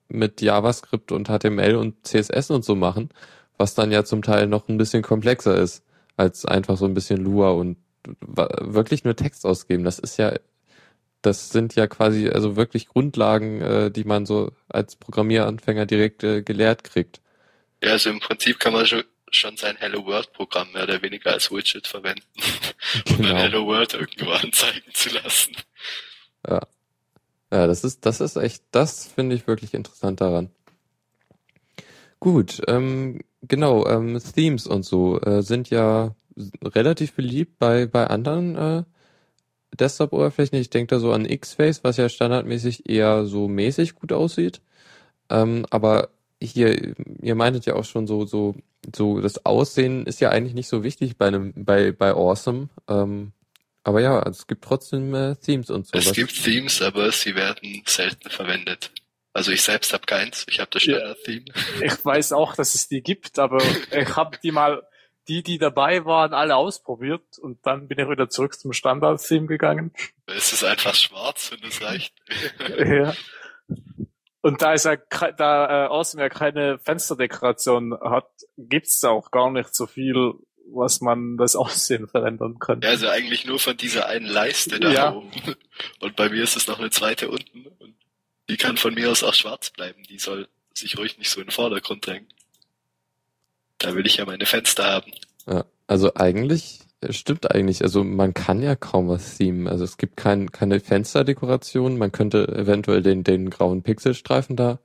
mit 0.08 0.40
JavaScript 0.40 1.10
und 1.10 1.28
HTML 1.28 1.74
und 1.74 2.06
CSS 2.06 2.50
und 2.52 2.64
so 2.64 2.76
machen, 2.76 3.10
was 3.58 3.74
dann 3.74 3.90
ja 3.90 4.04
zum 4.04 4.22
Teil 4.22 4.46
noch 4.46 4.68
ein 4.68 4.78
bisschen 4.78 5.02
komplexer 5.02 5.56
ist 5.56 5.82
als 6.16 6.44
einfach 6.44 6.76
so 6.76 6.84
ein 6.84 6.94
bisschen 6.94 7.18
Lua 7.18 7.50
und 7.50 7.76
wirklich 8.24 9.02
nur 9.02 9.16
Text 9.16 9.44
ausgeben. 9.44 9.82
Das 9.82 9.98
ist 9.98 10.16
ja, 10.16 10.32
das 11.22 11.50
sind 11.50 11.74
ja 11.74 11.88
quasi 11.88 12.28
also 12.28 12.54
wirklich 12.54 12.86
Grundlagen, 12.86 13.60
äh, 13.60 13.90
die 13.90 14.04
man 14.04 14.26
so 14.26 14.52
als 14.68 14.94
Programmieranfänger 14.94 15.86
direkt 15.86 16.22
äh, 16.22 16.42
gelehrt 16.42 16.84
kriegt. 16.84 17.20
Ja, 17.82 17.90
also 17.90 18.10
im 18.10 18.20
Prinzip 18.20 18.60
kann 18.60 18.74
man 18.74 18.86
schon 18.86 19.02
schon 19.30 19.56
sein 19.56 19.76
Hello 19.78 20.04
World 20.06 20.32
Programm 20.32 20.72
mehr 20.72 20.84
oder 20.84 21.02
weniger 21.02 21.32
als 21.32 21.50
Widget 21.50 21.86
verwenden, 21.86 22.22
um 23.10 23.16
genau. 23.16 23.28
dann 23.28 23.36
Hello 23.36 23.66
World 23.66 23.94
irgendwo 23.94 24.30
anzeigen 24.30 24.92
zu 24.92 25.10
lassen. 25.10 25.56
Ja. 26.48 26.60
Ja, 27.52 27.66
das 27.66 27.84
ist, 27.84 28.04
das 28.04 28.20
ist 28.20 28.36
echt, 28.36 28.64
das 28.72 29.06
finde 29.06 29.36
ich 29.36 29.46
wirklich 29.46 29.72
interessant 29.72 30.20
daran. 30.20 30.50
Gut, 32.18 32.60
ähm, 32.66 33.20
genau, 33.42 33.86
ähm, 33.86 34.20
Themes 34.34 34.66
und 34.66 34.84
so 34.84 35.20
äh, 35.20 35.42
sind 35.42 35.70
ja 35.70 36.14
relativ 36.64 37.14
beliebt 37.14 37.58
bei, 37.58 37.86
bei 37.86 38.06
anderen 38.08 38.56
äh, 38.56 38.82
Desktop-Oberflächen. 39.78 40.58
Ich 40.58 40.70
denke 40.70 40.94
da 40.94 40.98
so 40.98 41.12
an 41.12 41.24
X-Face, 41.24 41.84
was 41.84 41.98
ja 41.98 42.08
standardmäßig 42.08 42.88
eher 42.88 43.26
so 43.26 43.48
mäßig 43.48 43.94
gut 43.94 44.12
aussieht. 44.12 44.60
Ähm, 45.30 45.66
aber 45.70 46.10
hier, 46.42 46.94
ihr 47.22 47.34
meintet 47.34 47.66
ja 47.66 47.74
auch 47.74 47.84
schon 47.84 48.06
so, 48.06 48.26
so, 48.26 48.56
so, 48.94 49.20
das 49.20 49.44
Aussehen 49.46 50.06
ist 50.06 50.20
ja 50.20 50.30
eigentlich 50.30 50.54
nicht 50.54 50.68
so 50.68 50.82
wichtig 50.82 51.16
bei 51.16 51.28
einem, 51.28 51.52
bei, 51.56 51.92
bei 51.92 52.10
Awesome. 52.10 52.68
Ähm, 52.88 53.32
aber 53.84 54.00
ja, 54.00 54.20
es 54.28 54.46
gibt 54.46 54.64
trotzdem 54.64 55.14
äh, 55.14 55.36
Themes 55.36 55.70
und 55.70 55.86
so. 55.86 55.96
Es 55.96 56.12
gibt 56.12 56.42
Themes, 56.42 56.82
aber 56.82 57.12
sie 57.12 57.34
werden 57.36 57.82
selten 57.86 58.28
verwendet. 58.30 58.90
Also 59.32 59.52
ich 59.52 59.62
selbst 59.62 59.92
habe 59.92 60.06
keins, 60.06 60.46
ich 60.48 60.60
habe 60.60 60.70
das 60.72 60.82
Standard-Theme. 60.82 61.44
Ich 61.82 62.04
weiß 62.04 62.32
auch, 62.32 62.56
dass 62.56 62.74
es 62.74 62.88
die 62.88 63.02
gibt, 63.02 63.38
aber 63.38 63.62
ich 63.92 64.16
habe 64.16 64.38
die 64.42 64.50
mal, 64.50 64.82
die, 65.28 65.42
die 65.42 65.58
dabei 65.58 66.04
waren, 66.04 66.32
alle 66.32 66.56
ausprobiert 66.56 67.38
und 67.38 67.64
dann 67.66 67.86
bin 67.86 67.98
ich 67.98 68.08
wieder 68.08 68.30
zurück 68.30 68.58
zum 68.58 68.72
Standard-Theme 68.72 69.46
gegangen. 69.46 69.92
Es 70.26 70.52
ist 70.52 70.64
einfach 70.64 70.94
schwarz 70.94 71.52
und 71.52 71.64
es 71.64 71.82
reicht. 71.82 72.14
ja. 72.78 73.14
Und 74.46 74.62
da 74.62 74.74
ist 74.74 74.84
ja, 74.84 74.94
da 74.94 75.86
äh, 75.86 75.88
Awesome 75.88 76.22
ja 76.22 76.28
keine 76.28 76.78
Fensterdekoration 76.78 77.98
hat, 78.00 78.28
gibt's 78.56 79.00
da 79.00 79.08
auch 79.08 79.32
gar 79.32 79.50
nicht 79.50 79.74
so 79.74 79.88
viel, 79.88 80.34
was 80.72 81.00
man 81.00 81.36
das 81.36 81.56
Aussehen 81.56 82.06
verändern 82.06 82.60
könnte. 82.60 82.86
Ja, 82.86 82.92
also 82.92 83.08
eigentlich 83.08 83.44
nur 83.44 83.58
von 83.58 83.76
dieser 83.76 84.06
einen 84.06 84.26
Leiste 84.26 84.78
da 84.78 84.92
ja. 84.92 85.12
oben. 85.12 85.32
Und 85.98 86.14
bei 86.14 86.28
mir 86.28 86.44
ist 86.44 86.54
es 86.54 86.68
noch 86.68 86.78
eine 86.78 86.90
zweite 86.90 87.28
unten. 87.28 87.66
Und 87.80 87.96
die 88.48 88.56
kann 88.56 88.76
von 88.76 88.94
mir 88.94 89.10
aus 89.10 89.24
auch 89.24 89.34
schwarz 89.34 89.70
bleiben. 89.70 90.04
Die 90.04 90.20
soll 90.20 90.46
sich 90.72 90.96
ruhig 90.96 91.18
nicht 91.18 91.30
so 91.30 91.40
in 91.40 91.48
den 91.48 91.52
Vordergrund 91.52 92.06
drängen. 92.06 92.28
Da 93.78 93.96
will 93.96 94.06
ich 94.06 94.18
ja 94.18 94.26
meine 94.26 94.46
Fenster 94.46 94.84
haben. 94.84 95.10
Ja, 95.48 95.64
also 95.88 96.14
eigentlich 96.14 96.85
stimmt 97.10 97.50
eigentlich. 97.50 97.82
Also 97.82 98.04
man 98.04 98.34
kann 98.34 98.62
ja 98.62 98.74
kaum 98.76 99.08
was 99.08 99.36
themen. 99.36 99.68
Also 99.68 99.84
es 99.84 99.96
gibt 99.96 100.16
kein, 100.16 100.50
keine 100.50 100.80
Fensterdekoration. 100.80 101.98
Man 101.98 102.12
könnte 102.12 102.48
eventuell 102.48 103.02
den, 103.02 103.24
den 103.24 103.50
grauen 103.50 103.82
Pixelstreifen 103.82 104.56
da 104.56 104.78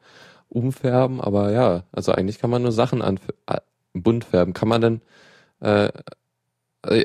umfärben, 0.50 1.22
aber 1.22 1.52
ja, 1.52 1.86
also 1.94 2.12
eigentlich 2.12 2.40
kann 2.40 2.50
man 2.50 2.62
nur 2.62 2.74
Sachen 2.74 3.02
an 3.02 3.20
äh, 3.48 3.62
bunt 3.94 4.26
färben. 4.26 4.54
Kann 4.54 4.68
man 4.68 4.82
denn 4.82 5.02
äh, 5.62 5.92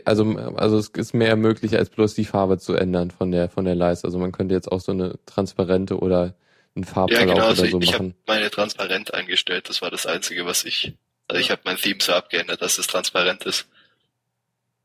also 0.04 0.24
also 0.56 0.78
es 0.78 0.88
ist 0.88 1.14
mehr 1.14 1.36
möglich 1.36 1.76
als 1.76 1.90
bloß 1.90 2.14
die 2.14 2.24
Farbe 2.24 2.58
zu 2.58 2.74
ändern 2.74 3.10
von 3.10 3.30
der 3.30 3.48
von 3.48 3.64
der 3.64 3.74
Leiste. 3.74 4.06
Also 4.06 4.18
man 4.18 4.32
könnte 4.32 4.54
jetzt 4.54 4.72
auch 4.72 4.80
so 4.80 4.92
eine 4.92 5.18
transparente 5.26 5.98
oder 5.98 6.34
einen 6.74 6.84
Farbverlauf 6.84 7.28
ja, 7.28 7.34
genau, 7.34 7.46
also 7.46 7.62
oder 7.62 7.70
so 7.70 7.80
ich, 7.80 7.92
machen. 7.92 8.14
Ich 8.24 8.28
habe 8.28 8.38
meine 8.40 8.50
transparent 8.50 9.14
eingestellt. 9.14 9.68
Das 9.68 9.82
war 9.82 9.90
das 9.90 10.06
einzige, 10.06 10.46
was 10.46 10.64
ich 10.64 10.94
also 11.28 11.40
ich 11.40 11.50
habe 11.50 11.62
mein 11.64 11.76
Theme 11.76 12.00
so 12.00 12.12
abgeändert, 12.12 12.62
dass 12.62 12.78
es 12.78 12.86
transparent 12.86 13.44
ist. 13.44 13.68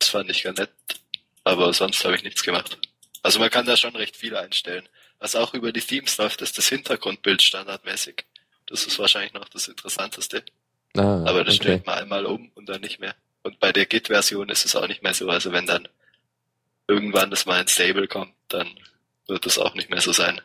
Das 0.02 0.10
fand 0.10 0.32
ich 0.32 0.42
ganz 0.42 0.58
nett. 0.58 0.72
Aber 1.44 1.72
sonst 1.74 2.04
habe 2.04 2.16
ich 2.16 2.24
nichts 2.24 2.42
gemacht. 2.42 2.80
Also 3.22 3.40
man 3.40 3.52
kann 3.52 3.68
da 3.68 3.78
schon 3.78 3.96
recht 3.96 4.18
viel 4.18 4.36
einstellen. 4.36 4.90
Was 5.20 5.36
auch 5.36 5.54
über 5.54 5.72
die 5.72 5.82
Themes 5.82 6.18
läuft, 6.18 6.42
ist 6.42 6.58
das 6.58 6.68
Hintergrundbild 6.70 7.40
standardmäßig. 7.44 8.26
Das 8.66 8.88
ist 8.88 8.98
wahrscheinlich 8.98 9.34
noch 9.34 9.48
das 9.48 9.68
Interessanteste. 9.68 10.44
Ah, 10.98 11.24
Aber 11.26 11.44
das 11.44 11.56
okay. 11.56 11.64
stellt 11.64 11.86
man 11.86 12.00
einmal 12.00 12.26
um 12.26 12.50
und 12.56 12.68
dann 12.68 12.82
nicht 12.82 13.00
mehr. 13.00 13.14
Und 13.44 13.60
bei 13.60 13.72
der 13.72 13.86
Git-Version 13.86 14.50
ist 14.50 14.66
es 14.66 14.76
auch 14.76 14.88
nicht 14.88 15.04
mehr 15.04 15.14
so. 15.14 15.30
Also 15.30 15.52
wenn 15.52 15.68
dann 15.68 15.88
irgendwann 16.88 17.30
das 17.30 17.46
mal 17.46 17.62
ins 17.62 17.74
Stable 17.74 18.08
kommt, 18.08 18.34
dann 18.48 18.68
wird 19.28 19.46
das 19.46 19.60
auch 19.60 19.76
nicht 19.76 19.92
mehr 19.92 20.02
so 20.02 20.14
sein. 20.14 20.42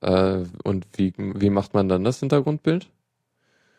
Äh, 0.00 0.42
und 0.64 0.86
wie, 0.96 1.14
wie 1.16 1.50
macht 1.50 1.72
man 1.72 1.88
dann 1.88 2.02
das 2.02 2.18
Hintergrundbild? 2.18 2.88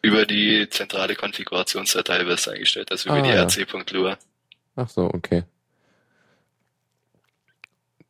Über 0.01 0.25
die 0.25 0.69
zentrale 0.69 1.15
Konfigurationsdatei 1.15 2.25
wird 2.25 2.39
es 2.39 2.47
eingestellt, 2.47 2.89
also 2.89 3.09
über 3.09 3.19
ah, 3.19 3.21
die 3.21 3.29
ja. 3.29 3.43
rc.lua. 3.43 4.17
Ach 4.75 4.89
so, 4.89 5.05
okay. 5.05 5.43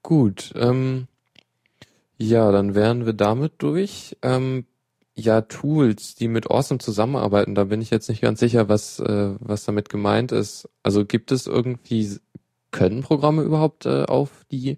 Gut, 0.04 0.54
ähm, 0.56 1.08
ja, 2.18 2.52
dann 2.52 2.76
wären 2.76 3.06
wir 3.06 3.14
damit 3.14 3.54
durch. 3.60 4.18
Ähm, 4.22 4.66
ja, 5.16 5.42
Tools, 5.42 6.16
die 6.16 6.28
mit 6.28 6.50
Awesome 6.50 6.80
zusammenarbeiten, 6.80 7.56
da 7.56 7.66
bin 7.66 7.82
ich 7.82 7.90
jetzt 7.90 8.10
nicht 8.10 8.22
ganz 8.22 8.40
sicher, 8.40 8.70
was, 8.70 9.00
äh, 9.00 9.36
was 9.40 9.66
damit 9.66 9.90
gemeint 9.90 10.32
ist. 10.32 10.70
Also 10.84 11.06
gibt 11.06 11.32
es 11.32 11.48
irgendwie, 11.48 12.20
können 12.72 13.04
Programme 13.04 13.44
überhaupt 13.44 13.86
äh, 13.86 14.04
auf 14.04 14.30
die 14.52 14.78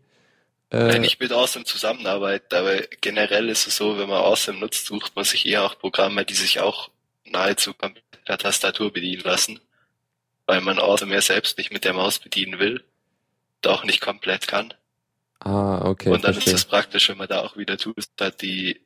äh, 0.71 0.87
Nein, 0.87 1.01
nicht 1.01 1.19
mit 1.19 1.31
Awesome 1.31 1.65
zusammenarbeiten, 1.65 2.55
aber 2.55 2.81
generell 3.01 3.49
ist 3.49 3.67
es 3.67 3.77
so, 3.77 3.97
wenn 3.97 4.09
man 4.09 4.23
Awesome 4.23 4.59
nutzt, 4.59 4.87
sucht 4.87 5.15
man 5.15 5.23
sich 5.23 5.45
eher 5.45 5.63
auch 5.63 5.77
Programme, 5.77 6.25
die 6.25 6.33
sich 6.33 6.59
auch 6.61 6.89
nahezu 7.25 7.73
per 7.73 8.37
Tastatur 8.37 8.91
bedienen 8.91 9.23
lassen 9.23 9.59
weil 10.45 10.61
man 10.61 10.79
Auto 10.79 11.05
mehr 11.05 11.21
selbst 11.21 11.57
nicht 11.57 11.71
mit 11.71 11.85
der 11.85 11.93
Maus 11.93 12.19
bedienen 12.19 12.59
will 12.59 12.83
und 13.63 13.71
auch 13.71 13.83
nicht 13.83 14.01
komplett 14.01 14.47
kann. 14.47 14.73
Ah, 15.39 15.85
okay. 15.85 16.09
Und 16.09 16.23
dann 16.23 16.33
verstehe. 16.33 16.53
ist 16.53 16.61
es 16.61 16.65
praktisch, 16.65 17.09
wenn 17.09 17.17
man 17.17 17.27
da 17.27 17.41
auch 17.41 17.57
wieder 17.57 17.77
Tools 17.77 18.09
hat, 18.19 18.41
die 18.41 18.79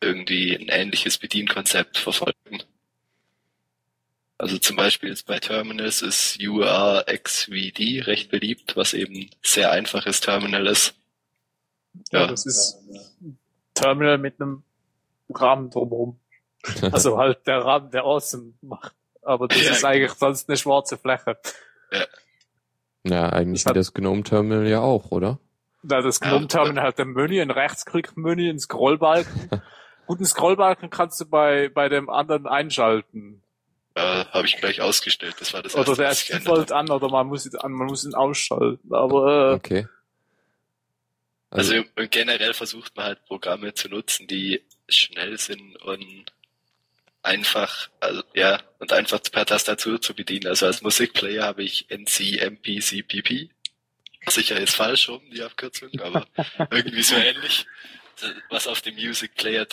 irgendwie 0.00 0.54
ein 0.56 0.68
ähnliches 0.68 1.18
Bedienkonzept 1.18 1.98
verfolgen. 1.98 2.62
Also 4.36 4.58
zum 4.58 4.76
Beispiel 4.76 5.10
jetzt 5.10 5.26
bei 5.26 5.38
Terminals 5.38 6.02
ist 6.02 6.38
URXVD 6.40 8.02
recht 8.02 8.30
beliebt, 8.30 8.76
was 8.76 8.92
eben 8.92 9.30
sehr 9.42 9.70
einfaches 9.70 10.20
Terminal 10.20 10.66
ist. 10.66 10.94
Ja, 12.10 12.22
ja 12.22 12.26
das 12.26 12.44
ist 12.44 12.78
Terminal 13.74 14.18
mit 14.18 14.40
einem 14.40 14.64
Rahmen 15.30 15.70
drumherum. 15.70 16.18
also 16.92 17.18
halt 17.18 17.46
der 17.46 17.58
Rahmen, 17.58 17.90
der 17.90 18.02
Awesome 18.02 18.54
macht 18.60 18.94
aber 19.24 19.48
das 19.48 19.62
ja, 19.62 19.72
ist 19.72 19.84
eigentlich 19.84 20.12
sonst 20.12 20.48
eine 20.48 20.56
schwarze 20.56 20.96
Fläche. 20.98 21.38
Ja. 21.92 22.06
Ja, 23.06 23.28
eigentlich 23.28 23.64
das 23.64 23.74
wie 23.74 23.78
das 23.78 23.94
GNOME-Terminal 23.94 24.66
ja 24.66 24.80
auch, 24.80 25.10
oder? 25.10 25.38
Ja, 25.82 26.00
das 26.00 26.20
GNOME-Terminal 26.20 26.86
hat 26.86 27.00
ein 27.00 27.08
Menü, 27.08 27.40
ein 27.40 27.50
Rechtsklick-Menü, 27.50 28.50
ein 28.50 28.58
Scrollbalken 28.58 29.50
Guten 30.06 30.26
Scrollbalken 30.26 30.90
kannst 30.90 31.20
du 31.20 31.26
bei, 31.26 31.68
bei 31.68 31.88
dem 31.88 32.10
anderen 32.10 32.46
einschalten. 32.46 33.42
Äh, 33.94 34.24
habe 34.26 34.46
ich 34.46 34.56
gleich 34.56 34.80
ausgestellt. 34.80 35.36
Das 35.38 35.52
war 35.52 35.62
das 35.62 35.74
Oder 35.74 35.94
der 35.94 36.10
ist 36.10 36.28
default 36.28 36.72
an 36.72 36.90
oder 36.90 37.08
man 37.08 37.26
muss, 37.26 37.46
ihn, 37.46 37.52
man 37.62 37.86
muss 37.86 38.04
ihn 38.04 38.14
ausschalten. 38.14 38.92
Aber 38.92 39.52
äh, 39.52 39.54
okay. 39.54 39.88
Also, 41.50 41.74
also 41.74 42.08
generell 42.10 42.52
versucht 42.52 42.96
man 42.96 43.06
halt 43.06 43.24
Programme 43.26 43.72
zu 43.74 43.88
nutzen, 43.88 44.26
die 44.26 44.62
schnell 44.88 45.38
sind 45.38 45.76
und 45.82 46.24
einfach, 47.24 47.88
also 48.00 48.22
ja, 48.34 48.60
und 48.78 48.92
einfach 48.92 49.20
per 49.32 49.46
Tastatur 49.46 50.00
zu 50.00 50.14
bedienen. 50.14 50.46
Also 50.46 50.66
als 50.66 50.82
Musikplayer 50.82 51.44
habe 51.44 51.62
ich 51.62 51.86
NCMPCPP. 51.90 53.50
Sicher 54.26 54.58
ist 54.58 54.76
falsch 54.76 55.08
rum, 55.08 55.22
die 55.32 55.42
Abkürzung, 55.42 55.90
aber 56.00 56.26
irgendwie 56.70 57.02
so 57.02 57.16
ähnlich. 57.16 57.66
Was 58.48 58.66
auf 58.66 58.80
dem 58.80 58.94
Music 58.94 59.34
Player 59.34 59.66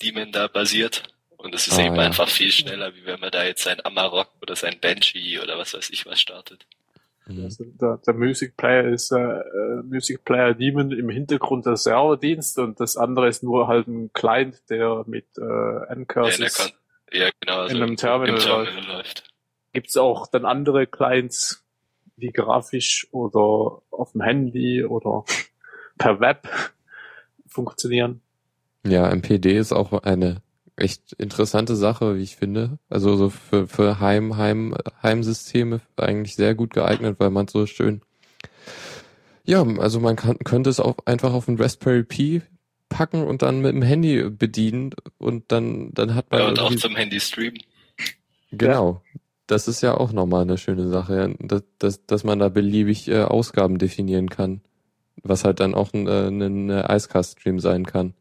Demon 0.00 0.32
da 0.32 0.48
basiert. 0.48 1.02
Und 1.36 1.54
es 1.54 1.66
ist 1.66 1.78
ah, 1.78 1.84
eben 1.84 1.96
ja. 1.96 2.02
einfach 2.02 2.28
viel 2.28 2.52
schneller, 2.52 2.94
wie 2.94 3.04
wenn 3.04 3.18
man 3.18 3.30
da 3.30 3.44
jetzt 3.44 3.64
sein 3.64 3.84
Amarok 3.84 4.28
oder 4.40 4.54
sein 4.54 4.78
Banshee 4.80 5.40
oder 5.40 5.58
was 5.58 5.74
weiß 5.74 5.90
ich 5.90 6.06
was 6.06 6.20
startet. 6.20 6.66
Mhm. 7.26 7.44
Also 7.44 7.64
der, 7.64 7.98
der 8.06 8.14
Music 8.14 8.56
Player 8.56 8.84
ist 8.84 9.10
äh, 9.10 9.18
äh, 9.18 9.82
Music 9.82 10.24
Player 10.24 10.54
Demon 10.54 10.92
im 10.92 11.08
Hintergrund 11.10 11.66
der 11.66 11.76
Serverdienst 11.76 12.58
und 12.58 12.78
das 12.78 12.96
andere 12.96 13.28
ist 13.28 13.42
nur 13.42 13.66
halt 13.66 13.88
ein 13.88 14.12
Client, 14.12 14.62
der 14.70 15.04
mit 15.06 15.26
äh, 15.36 15.92
N-Curses 15.92 16.72
ja, 17.12 17.30
genau, 17.40 17.60
also 17.60 17.76
in 17.76 17.82
einem 17.82 17.96
Terminal, 17.96 18.38
Terminal 18.38 18.96
läuft. 18.96 19.24
Gibt 19.72 19.88
es 19.88 19.96
auch 19.96 20.26
dann 20.26 20.44
andere 20.44 20.86
Clients, 20.86 21.64
die 22.16 22.32
grafisch 22.32 23.08
oder 23.10 23.82
auf 23.90 24.12
dem 24.12 24.22
Handy 24.22 24.84
oder 24.84 25.24
per 25.98 26.20
Web 26.20 26.48
funktionieren? 27.46 28.20
Ja, 28.84 29.08
MPD 29.08 29.56
ist 29.56 29.72
auch 29.72 29.92
eine 30.02 30.42
echt 30.76 31.12
interessante 31.12 31.76
Sache, 31.76 32.16
wie 32.16 32.22
ich 32.22 32.36
finde. 32.36 32.78
Also 32.88 33.16
so 33.16 33.30
für, 33.30 33.68
für 33.68 34.00
Heim, 34.00 34.36
Heim, 34.36 34.74
Heimsysteme 35.02 35.80
eigentlich 35.96 36.34
sehr 36.34 36.54
gut 36.54 36.74
geeignet, 36.74 37.16
weil 37.18 37.30
man 37.30 37.48
so 37.48 37.66
schön 37.66 38.02
ja, 39.44 39.64
also 39.78 40.00
man 40.00 40.16
kann, 40.16 40.38
könnte 40.38 40.70
es 40.70 40.80
auch 40.80 40.96
einfach 41.04 41.32
auf 41.32 41.48
ein 41.48 41.58
Raspberry 41.58 42.04
Pi 42.04 42.42
packen 42.92 43.24
und 43.24 43.42
dann 43.42 43.60
mit 43.60 43.72
dem 43.72 43.82
Handy 43.82 44.30
bedienen 44.30 44.94
und 45.18 45.50
dann, 45.50 45.92
dann 45.92 46.14
hat 46.14 46.30
man. 46.30 46.40
Ja, 46.40 46.48
und 46.48 46.58
auch 46.60 46.74
zum 46.74 46.96
Handy 46.96 47.20
streamen. 47.20 47.62
Genau. 48.52 49.02
Das 49.46 49.68
ist 49.68 49.82
ja 49.82 49.94
auch 49.94 50.12
nochmal 50.12 50.42
eine 50.42 50.56
schöne 50.56 50.88
Sache, 50.88 51.34
dass, 51.40 51.62
dass, 51.78 52.06
dass 52.06 52.24
man 52.24 52.38
da 52.38 52.48
beliebig 52.48 53.08
äh, 53.08 53.22
Ausgaben 53.22 53.78
definieren 53.78 54.30
kann. 54.30 54.62
Was 55.22 55.44
halt 55.44 55.60
dann 55.60 55.74
auch 55.74 55.92
ein, 55.92 56.06
äh, 56.06 56.28
ein 56.28 56.70
Icecast-Stream 56.70 57.60
sein 57.60 57.84
kann. 57.86 58.14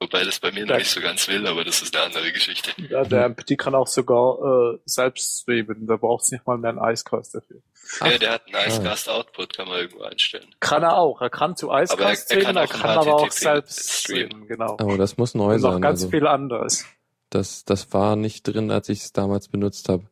Wobei 0.00 0.22
das 0.24 0.38
bei 0.38 0.52
mir 0.52 0.64
noch 0.64 0.78
nicht 0.78 0.90
so 0.90 1.00
ganz 1.00 1.26
will, 1.26 1.46
aber 1.46 1.64
das 1.64 1.82
ist 1.82 1.94
eine 1.96 2.06
andere 2.06 2.30
Geschichte. 2.32 2.70
Ja, 2.88 3.02
der 3.02 3.28
MPT 3.30 3.58
kann 3.58 3.74
auch 3.74 3.88
sogar 3.88 4.74
äh, 4.74 4.78
selbst 4.84 5.42
streamen, 5.42 5.86
da 5.86 5.96
braucht 5.96 6.22
es 6.24 6.30
nicht 6.30 6.46
mal 6.46 6.56
mehr 6.56 6.70
einen 6.70 6.94
Icecast 6.94 7.34
dafür. 7.34 7.60
Ja, 8.00 8.18
der 8.18 8.32
hat 8.32 8.42
einen 8.46 8.70
Icecast-Output, 8.70 9.56
kann 9.56 9.68
man 9.68 9.78
irgendwo 9.78 10.02
einstellen. 10.02 10.46
Kann 10.60 10.82
er 10.82 10.98
auch, 10.98 11.20
er 11.20 11.30
kann 11.30 11.56
zu 11.56 11.70
Icecast 11.70 12.24
streamen, 12.24 12.56
er, 12.56 12.62
er 12.62 12.68
kann, 12.68 12.98
aber 12.98 13.14
auch 13.14 13.30
selbst 13.30 14.00
streamen, 14.00 14.46
genau. 14.46 14.76
Aber 14.78 14.98
das 14.98 15.16
muss 15.16 15.34
neu 15.34 15.54
Und 15.54 15.60
sein. 15.60 15.74
noch 15.74 15.80
ganz 15.80 16.02
also, 16.02 16.10
viel 16.10 16.26
anderes. 16.26 16.84
Das, 17.30 17.64
das 17.64 17.92
war 17.92 18.16
nicht 18.16 18.42
drin, 18.44 18.70
als 18.70 18.88
ich 18.88 19.00
es 19.00 19.12
damals 19.12 19.48
benutzt 19.48 19.88
habe. 19.88 20.04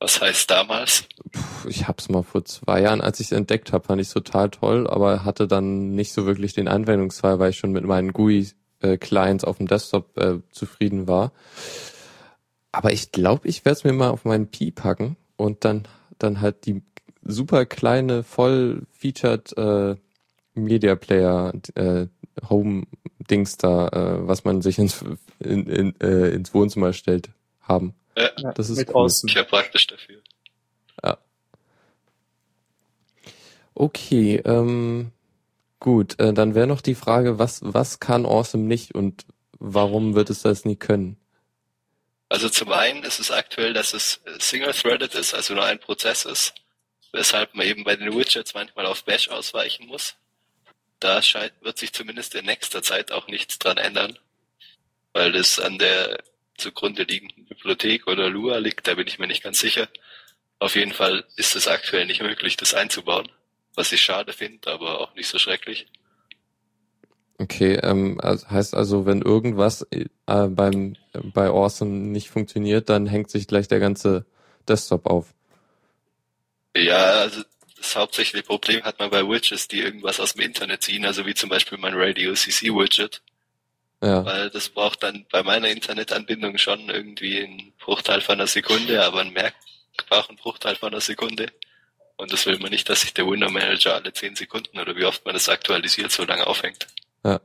Was 0.00 0.20
heißt 0.20 0.50
damals? 0.50 1.04
Puh, 1.32 1.68
ich 1.68 1.88
hab's 1.88 2.08
mal 2.08 2.22
vor 2.22 2.44
zwei 2.44 2.82
Jahren, 2.82 3.00
als 3.00 3.20
ich 3.20 3.28
es 3.28 3.32
entdeckt 3.32 3.72
habe, 3.72 3.86
fand 3.86 4.00
ich 4.00 4.10
total 4.10 4.50
toll, 4.50 4.86
aber 4.86 5.24
hatte 5.24 5.48
dann 5.48 5.92
nicht 5.92 6.12
so 6.12 6.26
wirklich 6.26 6.52
den 6.52 6.68
Anwendungsfall, 6.68 7.38
weil 7.38 7.50
ich 7.50 7.58
schon 7.58 7.72
mit 7.72 7.84
meinen 7.84 8.12
GUI 8.12 8.50
äh, 8.80 8.98
Clients 8.98 9.44
auf 9.44 9.58
dem 9.58 9.66
Desktop 9.66 10.16
äh, 10.18 10.40
zufrieden 10.50 11.08
war. 11.08 11.32
Aber 12.72 12.92
ich 12.92 13.12
glaube, 13.12 13.48
ich 13.48 13.64
werde 13.64 13.78
es 13.78 13.84
mir 13.84 13.92
mal 13.92 14.10
auf 14.10 14.24
meinen 14.24 14.50
Pi 14.50 14.72
packen 14.72 15.16
und 15.36 15.64
dann 15.64 15.86
dann 16.18 16.40
halt 16.40 16.66
die 16.66 16.82
super 17.24 17.66
kleine, 17.66 18.22
voll 18.22 18.82
featured 18.90 19.56
äh, 19.56 19.96
Media 20.54 20.94
Player 20.94 21.52
äh, 21.74 22.06
Home 22.48 22.86
Dings 23.30 23.56
da, 23.56 23.88
äh, 23.88 24.28
was 24.28 24.44
man 24.44 24.62
sich 24.62 24.78
ins 24.78 25.04
in, 25.38 25.66
in, 25.66 26.00
äh, 26.00 26.30
ins 26.30 26.54
Wohnzimmer 26.54 26.92
stellt, 26.92 27.30
haben. 27.60 27.94
Ja, 28.16 28.52
das 28.52 28.70
ist 28.70 28.94
cool. 28.94 29.08
Sehr 29.08 29.44
praktisch 29.44 29.86
dafür. 29.86 30.20
Ja. 31.02 31.18
Okay, 33.74 34.36
ähm, 34.44 35.10
Gut, 35.84 36.18
äh, 36.18 36.32
dann 36.32 36.54
wäre 36.54 36.66
noch 36.66 36.80
die 36.80 36.94
Frage, 36.94 37.38
was, 37.38 37.60
was 37.62 38.00
kann 38.00 38.24
Awesome 38.24 38.64
nicht 38.64 38.94
und 38.94 39.26
warum 39.58 40.14
wird 40.14 40.30
es 40.30 40.40
das 40.40 40.64
nie 40.64 40.76
können? 40.76 41.18
Also 42.30 42.48
zum 42.48 42.72
einen 42.72 43.02
ist 43.02 43.20
es 43.20 43.30
aktuell, 43.30 43.74
dass 43.74 43.92
es 43.92 44.22
single-threaded 44.38 45.14
ist, 45.14 45.34
also 45.34 45.52
nur 45.52 45.66
ein 45.66 45.78
Prozess 45.78 46.24
ist, 46.24 46.54
weshalb 47.14 47.54
man 47.54 47.66
eben 47.66 47.84
bei 47.84 47.96
den 47.96 48.14
Widgets 48.14 48.54
manchmal 48.54 48.86
auf 48.86 49.04
Bash 49.04 49.28
ausweichen 49.28 49.86
muss. 49.86 50.16
Da 51.00 51.20
wird 51.60 51.78
sich 51.78 51.92
zumindest 51.92 52.34
in 52.34 52.46
nächster 52.46 52.82
Zeit 52.82 53.12
auch 53.12 53.28
nichts 53.28 53.58
dran 53.58 53.76
ändern, 53.76 54.18
weil 55.12 55.32
das 55.32 55.58
an 55.58 55.78
der 55.78 56.22
zugrunde 56.56 57.02
liegenden 57.02 57.46
Bibliothek 57.46 58.06
oder 58.06 58.28
Lua 58.28 58.58
liegt, 58.58 58.86
da 58.86 58.94
bin 58.94 59.06
ich 59.06 59.18
mir 59.18 59.26
nicht 59.26 59.42
ganz 59.42 59.58
sicher. 59.58 59.88
Auf 60.58 60.76
jeden 60.76 60.92
Fall 60.92 61.24
ist 61.36 61.56
es 61.56 61.68
aktuell 61.68 62.06
nicht 62.06 62.22
möglich, 62.22 62.56
das 62.56 62.74
einzubauen 62.74 63.28
was 63.74 63.92
ich 63.92 64.00
schade 64.00 64.32
finde, 64.32 64.72
aber 64.72 65.00
auch 65.00 65.14
nicht 65.14 65.28
so 65.28 65.38
schrecklich. 65.38 65.86
Okay, 67.38 67.74
ähm, 67.82 68.20
also 68.20 68.48
heißt 68.48 68.74
also, 68.74 69.06
wenn 69.06 69.20
irgendwas 69.20 69.86
äh, 69.90 70.06
beim 70.26 70.96
bei 71.34 71.48
Awesome 71.48 71.90
nicht 71.90 72.30
funktioniert, 72.30 72.88
dann 72.88 73.06
hängt 73.06 73.30
sich 73.30 73.48
gleich 73.48 73.66
der 73.66 73.80
ganze 73.80 74.24
Desktop 74.68 75.06
auf. 75.06 75.34
Ja, 76.76 77.20
also 77.20 77.42
das 77.76 77.96
hauptsächliche 77.96 78.44
Problem 78.44 78.82
hat 78.82 78.98
man 78.98 79.10
bei 79.10 79.22
Widgets, 79.28 79.68
die 79.68 79.80
irgendwas 79.80 80.18
aus 80.18 80.34
dem 80.34 80.42
Internet 80.42 80.82
ziehen, 80.82 81.04
also 81.04 81.26
wie 81.26 81.34
zum 81.34 81.50
Beispiel 81.50 81.78
mein 81.78 81.94
Radio 81.94 82.32
CC 82.34 82.70
Widget. 82.70 83.22
Ja. 84.02 84.24
Weil 84.24 84.50
das 84.50 84.68
braucht 84.68 85.02
dann 85.02 85.24
bei 85.30 85.42
meiner 85.42 85.68
Internetanbindung 85.68 86.58
schon 86.58 86.90
irgendwie 86.90 87.42
einen 87.42 87.72
Bruchteil 87.78 88.20
von 88.20 88.34
einer 88.34 88.46
Sekunde, 88.46 89.04
aber 89.04 89.20
ein 89.20 89.32
Merk 89.32 89.54
braucht 90.08 90.28
einen 90.28 90.38
Bruchteil 90.38 90.76
von 90.76 90.92
einer 90.92 91.00
Sekunde. 91.00 91.52
Und 92.16 92.32
das 92.32 92.46
will 92.46 92.58
man 92.58 92.70
nicht, 92.70 92.88
dass 92.88 93.00
sich 93.00 93.14
der 93.14 93.26
Window 93.26 93.50
Manager 93.50 93.94
alle 93.94 94.12
10 94.12 94.36
Sekunden 94.36 94.78
oder 94.78 94.94
wie 94.96 95.04
oft 95.04 95.24
man 95.24 95.34
das 95.34 95.48
aktualisiert, 95.48 96.12
so 96.12 96.24
lange 96.24 96.46
aufhängt. 96.46 96.86
Ja. 97.24 97.40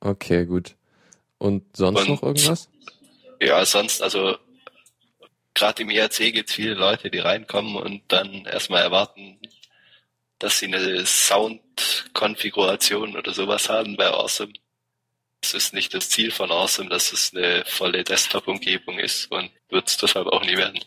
Okay, 0.00 0.44
gut. 0.46 0.74
Und 1.38 1.76
sonst 1.76 2.00
Und, 2.00 2.08
noch 2.08 2.22
irgendwas? 2.22 2.68
Ja, 3.40 3.64
sonst, 3.64 4.02
also 4.02 4.38
gerade 5.54 5.82
im 5.82 5.90
ERC 5.90 6.32
gibt 6.32 6.50
es 6.50 6.54
viele 6.54 6.74
Leute, 6.74 7.10
die 7.10 7.18
reinkommen 7.18 7.76
und 7.76 8.02
dann 8.08 8.46
erstmal 8.46 8.82
erwarten, 8.82 9.38
dass 10.38 10.58
sie 10.58 10.66
eine 10.66 11.06
Sound-Konfiguration 11.06 13.16
oder 13.16 13.32
sowas 13.32 13.68
haben 13.68 13.96
bei 13.96 14.08
Awesome. 14.08 14.52
Es 15.40 15.54
ist 15.54 15.74
nicht 15.74 15.94
das 15.94 16.10
Ziel 16.10 16.30
von 16.30 16.50
Awesome, 16.50 16.88
dass 16.88 17.12
es 17.12 17.32
eine 17.34 17.64
volle 17.66 18.04
Desktop-Umgebung 18.04 18.98
ist 18.98 19.30
und 19.30 19.50
wird 19.68 19.88
es 19.88 19.96
deshalb 19.96 20.28
auch 20.28 20.44
nie 20.44 20.56
werden. 20.56 20.80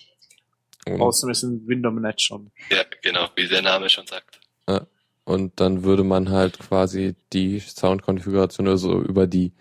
Und 0.87 1.01
Außerdem 1.01 1.31
ist 1.31 1.43
ein 1.43 1.67
Window 1.67 1.91
Manager. 1.91 2.41
Ja, 2.69 2.83
genau, 3.01 3.29
wie 3.35 3.47
der 3.47 3.61
Name 3.61 3.89
schon 3.89 4.07
sagt. 4.07 4.39
Ja. 4.67 4.87
Und 5.23 5.59
dann 5.59 5.83
würde 5.83 6.03
man 6.03 6.29
halt 6.29 6.59
quasi 6.59 7.15
die 7.33 7.59
Soundkonfiguration 7.59 8.67
also 8.67 9.01
über 9.01 9.25
die 9.25 9.53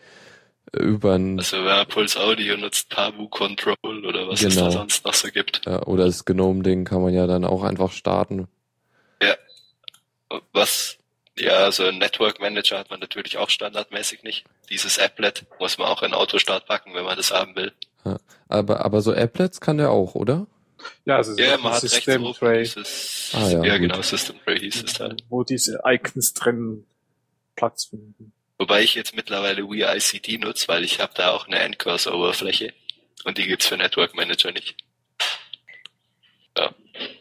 über 0.81 1.15
ein 1.15 1.39
Also 1.39 1.59
man 1.59 1.87
Pulse 1.87 2.21
Audio 2.21 2.57
nutzt, 2.57 2.89
Pabu 2.89 3.29
Control 3.29 4.05
oder 4.05 4.29
was 4.29 4.41
genau. 4.41 4.49
es 4.49 4.55
da 4.55 4.61
genau. 4.63 4.71
sonst 4.71 5.05
noch 5.05 5.15
so 5.15 5.29
gibt. 5.29 5.63
Ja, 5.67 5.83
oder 5.85 6.07
das 6.07 6.25
Gnome-Ding 6.25 6.85
kann 6.85 7.03
man 7.03 7.15
ja 7.15 7.27
dann 7.27 7.45
auch 7.45 7.63
einfach 7.63 7.93
starten. 7.93 8.49
Ja. 9.23 9.37
Was 10.53 10.99
ja, 11.37 11.65
also 11.65 11.85
ein 11.85 11.99
Network 11.99 12.41
Manager 12.41 12.79
hat 12.79 12.91
man 12.91 13.01
natürlich 13.01 13.39
auch 13.39 13.51
standardmäßig 13.51 14.23
nicht. 14.23 14.45
Dieses 14.71 14.99
Applet 14.99 15.45
muss 15.59 15.79
man 15.79 15.89
auch 15.89 16.03
in 16.03 16.15
Autostart 16.15 16.67
packen, 16.67 16.95
wenn 16.95 17.05
man 17.05 17.17
das 17.17 17.33
haben 17.33 17.57
will. 17.57 17.73
Ja. 18.05 18.19
Aber, 18.49 18.85
aber 18.85 19.01
so 19.01 19.13
Applets 19.13 19.61
kann 19.61 19.79
der 19.79 19.91
auch, 19.91 20.15
oder? 20.15 20.47
Ja, 21.05 21.17
also 21.17 21.35
ja, 21.35 21.57
man 21.59 21.73
hat 21.73 21.81
System 21.81 22.23
Tray. 22.35 22.63
Dieses, 22.63 23.31
ah, 23.33 23.49
ja, 23.49 23.65
ja 23.65 23.79
genau, 23.79 24.01
System 24.03 24.37
Tray 24.45 24.61
hieß 24.61 24.85
es 24.85 24.93
da. 24.95 25.15
Wo 25.29 25.43
diese 25.43 25.81
Icons 25.85 26.35
drin 26.35 26.87
Platz 27.57 27.87
finden. 27.87 28.33
Wobei 28.65 28.83
ich 28.83 28.95
jetzt 28.95 29.15
mittlerweile 29.15 29.69
WeICD 29.69 30.39
nutze, 30.39 30.69
weil 30.69 30.85
ich 30.85 30.99
habe 30.99 31.13
da 31.15 31.33
auch 31.33 31.47
eine 31.47 31.59
Endcurse-Oberfläche 31.59 32.73
und 33.25 33.37
die 33.37 33.47
gibt's 33.47 33.67
für 33.67 33.77
Network 33.77 34.17
Manager 34.17 34.53
nicht. 34.53 34.75
Ja. 36.57 36.75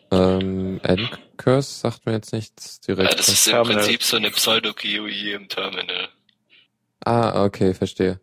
Ähm, 0.09 0.79
Endcurse 0.83 1.81
sagt 1.81 2.05
mir 2.05 2.13
jetzt 2.13 2.31
nichts 2.31 2.79
direkt. 2.79 3.11
Ja, 3.11 3.17
das 3.17 3.27
ist 3.27 3.45
im 3.47 3.55
Terminal. 3.55 3.83
Prinzip 3.83 4.03
so 4.03 4.15
eine 4.15 4.31
Pseudo-GUI 4.31 5.33
im 5.33 5.49
Terminal. 5.49 6.07
Ah, 7.03 7.43
okay, 7.43 7.73
verstehe. 7.73 8.21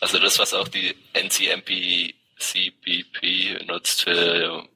Also 0.00 0.20
das, 0.20 0.38
was 0.38 0.54
auch 0.54 0.68
die 0.68 0.94
NCMP 1.14 2.14
CPP 2.38 3.64
nutzt 3.66 4.04
für 4.04 4.68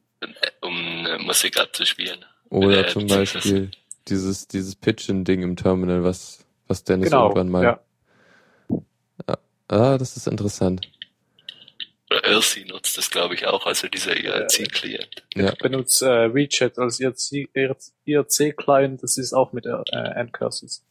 um 0.60 1.06
Musik 1.24 1.60
abzuspielen. 1.60 2.24
Oder 2.48 2.88
zum 2.88 3.06
Beispiel 3.06 3.70
dieses, 4.08 4.48
dieses 4.48 4.74
Pitchen-Ding 4.74 5.44
im 5.44 5.54
Terminal, 5.54 6.02
was, 6.02 6.45
was 6.68 6.84
Dennis 6.84 7.10
genau, 7.10 7.28
irgendwann 7.28 7.48
mal. 7.48 7.64
Ja. 7.64 7.80
ja 9.28 9.38
Ah, 9.68 9.98
das 9.98 10.16
ist 10.16 10.26
interessant. 10.26 10.88
Irsi 12.08 12.64
nutzt 12.68 12.96
das, 12.96 13.10
glaube 13.10 13.34
ich, 13.34 13.46
auch, 13.46 13.66
also 13.66 13.88
dieser 13.88 14.16
IRC-Client. 14.16 15.24
Ja. 15.34 15.52
Ich 15.52 15.58
benutze 15.58 16.08
äh, 16.08 16.32
WeChat 16.32 16.78
als 16.78 17.00
IRC-Client, 17.00 19.02
das 19.02 19.18
ist 19.18 19.32
auch 19.32 19.52
mit 19.52 19.66
äh, 19.66 19.82
Endcurses. 19.92 20.84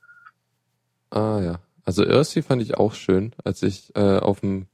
Ah 1.11 1.39
ja. 1.41 1.59
Also 1.85 2.03
Irsi 2.03 2.41
fand 2.41 2.61
ich 2.61 2.75
auch 2.75 2.93
schön, 2.93 3.33
als 3.43 3.63
ich 3.63 3.95
äh, 3.95 4.17
auf 4.17 4.41
dem 4.41 4.67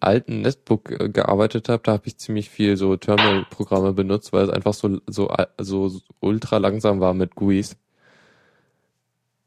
alten 0.00 0.42
Netbook 0.42 0.90
äh, 0.90 1.08
gearbeitet 1.08 1.68
habe, 1.68 1.82
da 1.82 1.92
habe 1.92 2.06
ich 2.06 2.18
ziemlich 2.18 2.50
viel 2.50 2.76
so 2.76 2.96
Terminal-Programme 2.96 3.92
benutzt, 3.92 4.32
weil 4.32 4.44
es 4.44 4.50
einfach 4.50 4.74
so 4.74 5.00
so 5.06 5.32
so 5.58 6.00
ultra 6.20 6.58
langsam 6.58 7.00
war 7.00 7.14
mit 7.14 7.36
GUIs. 7.36 7.76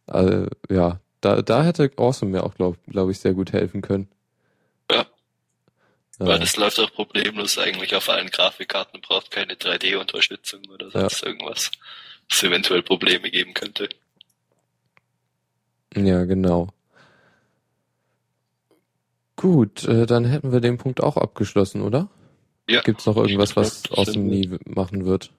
Also, 0.10 0.48
ja, 0.70 1.00
da 1.22 1.42
da 1.42 1.64
hätte 1.64 1.92
Awesome 1.98 2.32
mir 2.32 2.44
auch 2.44 2.56
glaube 2.56 2.78
glaub 2.88 3.10
ich 3.10 3.20
sehr 3.20 3.34
gut 3.34 3.54
helfen 3.54 3.82
können. 3.82 4.10
Ja. 4.92 5.06
Weil 6.18 6.40
das 6.40 6.58
läuft 6.58 6.80
auch 6.80 6.92
problemlos 6.92 7.58
eigentlich 7.58 7.96
auf 7.96 8.10
allen 8.10 8.30
Grafikkarten, 8.30 9.00
braucht 9.02 9.32
keine 9.32 9.54
3D-Unterstützung 9.54 10.62
oder 10.74 10.92
sonst 10.92 11.22
ja. 11.22 11.28
irgendwas, 11.28 11.72
was 12.30 12.44
eventuell 12.44 12.84
Probleme 12.84 13.32
geben 13.32 13.54
könnte. 13.54 13.88
Ja, 15.96 16.26
genau. 16.26 16.70
Gut, 19.38 19.86
äh, 19.86 20.06
dann 20.06 20.26
hätten 20.26 20.52
wir 20.52 20.60
den 20.60 20.78
Punkt 20.78 21.02
auch 21.02 21.16
abgeschlossen, 21.16 21.82
oder? 21.82 22.10
Ja. 22.68 22.82
Gibt's 22.82 23.06
noch 23.06 23.16
irgendwas, 23.16 23.56
was 23.56 23.90
Awesome 23.90 24.26
nie 24.26 24.58
machen 24.66 25.06
wird? 25.06 25.32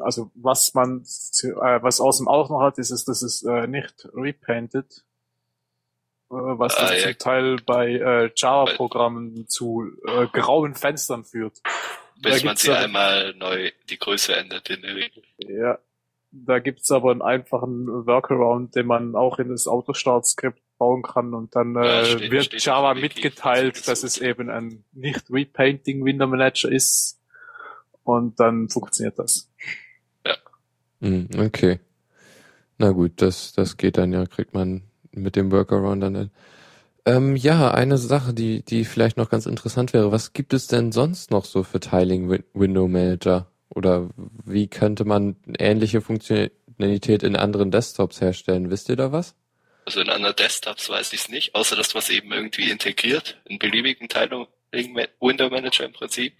Also 0.00 0.30
was 0.34 0.74
man, 0.74 1.00
äh, 1.00 1.82
was 1.82 2.00
Awesome 2.00 2.28
auch 2.28 2.50
noch 2.50 2.60
hat, 2.60 2.78
ist, 2.78 2.90
ist 2.90 3.08
dass 3.08 3.22
es 3.22 3.42
äh, 3.42 3.66
nicht 3.66 4.08
repainted, 4.12 5.04
äh, 6.30 6.34
was 6.34 6.76
ah, 6.76 6.92
ja. 6.92 7.02
zum 7.02 7.18
Teil 7.18 7.56
bei 7.64 7.92
äh, 7.92 8.30
Java-Programmen 8.34 9.48
zu 9.48 9.90
äh, 10.06 10.26
grauen 10.26 10.74
Fenstern 10.74 11.24
führt. 11.24 11.60
Bis 12.20 12.42
man 12.44 12.56
sie 12.56 12.72
einmal 12.72 13.34
neu 13.34 13.70
die 13.88 13.98
Größe 13.98 14.34
ändert 14.36 14.68
in 14.70 14.82
der 14.82 14.96
Regel. 14.96 15.22
Ja, 15.38 15.78
da 16.30 16.58
gibt's 16.58 16.90
aber 16.90 17.12
einen 17.12 17.22
einfachen 17.22 17.86
Workaround, 18.06 18.74
den 18.74 18.86
man 18.86 19.14
auch 19.14 19.38
in 19.38 19.48
das 19.48 19.66
Autostart-Skript 19.66 20.60
bauen 20.78 21.02
kann 21.02 21.32
und 21.32 21.54
dann 21.56 21.74
ja, 21.74 22.00
äh, 22.00 22.04
steht, 22.04 22.30
wird 22.30 22.44
steht 22.44 22.64
Java 22.64 22.94
mitgeteilt, 22.94 23.88
dass 23.88 24.02
es 24.02 24.18
eben 24.18 24.50
ein 24.50 24.84
nicht 24.92 25.30
Repainting 25.30 26.04
Window 26.04 26.26
Manager 26.26 26.70
ist 26.70 27.17
und 28.08 28.40
dann 28.40 28.68
funktioniert 28.68 29.18
das. 29.18 29.50
Ja. 30.26 30.36
Hm, 31.00 31.28
okay. 31.38 31.78
Na 32.78 32.90
gut, 32.90 33.12
das, 33.16 33.52
das 33.52 33.76
geht 33.76 33.98
dann 33.98 34.12
ja, 34.12 34.24
kriegt 34.26 34.54
man 34.54 34.82
mit 35.12 35.36
dem 35.36 35.52
Workaround 35.52 36.02
dann. 36.02 36.16
Hin. 36.16 36.30
Ähm, 37.04 37.36
ja, 37.36 37.70
eine 37.70 37.98
Sache, 37.98 38.32
die, 38.32 38.62
die 38.62 38.84
vielleicht 38.84 39.16
noch 39.16 39.28
ganz 39.28 39.46
interessant 39.46 39.92
wäre. 39.92 40.10
Was 40.10 40.32
gibt 40.32 40.54
es 40.54 40.68
denn 40.68 40.90
sonst 40.90 41.30
noch 41.30 41.44
so 41.44 41.62
für 41.62 41.80
Tiling 41.80 42.42
Window 42.54 42.88
Manager? 42.88 43.50
Oder 43.68 44.08
wie 44.44 44.68
könnte 44.68 45.04
man 45.04 45.36
ähnliche 45.58 46.00
Funktionalität 46.00 47.22
in 47.22 47.36
anderen 47.36 47.70
Desktops 47.70 48.20
herstellen? 48.20 48.70
Wisst 48.70 48.88
ihr 48.88 48.96
da 48.96 49.12
was? 49.12 49.34
Also 49.84 50.00
in 50.00 50.08
anderen 50.08 50.36
Desktops 50.36 50.88
weiß 50.88 51.12
ich 51.12 51.20
es 51.20 51.28
nicht, 51.28 51.54
außer 51.54 51.76
dass 51.76 51.92
man 51.94 52.02
es 52.02 52.10
eben 52.10 52.32
irgendwie 52.32 52.70
integriert, 52.70 53.40
in 53.44 53.58
beliebigen 53.58 54.08
Tiling 54.08 54.46
Window 55.20 55.50
Manager 55.50 55.84
im 55.84 55.92
Prinzip. 55.92 56.34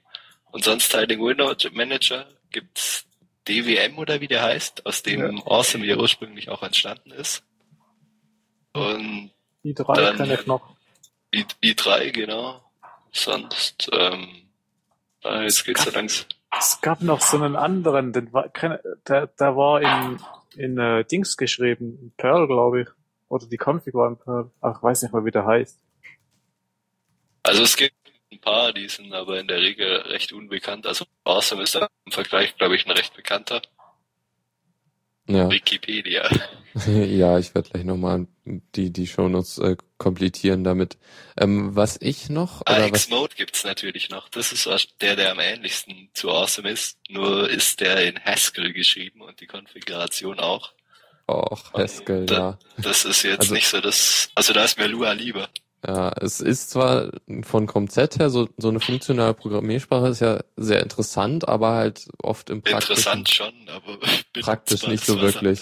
Und 0.51 0.65
sonst 0.65 0.89
Tiling 0.91 1.21
Window 1.21 1.55
Manager 1.73 2.27
gibt's 2.51 3.07
DWM 3.49 3.99
oder 3.99 4.21
wie 4.21 4.29
der 4.29 4.43
heißt, 4.43 4.85
aus 4.87 5.03
dem 5.03 5.21
ja. 5.21 5.43
Awesome 5.47 5.85
ja 5.87 5.97
ursprünglich 5.97 6.49
auch 6.49 6.63
entstanden 6.63 7.11
ist. 7.13 7.43
Und 8.73 9.31
i3 9.65 9.95
dann, 9.95 10.17
kann 10.17 10.31
ich 10.31 10.47
noch. 10.47 10.77
I, 11.35 11.45
i3, 11.63 12.11
genau. 12.11 12.63
Sonst, 13.13 13.89
ähm, 13.93 14.29
ah, 15.23 15.43
jetzt 15.43 15.65
geht's 15.65 15.85
so 15.85 15.91
langsam. 15.91 16.27
Es 16.57 16.81
gab 16.81 17.03
noch 17.03 17.21
so 17.21 17.37
einen 17.37 17.57
anderen, 17.57 18.13
den 18.13 18.33
war, 18.33 18.49
der, 19.07 19.27
der 19.27 19.57
war 19.57 19.83
in, 19.83 20.21
in 20.57 20.79
äh, 20.79 21.05
Dings 21.05 21.37
geschrieben, 21.37 21.99
in 22.01 22.13
Perl, 22.17 22.47
glaube 22.47 22.83
ich. 22.83 22.89
Oder 23.29 23.47
die 23.47 23.59
Config 23.59 23.95
war 23.95 24.09
ein 24.09 24.17
paar, 24.17 24.51
ach, 24.61 24.83
weiß 24.83 25.03
nicht 25.03 25.13
mal, 25.13 25.25
wie 25.25 25.31
der 25.31 25.45
heißt. 25.45 25.79
Also 27.43 27.63
es 27.63 27.77
gibt 27.77 27.95
ein 28.31 28.41
paar, 28.41 28.73
die 28.73 28.89
sind 28.89 29.13
aber 29.13 29.41
in 29.41 29.49
der 29.49 29.59
Regel 29.59 29.97
recht 30.03 30.33
unbekannt. 30.33 30.87
Also 30.87 31.07
Awesome 31.25 31.63
ist 31.63 31.75
da 31.75 31.89
im 32.05 32.13
Vergleich, 32.13 32.57
glaube 32.57 32.77
ich, 32.77 32.87
ein 32.87 32.93
recht 32.93 33.15
bekannter. 33.15 33.63
Ja. 35.29 35.51
Wikipedia. 35.51 36.29
ja, 36.87 37.39
ich 37.39 37.55
werde 37.55 37.69
gleich 37.69 37.85
nochmal 37.85 38.27
die, 38.47 38.91
die 38.91 39.07
Shownotes 39.07 39.59
äh, 39.59 39.77
komplettieren 39.99 40.65
damit. 40.65 40.97
Ähm, 41.39 41.77
was 41.77 41.99
ich 42.01 42.31
noch... 42.31 42.63
Ah, 42.65 42.89
Xmode 42.89 43.35
gibt's 43.37 43.63
natürlich 43.63 44.09
noch. 44.09 44.31
Das 44.31 44.53
ist 44.53 44.67
der, 45.03 45.17
der 45.17 45.33
am 45.33 45.41
ähnlichsten 45.41 46.09
zu 46.15 46.31
Awesome 46.31 46.71
ist. 46.71 46.99
Nur 47.11 47.49
ist 47.51 47.81
der 47.81 48.07
in 48.07 48.19
Haskell 48.25 48.73
geschrieben 48.73 49.21
und 49.21 49.41
die 49.41 49.47
Konfiguration 49.47 50.41
auch. 50.41 50.73
Och, 51.31 51.75
Haskell, 51.75 52.25
da, 52.25 52.35
ja. 52.35 52.59
Das 52.79 53.05
ist 53.05 53.23
jetzt 53.23 53.41
also, 53.41 53.55
nicht 53.55 53.69
so 53.69 53.83
das, 53.83 54.31
also 54.35 54.55
da 54.55 54.65
ist 54.65 54.79
mir 54.79 54.87
Lua 54.87 55.13
lieber. 55.13 55.51
Ja, 55.87 56.11
es 56.21 56.41
ist 56.41 56.71
zwar 56.71 57.13
von 57.43 57.67
Konzept 57.67 58.19
her 58.19 58.31
so, 58.31 58.49
so 58.57 58.69
eine 58.69 58.81
funktionale 58.81 59.35
Programmiersprache 59.35 60.09
ist 60.09 60.21
ja 60.21 60.41
sehr 60.57 60.83
interessant, 60.83 61.47
aber 61.49 61.75
halt 61.75 62.09
oft 62.21 62.51
im 62.51 62.63
Praktischen. 62.63 62.97
Interessant 62.97 63.29
schon, 63.29 63.55
aber 63.69 63.99
praktisch 64.41 64.87
nicht 64.89 65.05
so 65.05 65.21
wirklich. 65.21 65.61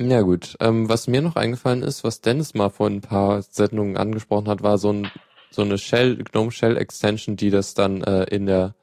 Ja 0.00 0.20
gut, 0.20 0.54
ähm, 0.60 0.88
was 0.88 1.08
mir 1.08 1.20
noch 1.20 1.34
eingefallen 1.34 1.82
ist, 1.82 2.04
was 2.04 2.20
Dennis 2.20 2.54
mal 2.54 2.70
vor 2.70 2.86
ein 2.86 3.00
paar 3.00 3.42
Sendungen 3.42 3.96
angesprochen 3.96 4.46
hat, 4.46 4.62
war 4.62 4.78
so 4.78 4.92
ein 4.92 5.10
so 5.50 5.62
eine 5.62 5.78
Shell 5.78 6.16
GNOME 6.16 6.52
Shell 6.52 6.76
Extension, 6.76 7.36
die 7.36 7.50
das 7.50 7.74
dann 7.74 8.02
äh, 8.04 8.24
in 8.24 8.46
der 8.46 8.76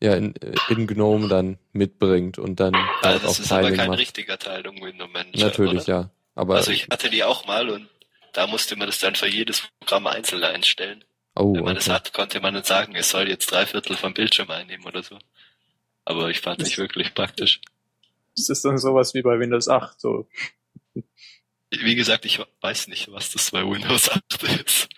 ja 0.00 0.14
in, 0.14 0.34
in 0.68 0.86
GNOME 0.86 1.26
dann 1.26 1.58
mitbringt 1.72 2.38
und 2.38 2.60
dann 2.60 2.76
also 3.02 3.26
das 3.26 3.40
ist 3.40 3.50
aber 3.50 3.72
kein 3.72 3.88
macht. 3.88 3.98
richtiger 3.98 4.38
Teilung 4.38 4.80
Window 4.80 5.08
Manager. 5.08 5.46
Natürlich, 5.46 5.84
oder? 5.84 6.00
ja. 6.00 6.10
Aber 6.36 6.54
also 6.54 6.70
ich 6.70 6.86
hatte 6.90 7.10
die 7.10 7.24
auch 7.24 7.46
mal 7.46 7.68
und 7.70 7.88
da 8.32 8.46
musste 8.46 8.76
man 8.76 8.86
das 8.86 9.00
dann 9.00 9.16
für 9.16 9.26
jedes 9.26 9.62
Programm 9.80 10.06
einzeln 10.06 10.44
einstellen. 10.44 11.02
Oh, 11.34 11.54
Wenn 11.54 11.64
man 11.64 11.76
okay. 11.76 11.86
das 11.86 11.88
hat, 11.88 12.12
konnte 12.12 12.40
man 12.40 12.54
dann 12.54 12.64
sagen, 12.64 12.94
es 12.94 13.10
soll 13.10 13.28
jetzt 13.28 13.50
drei 13.50 13.66
Viertel 13.66 13.96
vom 13.96 14.14
Bildschirm 14.14 14.50
einnehmen 14.50 14.86
oder 14.86 15.02
so. 15.02 15.18
Aber 16.04 16.30
ich 16.30 16.40
fand 16.40 16.60
es 16.60 16.68
nicht 16.68 16.78
wirklich 16.78 17.14
praktisch. 17.14 17.60
Ist 18.36 18.50
das 18.50 18.62
dann 18.62 18.78
sowas 18.78 19.14
wie 19.14 19.22
bei 19.22 19.38
Windows 19.38 19.68
8? 19.68 20.00
So? 20.00 20.28
Wie 21.70 21.94
gesagt, 21.94 22.26
ich 22.26 22.40
weiß 22.60 22.88
nicht, 22.88 23.10
was 23.10 23.32
das 23.32 23.50
bei 23.50 23.62
Windows 23.62 24.10
8 24.32 24.42
ist. 24.64 24.88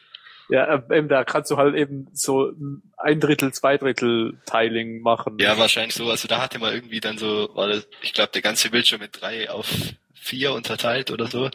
Ja, 0.49 0.65
äh, 0.65 0.99
eben, 0.99 1.09
da 1.09 1.25
kannst 1.25 1.51
du 1.51 1.57
halt 1.57 1.75
eben 1.75 2.09
so 2.13 2.53
ein 2.97 3.21
Drittel, 3.21 3.53
zwei 3.53 3.77
Drittel 3.77 4.41
Tiling 4.47 5.03
machen. 5.03 5.39
Ja, 5.39 5.59
wahrscheinlich 5.59 5.95
so. 5.95 6.11
Also 6.11 6.27
da 6.27 6.41
hatte 6.41 6.59
man 6.59 6.73
irgendwie 6.73 7.01
dann 7.01 7.19
so, 7.19 7.51
war 7.55 7.69
das, 7.69 7.87
ich 8.03 8.15
glaube, 8.15 8.33
der 8.33 8.43
ganze 8.43 8.71
Bildschirm 8.71 9.01
mit 9.01 9.21
drei 9.21 9.51
auf 9.51 9.69
vier 10.29 10.53
unterteilt 10.53 11.11
oder 11.11 11.27
so. 11.27 11.51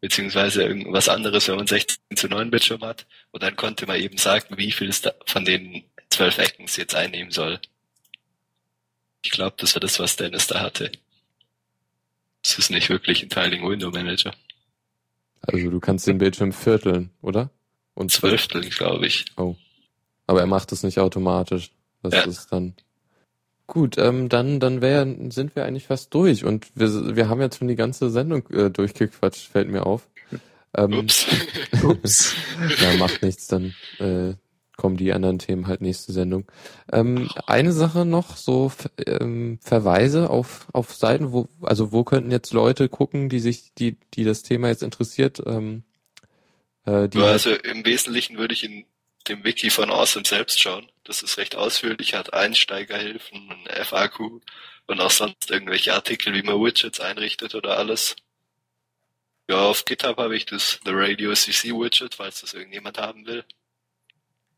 Beziehungsweise 0.00 0.62
irgendwas 0.62 1.08
anderes, 1.08 1.48
wenn 1.48 1.56
man 1.56 1.66
16 1.66 2.16
zu 2.16 2.28
9 2.28 2.50
Bildschirm 2.50 2.82
hat. 2.82 3.06
Und 3.32 3.42
dann 3.42 3.56
konnte 3.56 3.86
man 3.86 4.00
eben 4.00 4.16
sagen, 4.16 4.56
wie 4.56 4.70
viel 4.70 4.88
es 4.88 5.02
von 5.26 5.44
den 5.44 5.84
zwölf 6.10 6.38
Ecken 6.38 6.66
es 6.66 6.76
jetzt 6.76 6.94
einnehmen 6.94 7.32
soll. 7.32 7.58
Ich 9.22 9.30
glaube, 9.30 9.56
das 9.58 9.74
war 9.74 9.80
das, 9.80 9.98
was 9.98 10.16
Dennis 10.16 10.46
da 10.46 10.60
hatte. 10.60 10.92
Das 12.42 12.58
ist 12.58 12.70
nicht 12.70 12.88
wirklich 12.88 13.22
ein 13.22 13.30
Tiling 13.30 13.68
Window 13.68 13.90
Manager. 13.90 14.32
Also 15.42 15.70
du 15.70 15.80
kannst 15.80 16.06
den 16.06 16.18
Bildschirm 16.18 16.52
vierteln, 16.52 17.10
oder? 17.20 17.50
Und 17.94 18.12
Zwölftel, 18.12 18.68
glaube 18.70 19.06
ich. 19.06 19.24
Oh. 19.36 19.56
Aber 20.26 20.40
er 20.40 20.46
macht 20.46 20.70
es 20.72 20.82
nicht 20.82 20.98
automatisch. 20.98 21.70
Das 22.02 22.14
ja. 22.14 22.22
ist 22.22 22.52
dann. 22.52 22.74
Gut, 23.68 23.98
ähm, 23.98 24.30
dann, 24.30 24.60
dann 24.60 24.80
wär, 24.80 25.06
sind 25.28 25.54
wir 25.54 25.66
eigentlich 25.66 25.86
fast 25.86 26.14
durch 26.14 26.42
und 26.46 26.68
wir, 26.74 27.14
wir 27.16 27.28
haben 27.28 27.42
jetzt 27.42 27.58
schon 27.58 27.68
die 27.68 27.76
ganze 27.76 28.08
Sendung 28.08 28.48
äh, 28.50 28.70
durchgequatscht, 28.70 29.52
fällt 29.52 29.68
mir 29.68 29.84
auf. 29.84 30.08
Ähm, 30.74 30.94
Ups. 30.94 31.26
Ups. 31.82 32.34
ja, 32.80 32.96
macht 32.96 33.22
nichts, 33.22 33.46
dann 33.46 33.74
äh, 33.98 34.32
kommen 34.78 34.96
die 34.96 35.12
anderen 35.12 35.38
Themen 35.38 35.66
halt 35.66 35.82
nächste 35.82 36.12
Sendung. 36.12 36.50
Ähm, 36.90 37.28
eine 37.46 37.74
Sache 37.74 38.06
noch, 38.06 38.38
so 38.38 38.72
ähm, 39.06 39.58
Verweise 39.60 40.30
auf, 40.30 40.68
auf 40.72 40.94
Seiten, 40.94 41.32
wo, 41.32 41.46
also 41.60 41.92
wo 41.92 42.04
könnten 42.04 42.30
jetzt 42.30 42.54
Leute 42.54 42.88
gucken, 42.88 43.28
die 43.28 43.40
sich, 43.40 43.74
die, 43.74 43.98
die 44.14 44.24
das 44.24 44.42
Thema 44.42 44.68
jetzt 44.68 44.82
interessiert, 44.82 45.42
ähm, 45.44 45.82
äh, 46.86 47.06
die 47.10 47.18
also 47.18 47.50
im 47.50 47.84
Wesentlichen 47.84 48.38
würde 48.38 48.54
ich 48.54 48.64
in 48.64 48.86
dem 49.28 49.44
Wiki 49.44 49.68
von 49.68 49.90
Awesome 49.90 50.24
selbst 50.24 50.58
schauen. 50.58 50.86
Das 51.08 51.22
ist 51.22 51.38
recht 51.38 51.56
ausführlich, 51.56 52.12
hat 52.12 52.34
Einsteigerhilfen, 52.34 53.50
ein 53.50 53.84
FAQ 53.84 54.42
und 54.86 55.00
auch 55.00 55.10
sonst 55.10 55.50
irgendwelche 55.50 55.94
Artikel, 55.94 56.34
wie 56.34 56.42
man 56.42 56.62
Widgets 56.62 57.00
einrichtet 57.00 57.54
oder 57.54 57.78
alles. 57.78 58.14
Ja, 59.48 59.56
auf 59.56 59.86
GitHub 59.86 60.18
habe 60.18 60.36
ich 60.36 60.44
das 60.44 60.80
The 60.84 60.90
Radio 60.92 61.32
CC 61.32 61.70
Widget, 61.70 62.16
falls 62.16 62.42
das 62.42 62.52
irgendjemand 62.52 62.98
haben 62.98 63.24
will. 63.24 63.42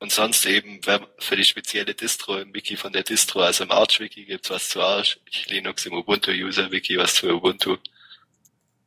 Und 0.01 0.11
sonst 0.11 0.45
eben 0.45 0.81
für 1.19 1.37
die 1.37 1.45
spezielle 1.45 1.95
Distro 1.95 2.39
im 2.39 2.53
Wiki 2.53 2.77
von 2.77 2.93
der 2.93 3.05
Distro, 3.05 3.43
also 3.43 3.63
im 3.63 3.71
Arch 3.71 4.01
Wiki 4.01 4.25
gibt's 4.25 4.51
was 4.51 4.71
zu 4.71 4.81
Arch, 4.81 5.21
ich 5.27 5.49
Linux 5.49 5.87
im 5.87 5.93
Ubuntu 5.93 6.33
User 6.33 6.73
Wiki 6.73 6.99
was 6.99 7.15
zu 7.15 7.29
Ubuntu. 7.29 7.77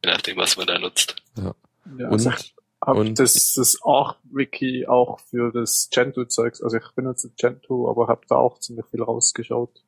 Je 0.03 0.11
nachdem, 0.11 0.35
was 0.35 0.57
man 0.57 0.67
da 0.67 0.77
nutzt. 0.77 1.15
Ja. 1.37 1.55
ja 1.97 2.09
und, 2.09 2.13
also 2.13 2.33
habe 2.85 2.99
und 2.99 3.19
das, 3.19 3.53
das 3.53 3.79
Arc-Wiki 3.83 4.87
auch 4.87 5.19
für 5.19 5.51
das 5.51 5.89
Gentoo-Zeugs. 5.91 6.61
Also 6.61 6.77
ich 6.77 6.91
benutze 6.95 7.29
Gentoo, 7.37 7.89
aber 7.89 8.07
habe 8.07 8.21
da 8.27 8.35
auch 8.35 8.59
ziemlich 8.59 8.85
viel 8.87 9.01
rausgeschaut. 9.01 9.83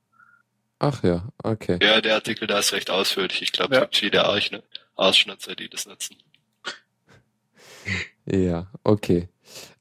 Ach 0.80 1.04
ja, 1.04 1.30
okay. 1.43 1.80
Ja, 1.82 2.02
der 2.02 2.16
Artikel 2.16 2.48
da 2.48 2.60
ist 2.60 2.74
recht 2.74 2.89
ausführlich. 2.89 3.41
Ich 3.41 3.52
glaube, 3.52 3.76
ja. 3.76 3.82
es 3.82 3.86
gibt 3.86 3.98
viele 3.98 4.26
Arschnutzer, 4.96 5.56
die 5.56 5.70
das 5.70 5.86
nutzen. 5.86 6.18
Ja, 8.28 8.72
okay. 8.84 9.30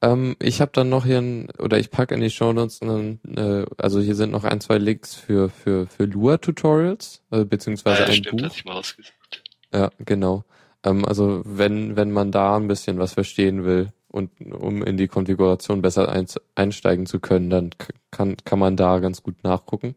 Ähm, 0.03 0.37
ich 0.39 0.61
habe 0.61 0.71
dann 0.75 0.91
noch 0.91 1.07
hier 1.07 1.17
ein, 1.17 1.49
oder 1.59 1.79
ich 1.79 1.91
packe 1.91 2.15
in 2.15 2.21
die 2.21 2.29
Show 2.29 2.53
Notes, 2.53 2.83
äh, 2.83 3.65
also 3.79 4.01
hier 4.01 4.15
sind 4.15 4.33
noch 4.33 4.45
ein, 4.45 4.61
zwei 4.61 4.77
Links 4.77 5.15
für 5.15 5.49
für 5.49 5.87
für 5.87 6.05
Lua-Tutorials, 6.05 7.23
äh, 7.31 7.47
beziehungsweise 7.47 8.03
ah, 8.03 8.07
ja, 8.07 8.13
ein 8.13 8.17
stimmt, 8.17 8.43
Buch. 8.43 8.55
Ich 8.55 8.65
mal 8.67 8.77
ausgesucht. 8.77 9.43
Ja, 9.73 9.91
genau. 9.99 10.45
Ähm, 10.85 11.05
also 11.05 11.43
wenn 11.45 11.97
wenn 11.97 12.13
man 12.13 12.31
da 12.31 12.57
ein 12.57 12.69
bisschen 12.69 12.99
was 12.99 13.15
verstehen 13.15 13.65
will 13.65 13.93
und 14.09 14.31
um 14.41 14.85
in 14.85 14.97
die 14.97 15.09
Konfiguration 15.09 15.83
besser 15.83 16.09
ein, 16.09 16.27
einsteigen 16.55 17.07
zu 17.07 17.19
können, 17.19 17.51
dann 17.51 17.71
kann 18.11 18.37
kann 18.45 18.59
man 18.59 18.77
da 18.77 18.99
ganz 19.01 19.23
gut 19.23 19.43
nachgucken. 19.43 19.97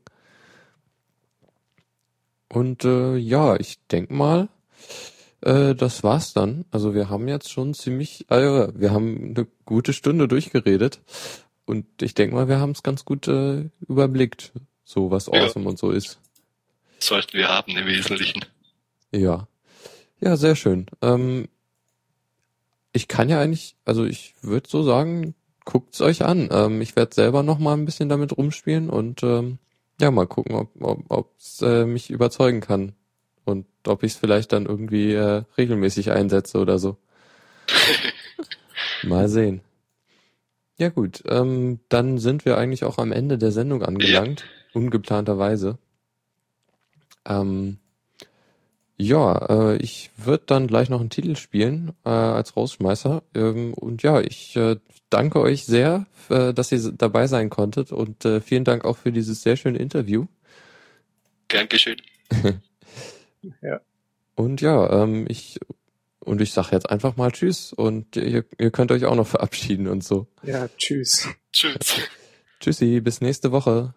Und 2.50 2.86
äh, 2.86 3.18
ja, 3.18 3.58
ich 3.58 3.78
denk 3.88 4.10
mal, 4.10 4.48
äh, 5.42 5.76
das 5.76 6.04
war's 6.04 6.34
dann. 6.34 6.66
Also 6.72 6.94
wir 6.94 7.10
haben 7.10 7.28
jetzt 7.28 7.52
schon 7.52 7.74
ziemlich, 7.74 8.30
äh, 8.32 8.70
wir 8.74 8.92
haben 8.92 9.36
eine 9.36 9.48
gute 9.66 9.94
Stunde 9.94 10.28
durchgeredet 10.28 11.02
und 11.66 11.86
ich 12.02 12.14
denke 12.14 12.36
mal, 12.36 12.48
wir 12.48 12.60
haben 12.60 12.72
es 12.72 12.84
ganz 12.84 13.04
gut 13.04 13.28
äh, 13.28 13.70
überblickt, 13.88 14.54
so 14.86 15.12
was 15.12 15.28
ja. 15.28 15.44
Awesome 15.44 15.68
und 15.68 15.78
so 15.78 15.92
ist. 15.92 16.20
Sollten 17.00 17.38
wir 17.38 17.50
haben 17.50 17.78
im 17.78 17.86
Wesentlichen. 17.86 18.46
Ja. 19.12 19.48
Ja, 20.20 20.36
sehr 20.36 20.56
schön. 20.56 20.88
Ähm, 21.02 21.48
ich 22.92 23.08
kann 23.08 23.30
ja 23.30 23.40
eigentlich, 23.40 23.76
also 23.86 24.06
ich 24.06 24.34
würde 24.42 24.68
so 24.68 24.84
sagen, 24.84 25.36
guckt's 25.66 26.02
euch 26.02 26.24
an. 26.24 26.50
Ähm, 26.52 26.82
ich 26.82 26.96
werde 26.96 27.14
selber 27.14 27.44
noch 27.44 27.60
mal 27.60 27.74
ein 27.74 27.86
bisschen 27.86 28.10
damit 28.10 28.36
rumspielen 28.36 28.90
und 28.90 29.22
ähm, 29.24 29.60
ja, 30.00 30.12
mal 30.12 30.28
gucken, 30.28 30.56
ob 30.56 30.70
ob, 30.82 31.04
ob's, 31.10 31.62
äh, 31.62 31.86
mich 31.86 32.10
überzeugen 32.10 32.62
kann 32.62 32.94
und 33.46 33.66
ob 33.86 34.04
ich 34.04 34.14
es 34.14 34.18
vielleicht 34.18 34.54
dann 34.54 34.66
irgendwie 34.66 35.14
äh, 35.14 35.44
regelmäßig 35.58 36.12
einsetze 36.12 36.60
oder 36.60 36.80
so. 36.80 36.98
Mal 39.04 39.30
sehen. 39.30 39.62
Ja 40.78 40.90
gut, 40.90 41.24
ähm, 41.28 41.80
dann 41.90 42.20
sind 42.20 42.46
wir 42.46 42.58
eigentlich 42.58 42.84
auch 42.84 42.98
am 42.98 43.12
Ende 43.12 43.38
der 43.38 43.52
Sendung 43.52 43.84
angelangt, 43.84 44.42
ja. 44.42 44.48
ungeplanterweise. 44.80 45.78
Ähm, 47.26 47.80
ja, 48.98 49.74
äh, 49.74 49.78
ich 49.78 50.10
würde 50.18 50.44
dann 50.48 50.68
gleich 50.68 50.90
noch 50.90 51.00
einen 51.00 51.10
Titel 51.10 51.36
spielen 51.36 51.94
äh, 52.04 52.10
als 52.10 52.58
Rausschmeißer. 52.58 53.24
Ähm, 53.36 53.74
und 53.74 54.04
ja, 54.04 54.22
ich 54.22 54.56
äh, 54.56 54.78
danke 55.10 55.40
euch 55.40 55.66
sehr, 55.66 56.08
äh, 56.30 56.54
dass 56.54 56.72
ihr 56.72 56.92
dabei 56.92 57.28
sein 57.28 57.50
konntet 57.50 57.92
und 57.92 58.26
äh, 58.26 58.42
vielen 58.42 58.64
Dank 58.64 58.86
auch 58.86 58.98
für 58.98 59.12
dieses 59.12 59.44
sehr 59.44 59.56
schöne 59.56 59.78
Interview. 59.78 60.26
Gern 61.48 61.70
geschehen. 61.70 62.02
Ja. 63.62 63.80
Und 64.36 64.62
ja, 64.62 65.04
ähm, 65.04 65.26
ich 65.30 65.60
und 66.20 66.42
ich 66.42 66.52
sag 66.52 66.72
jetzt 66.72 66.90
einfach 66.90 67.16
mal 67.16 67.32
Tschüss 67.32 67.72
und 67.72 68.18
ihr, 68.18 68.44
ihr 68.58 68.72
könnt 68.72 68.92
euch 68.92 69.06
auch 69.06 69.16
noch 69.16 69.28
verabschieden 69.28 69.88
und 69.88 70.04
so. 70.04 70.28
Ja, 70.44 70.68
tschüss. 70.78 71.30
Tschüss. 71.54 72.02
Tschüssi, 72.60 73.00
bis 73.00 73.22
nächste 73.22 73.52
Woche. 73.52 73.94